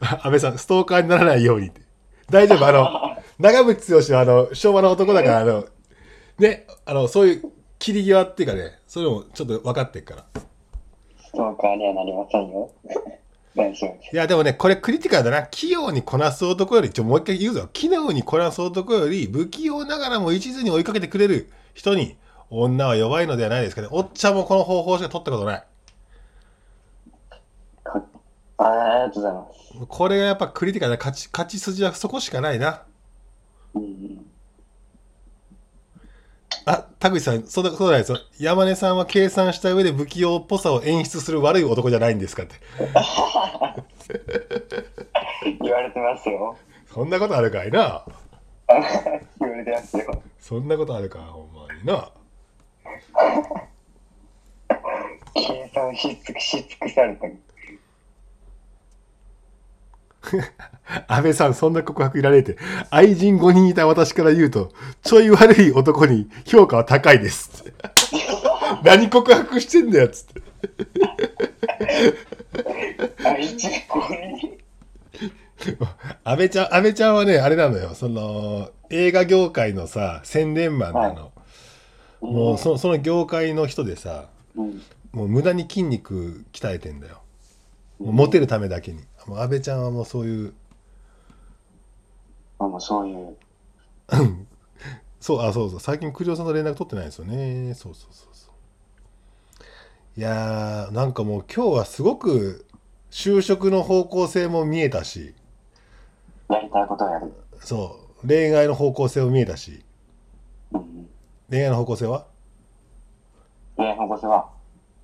[0.00, 1.80] 安倍さん、ストーカーにならないようにって。
[2.30, 5.64] 大丈夫、あの、長渕剛はあの昭和の男だから、あの、
[6.38, 10.24] ね、あの、そういう切り際っていうかね、それもちょっと分かってるから。
[11.24, 12.70] ストーカーにはなりませんよ。
[13.54, 14.14] 大丈夫です。
[14.14, 15.42] いや、でもね、これクリティカルだな。
[15.46, 17.68] 器用にこなす男より、ちょ、もう一回言うぞ。
[17.72, 22.16] 器用にこなす男より、不器用ながらも一途に追いかけてくれる人に、
[22.50, 23.88] 女は弱いのではないですかね。
[23.90, 25.64] おっちゃんもこの方法しか取ったことない。
[28.58, 29.58] かあありがとうございます。
[29.88, 32.82] これがやっぱクリティカルな勝ち勝ち筋はそこしかないな
[33.74, 34.24] うんうん
[36.64, 42.56] あ田口さんそうだそうなんですよ山根さんは計算した上で不器用っぽさを演出する悪い男じゃないんですかって
[45.62, 46.56] 言われてますよ。
[46.92, 48.04] そんなことあるかいな
[49.40, 50.22] 言われてますよ。
[50.40, 52.10] そんなことあるかほんまにな
[55.34, 57.26] 計算し尽くし尽くされた。
[61.06, 62.56] 安倍さんそんな告白いられて
[62.90, 64.72] 愛人5人いた私から言うと
[65.02, 67.64] ちょい悪い男に評価は高いです。
[68.84, 70.42] 何告白してんだよっつって。
[76.24, 77.94] 安倍ちゃん安倍ちゃんはねあれなのよ。
[77.94, 81.32] その映画業界のさ宣伝マンなの、
[82.20, 84.26] もうそその業界の人でさ
[84.56, 84.82] うん。
[85.12, 87.22] もう無駄に筋肉鍛えてんだよ。
[87.98, 90.54] モテるためだけにもう安倍ちゃんはもうそういう
[92.58, 93.36] まあもうそういう。
[95.20, 98.54] そうあそうそう最近栗尾さんと連絡取ってないんですよねそうそうそうそう
[100.16, 102.64] いやーなんかもう今日はすごく
[103.10, 105.34] 就職の方向性も見えたし
[106.48, 107.32] やりたいことをやる。
[107.60, 109.84] そう恋愛の方向性も見えたし
[110.72, 111.08] うん。
[111.50, 112.26] 恋愛の方向性は？
[113.76, 114.48] 恋愛方向性は、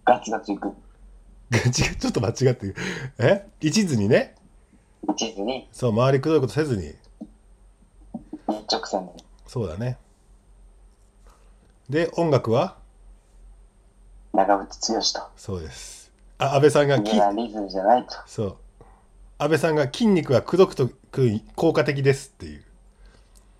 [0.04, 0.68] ガツガツいく。
[1.70, 2.76] ちょっと間違ってる
[3.18, 3.46] え？
[3.60, 4.34] 一途にね
[5.14, 6.94] 一途に、そう周りくどいことせずに
[8.48, 9.12] 一直線で。
[9.46, 9.98] そうだね
[11.88, 12.76] で音楽は？
[14.32, 15.30] 長渕剛と。
[15.36, 18.14] そうですあ安倍さんがきいや、リズムじゃないと。
[18.26, 18.56] そう
[19.38, 22.64] 安倍さんが筋肉は口説くとく効果的ですっていう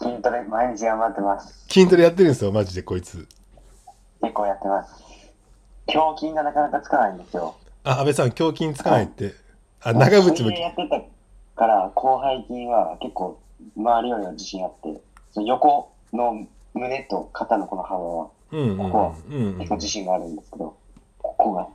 [0.03, 1.67] 筋トレ毎日頑張ってます。
[1.69, 3.29] 筋トレやってるんですよマジでこいつ
[4.21, 5.05] 結構やってます。
[5.87, 7.57] 胸筋がなかなかつかないんですよ。
[7.85, 9.35] あ安倍さん胸筋つかないって。
[9.83, 10.51] あ長渕も。
[10.51, 11.01] やってた
[11.55, 13.39] から、広背筋は結構
[13.77, 15.01] 周りよりは自信あって、
[15.33, 19.15] その横の胸と肩のこの幅はうんうんここは
[19.59, 20.77] 結構自信があるんですけど、
[21.19, 21.69] ここが。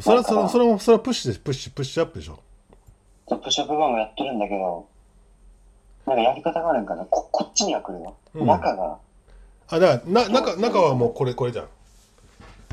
[0.00, 2.38] それはそれはそれもそれはプッシュですプッシュプッシュアップでしょ？
[3.28, 4.88] ちょっとプッシュアップバーもやってるんだけど、
[6.06, 7.04] なんかやり方があるんかな。
[7.04, 8.12] ここっちには来るわ。
[8.34, 8.46] うん。
[8.46, 8.98] 中が、
[9.68, 11.68] あだからな中中はもうこれこれじゃん。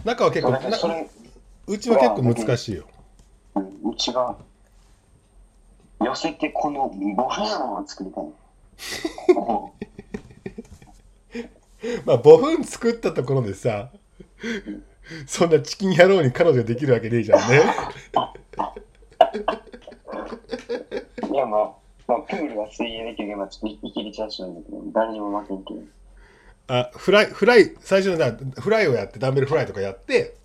[0.03, 1.07] 中は結そ構それ、
[1.67, 2.87] うちは結構難しいよ
[3.55, 4.35] うん内側、
[6.01, 8.25] 寄せてこのボハーンを作りたい。
[9.35, 9.71] こ
[12.05, 13.89] まあ5分作ったところでさ
[15.27, 17.61] そんなチキン野郎に彼女できるわけねえじゃんね
[21.29, 21.71] ういや、まあ、
[22.07, 25.79] まあ、プールは水泳できるけど、まあ、ちょっといきりちゃしなんだけど、誰にも負けんけど。
[26.67, 28.31] あフライフライ最初のな
[28.61, 30.37] フライをやってダンベルフライとかやって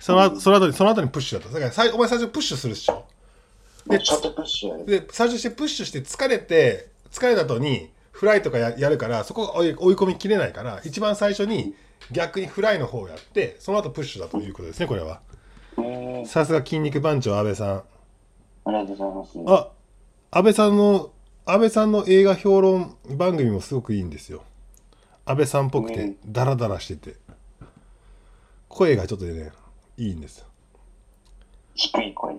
[0.00, 1.54] その後その後にその後にプッシュだった。
[1.54, 3.04] だから最お前最初プッシュするでしょ？
[3.86, 4.86] でショートプッシュやる。
[4.86, 11.74] で最初してプッシュして疲れて疲れた後にフライとかややるからそこが追い追い込みきれないから一番最初に
[12.12, 15.20] 逆にフライの方をやってその後プッシュだということですねこれは。
[15.78, 17.76] えー、さすが筋肉番長安倍さん。
[17.76, 17.84] あ
[18.66, 19.62] りがとうございます。
[19.62, 19.68] あ
[20.30, 21.10] 安倍さんの
[21.46, 24.42] 安倍さんの映画評論番組もすごくいいんですよ。
[25.24, 26.16] 安倍さんっぽくてうん。
[26.26, 27.16] ダラダラしてて。
[28.68, 29.50] 声がちょっとね
[29.98, 30.46] いいんですよ。
[31.74, 32.36] 低い声、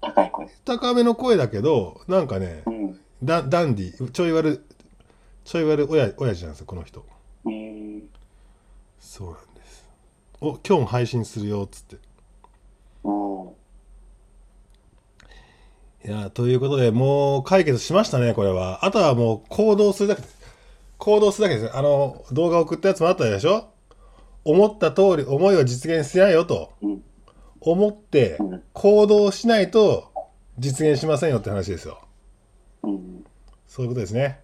[0.00, 0.48] 高い声。
[0.64, 3.00] 高めの声だけどなんかねうん。
[3.22, 4.64] ダダンディちょい悪
[5.44, 7.04] ちょい悪親親父なんですよこの人。
[7.46, 8.02] えー、
[9.00, 9.88] そうなんです。
[10.40, 11.96] お今日も配信するよっつって。
[13.04, 13.48] うん。
[16.04, 18.84] いやということでもう解決しましたねこれは。
[18.84, 20.36] あとはもう行動するだけです。
[20.98, 21.76] 行動するだけです。
[21.76, 23.68] あの動画送ったやつもあったでしょ？
[24.48, 27.02] 思った通り思いを実現しないよとうん。
[27.60, 28.62] 思ってうん。
[28.72, 30.12] 行動しないと
[30.58, 31.98] 実現しませんよって話ですよ。
[32.84, 33.24] うん。
[33.66, 34.40] そういうことですね。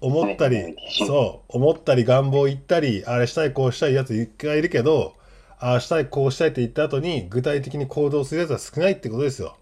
[0.00, 0.76] 思ったりはい
[1.06, 1.56] そう。
[1.56, 5.14] 思ったり願望言ったりあれしたいこうしたいやついっぱいいるけど
[5.58, 9.56] ああしたいこうしたいって言った後に具体的に行動するやつは少ないってことですよ。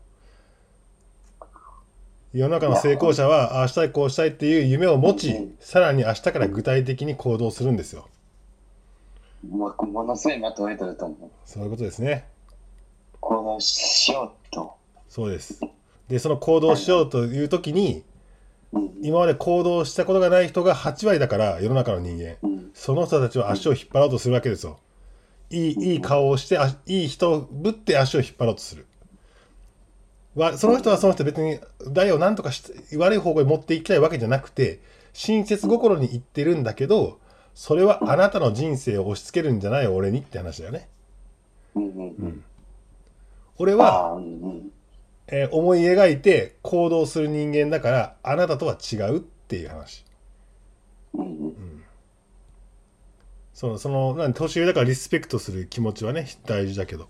[2.32, 5.54] 世の中の成功者はああしたいこうしたいっていう夢を持ちうん。
[5.60, 8.08] さらに明日から具体的に行動するんですよ
[9.48, 11.30] もものすごいまとめとると思う。
[11.44, 12.26] そういうことですね
[13.20, 14.74] 行動しようと。
[15.08, 15.60] そうです
[16.08, 18.04] でその行動しようという時に
[18.72, 18.90] うん。
[19.02, 22.70] 今まで行動したことがない人が8割だから世の中の人間うん。
[22.74, 24.78] その人たちは足を引っ張ろうとするわけですよ。
[25.50, 28.86] いいいい顔をしてあいい人をぶって足を引っ張ろうとする。
[30.34, 31.58] わその人はその人別に
[31.88, 32.62] 台を何とかし
[32.96, 34.80] 悪い方向に持っていきたいわけじゃなくて
[35.12, 37.18] 親切心に言ってるんだけど
[37.54, 40.88] それはあなたの人生を押し付けるんじゃないよ俺にって話だよね。
[41.74, 41.84] うん。
[41.84, 41.88] う
[42.26, 42.44] ん。
[43.58, 44.18] 俺は。
[45.32, 50.04] えー思い描いて行動する人間だからあなたとは違うっていう話
[51.14, 51.84] うんうん。
[53.54, 57.08] そのそのなん年上だからリスペクトする気持ちはね大事だけど。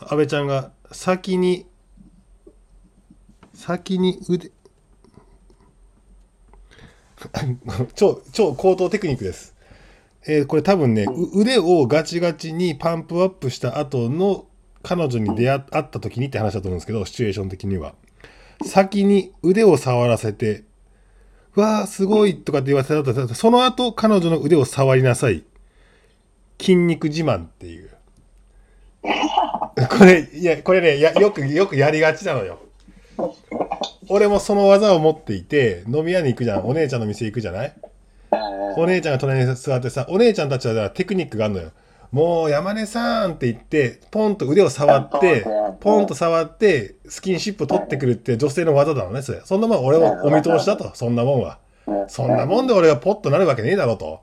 [0.00, 1.66] 安倍ちゃんが先に
[3.54, 4.50] 先に腕
[7.94, 9.54] 超超高等テクニックです、
[10.26, 14.46] えーこれ多分ね、う腕をガチガチにパンプアップした後の
[14.82, 17.94] 彼女に出会った時にって話だと思うんですけどシチュエーション的には。
[18.64, 20.64] 先に腕を触らせて
[21.54, 25.44] 「わあすごい」とかって言わせた後その後彼女の腕を触りなさい。
[26.60, 27.90] 筋肉自慢っていう。
[29.02, 32.58] これ、いや、これね、やよく、よくやりがちなのよ。
[34.08, 36.66] 俺もその技を持っていて、飲み屋に行くじゃん。
[36.66, 37.74] お姉ちゃんの店行くじゃない？
[38.76, 41.72] お姉ちゃんが隣に座ってさ、お姉ちゃんたちはだからテクニックがあるのよ。
[42.10, 45.44] もう山根さんって言って、ポンと腕を触って、
[45.80, 49.42] ポンと触って、スキンシップを取ってくるって女性の技だろうね、それ。
[49.44, 51.58] そんなもん俺もお見通しだと、そんなもんは。
[52.08, 54.20] そんなもんで俺がポッとなるわけねえだろうと。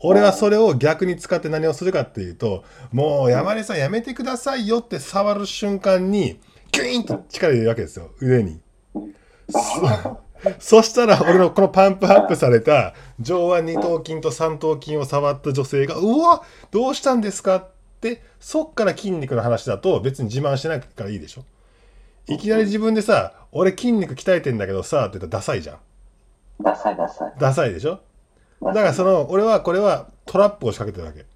[0.00, 6.40] 俺はそれを逆に使って何をするかっていうと、もう山根さんやめてくださいよって触る瞬間に、
[6.70, 8.60] キュイーンと力入れるわけですよ、腕に。
[9.50, 10.20] そ
[10.58, 17.66] そしたら俺のこのパンプアップされた上腕二頭筋と三頭筋を触った女性が「うわどうしたんですか?」っ
[18.00, 21.44] てそっから筋肉の話だと別に自慢しないからいいでしょ
[22.28, 25.78] いきなり自分でさ「俺筋肉鍛えてんだけどさ」って言ったらダサいじゃん
[26.62, 27.32] ダサいダサい。
[27.38, 28.00] ダサいでしょ
[28.62, 31.26] だからその俺はこれはトラップを仕掛けてるわけ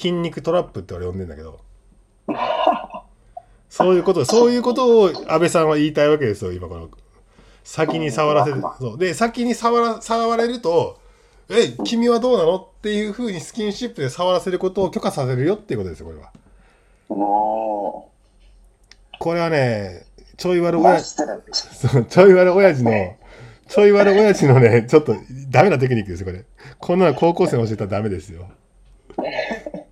[0.00, 1.60] 筋肉トラップって俺呼んでんだけど
[3.74, 6.88] そういうことそういうことを安倍さんは言いたいわけですよ今この
[7.64, 11.00] 先に触らせてそうで先に触ら触れると
[11.50, 16.32] 「え君はどうなの?」っていうふうにスキンシップで触らせることを許可させるよっていうことですよこれは
[17.08, 18.12] も
[19.18, 20.06] これはね
[20.36, 23.16] ちょい悪う、親マジでそうちょい悪親父の、
[23.68, 25.16] ちょい悪親父のね、ちょっと
[25.48, 26.44] ダメなテクニックですよ、これ。
[26.78, 28.50] こんなの高校生に教えたらダメですよ。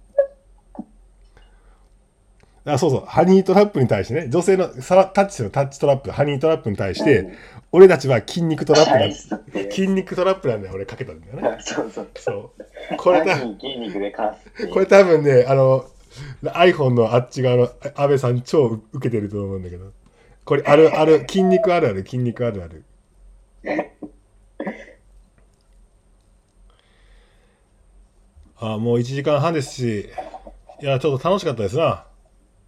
[2.64, 7.32] あそうそう、ハニートラップに対してね、女性のさらタッチするタッチトラップ、ハニートラップに対して、
[7.72, 9.70] 俺たちは筋肉トラップナなんイスって。
[9.70, 11.59] 筋肉トラップなんだよ、俺かけたんだよね。
[11.60, 12.09] そうそう。
[12.14, 12.52] そ
[12.93, 12.97] う。
[12.97, 15.86] これだ、筋筋肉でかすっていうこれ多分ね、あの、
[16.44, 19.93] iPhone のあっち側の安倍さん超受けてると思うんだけど、
[20.44, 22.84] これあるある、筋肉あるある、筋肉あるある。
[28.59, 30.10] あ、もう1時間半ですし、
[30.80, 32.05] いや、ちょっと楽しかったですな。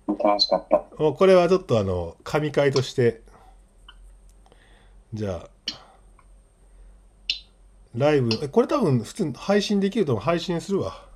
[0.06, 0.85] 楽しかった。
[0.98, 3.22] もうこれはちょっとあの、神回として、
[5.12, 5.48] じゃあ、
[7.94, 10.24] ライブ、えこれ多分普通に配信できると思う。
[10.24, 11.06] 配信するわ。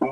[0.00, 0.08] うん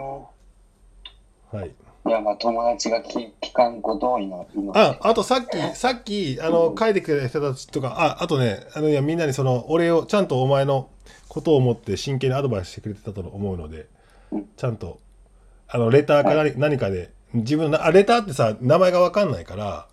[1.58, 1.74] はい。
[2.06, 4.70] いや、まあ、友達が聞聞かんことを祈る。
[4.74, 10.88] あ、あとさっき、さっき、あの、書いてくれた人たちとか、あ、あとね、あの、いや、みんなにその、俺を、ちゃんとお前の
[11.28, 13.86] ことを思って真剣にアドバイスしてくれてたと思うので、
[14.56, 14.98] ちゃんと、
[15.68, 19.86] あの、レターか何,、何かで、自分の、あ、レターってさ、名前がわかんないから、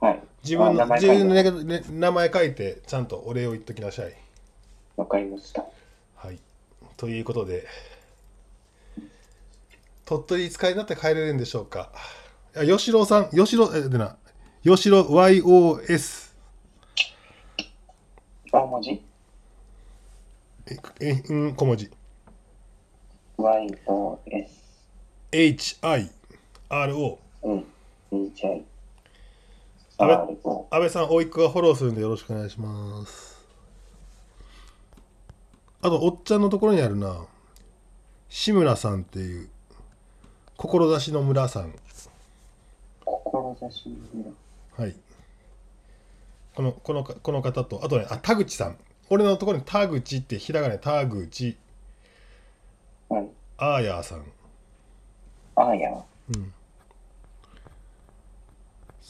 [0.00, 0.22] はい。
[0.42, 1.34] 自分の、あ名前自書いて分の
[1.64, 4.14] ね名前書いて、ちゃんとお礼を言っときなさい。
[4.96, 5.64] わかりました。
[6.16, 6.38] はい。
[6.96, 7.66] ということで、
[10.04, 11.92] 鳥取使いになって帰れるんでしょうか？
[12.56, 14.16] いや、吉郎さん、吉郎、え、でな、
[14.62, 16.32] 吉郎 YOS。
[18.50, 19.02] 大文字
[20.66, 21.90] え、えうん、小文字。
[23.38, 24.18] ?YOS。
[26.72, 27.18] HIRO。
[27.42, 27.66] うん。
[29.98, 30.66] RO。
[30.70, 33.46] 安倍さん、おいっ子がフォローするんでよろしくお願いします。
[35.82, 37.26] あと、おっちゃんのところにあるな、
[38.30, 39.50] 志村さんっていう、
[40.56, 41.74] 志の村さん。
[43.04, 44.32] 志の
[44.78, 44.96] はい。
[46.54, 48.78] この、このか、この方と、あとね、あ、田口さん。
[49.10, 51.58] 俺のところに田口って、ひらがなで田口、
[53.10, 53.28] はい。
[53.58, 54.24] あーやーさん。
[55.56, 56.02] あーや。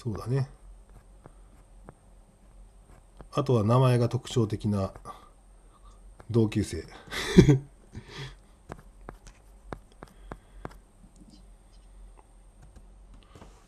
[0.03, 0.49] そうだね。
[3.33, 4.93] あとは名前が特徴的な
[6.29, 6.85] 同級生。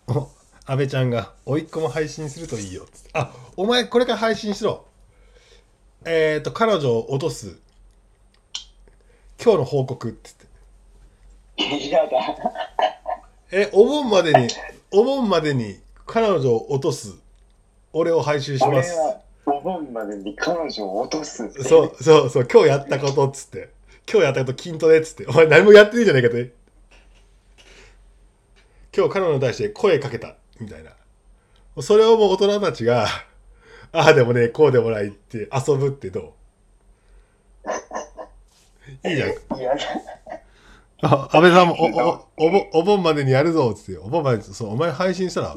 [0.09, 0.28] お
[0.66, 4.86] 安倍ちゃんが「おいっ子も配信するといいよ」つってあお前これから配信しろ
[6.05, 7.61] えっ、と彼女を落とす
[9.40, 10.31] 今日の報告って
[11.56, 12.11] 言ってやだ。
[13.52, 14.48] えお盆までに
[14.90, 17.16] お盆までに彼女を落とす
[17.93, 18.97] 俺を配信します
[19.47, 21.62] お盆までに彼女を落とすって。
[21.64, 23.70] そうそうそう今日やったことっつって
[24.10, 26.52] 今日やったこと筋トレっつって、お前何もやってねえじゃないかって。
[28.94, 30.90] 今日彼女に対して声かけた、みたいな。
[31.82, 33.06] それをもう大人たちが、
[33.93, 36.35] ああでもね、こうでもないって遊ぶってど
[39.05, 39.09] う？
[39.09, 39.31] いいじゃん。
[39.31, 39.32] い
[39.62, 39.72] や、
[41.01, 45.56] あ安倍さんもおおお盆お盆までにやるぞっつってお盆までにそうお前配信したら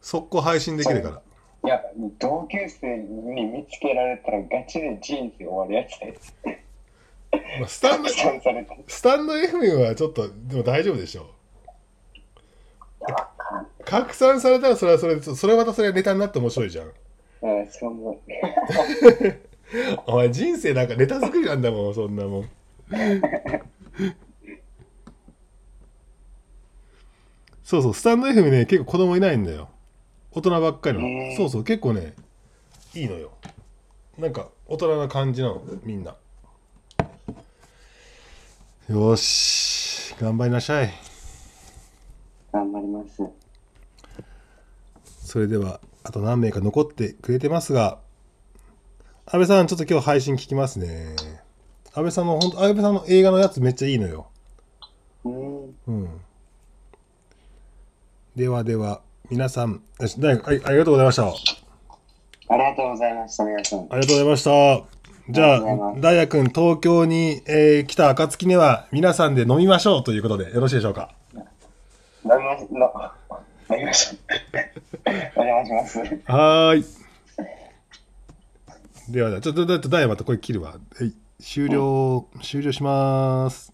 [0.00, 1.22] 速攻配信できるから。
[1.64, 1.82] いや、
[2.18, 6.64] 同級生に見つけられたらガチで人生終わるやつで、
[7.58, 8.08] まあスタンド。
[8.08, 11.22] スタンド FM はちょっとでも大丈夫でしょ
[13.00, 13.66] いや、わからん。
[13.84, 16.86] 拡散されたらそれはそれでそれはまたそれはネタになって面白いじゃん。
[16.86, 18.12] うん、そんな。
[20.06, 22.50] お前人生なんかネタ作りなんだもんそんなもん。
[27.62, 29.68] そうそうスタンド FM ね結構子供いないんだよ
[30.32, 32.14] 大人ばっかりの、そうそう結構ね
[32.94, 33.32] いいのよ。
[34.18, 36.16] なんか大人な感じなのみんな。
[38.88, 40.92] よーし頑張りなさい。
[42.52, 43.22] 頑張ります。
[45.24, 47.98] それではあと何名か残ってくれてますが。
[49.30, 51.14] 安倍さんちょっと今日配信聞きますね。
[51.92, 54.28] 安倍さんの本当安倍さんの映画のやつめっちゃいいのよ。
[55.24, 55.74] うん。
[55.86, 56.20] うん。
[58.36, 60.08] ではでは皆さんあり
[60.78, 61.32] がとうございましたあ
[62.50, 63.80] ありがとうございました、皆さん。
[63.82, 64.84] りがとうございました
[65.30, 65.60] じゃあ
[65.98, 71.10] ダイヤ君東京に、えー来た暁には皆さんで飲みましょうということでよろしいでしょうか？
[71.34, 71.42] 飲
[72.24, 72.52] みま
[73.70, 75.40] 飲みましょう。
[75.40, 76.22] お邪魔します。
[76.24, 76.84] はーい。
[79.12, 80.70] ではちょっと、だってダイヤまたこれ切るわ。
[80.72, 83.72] はい、終了、終了します。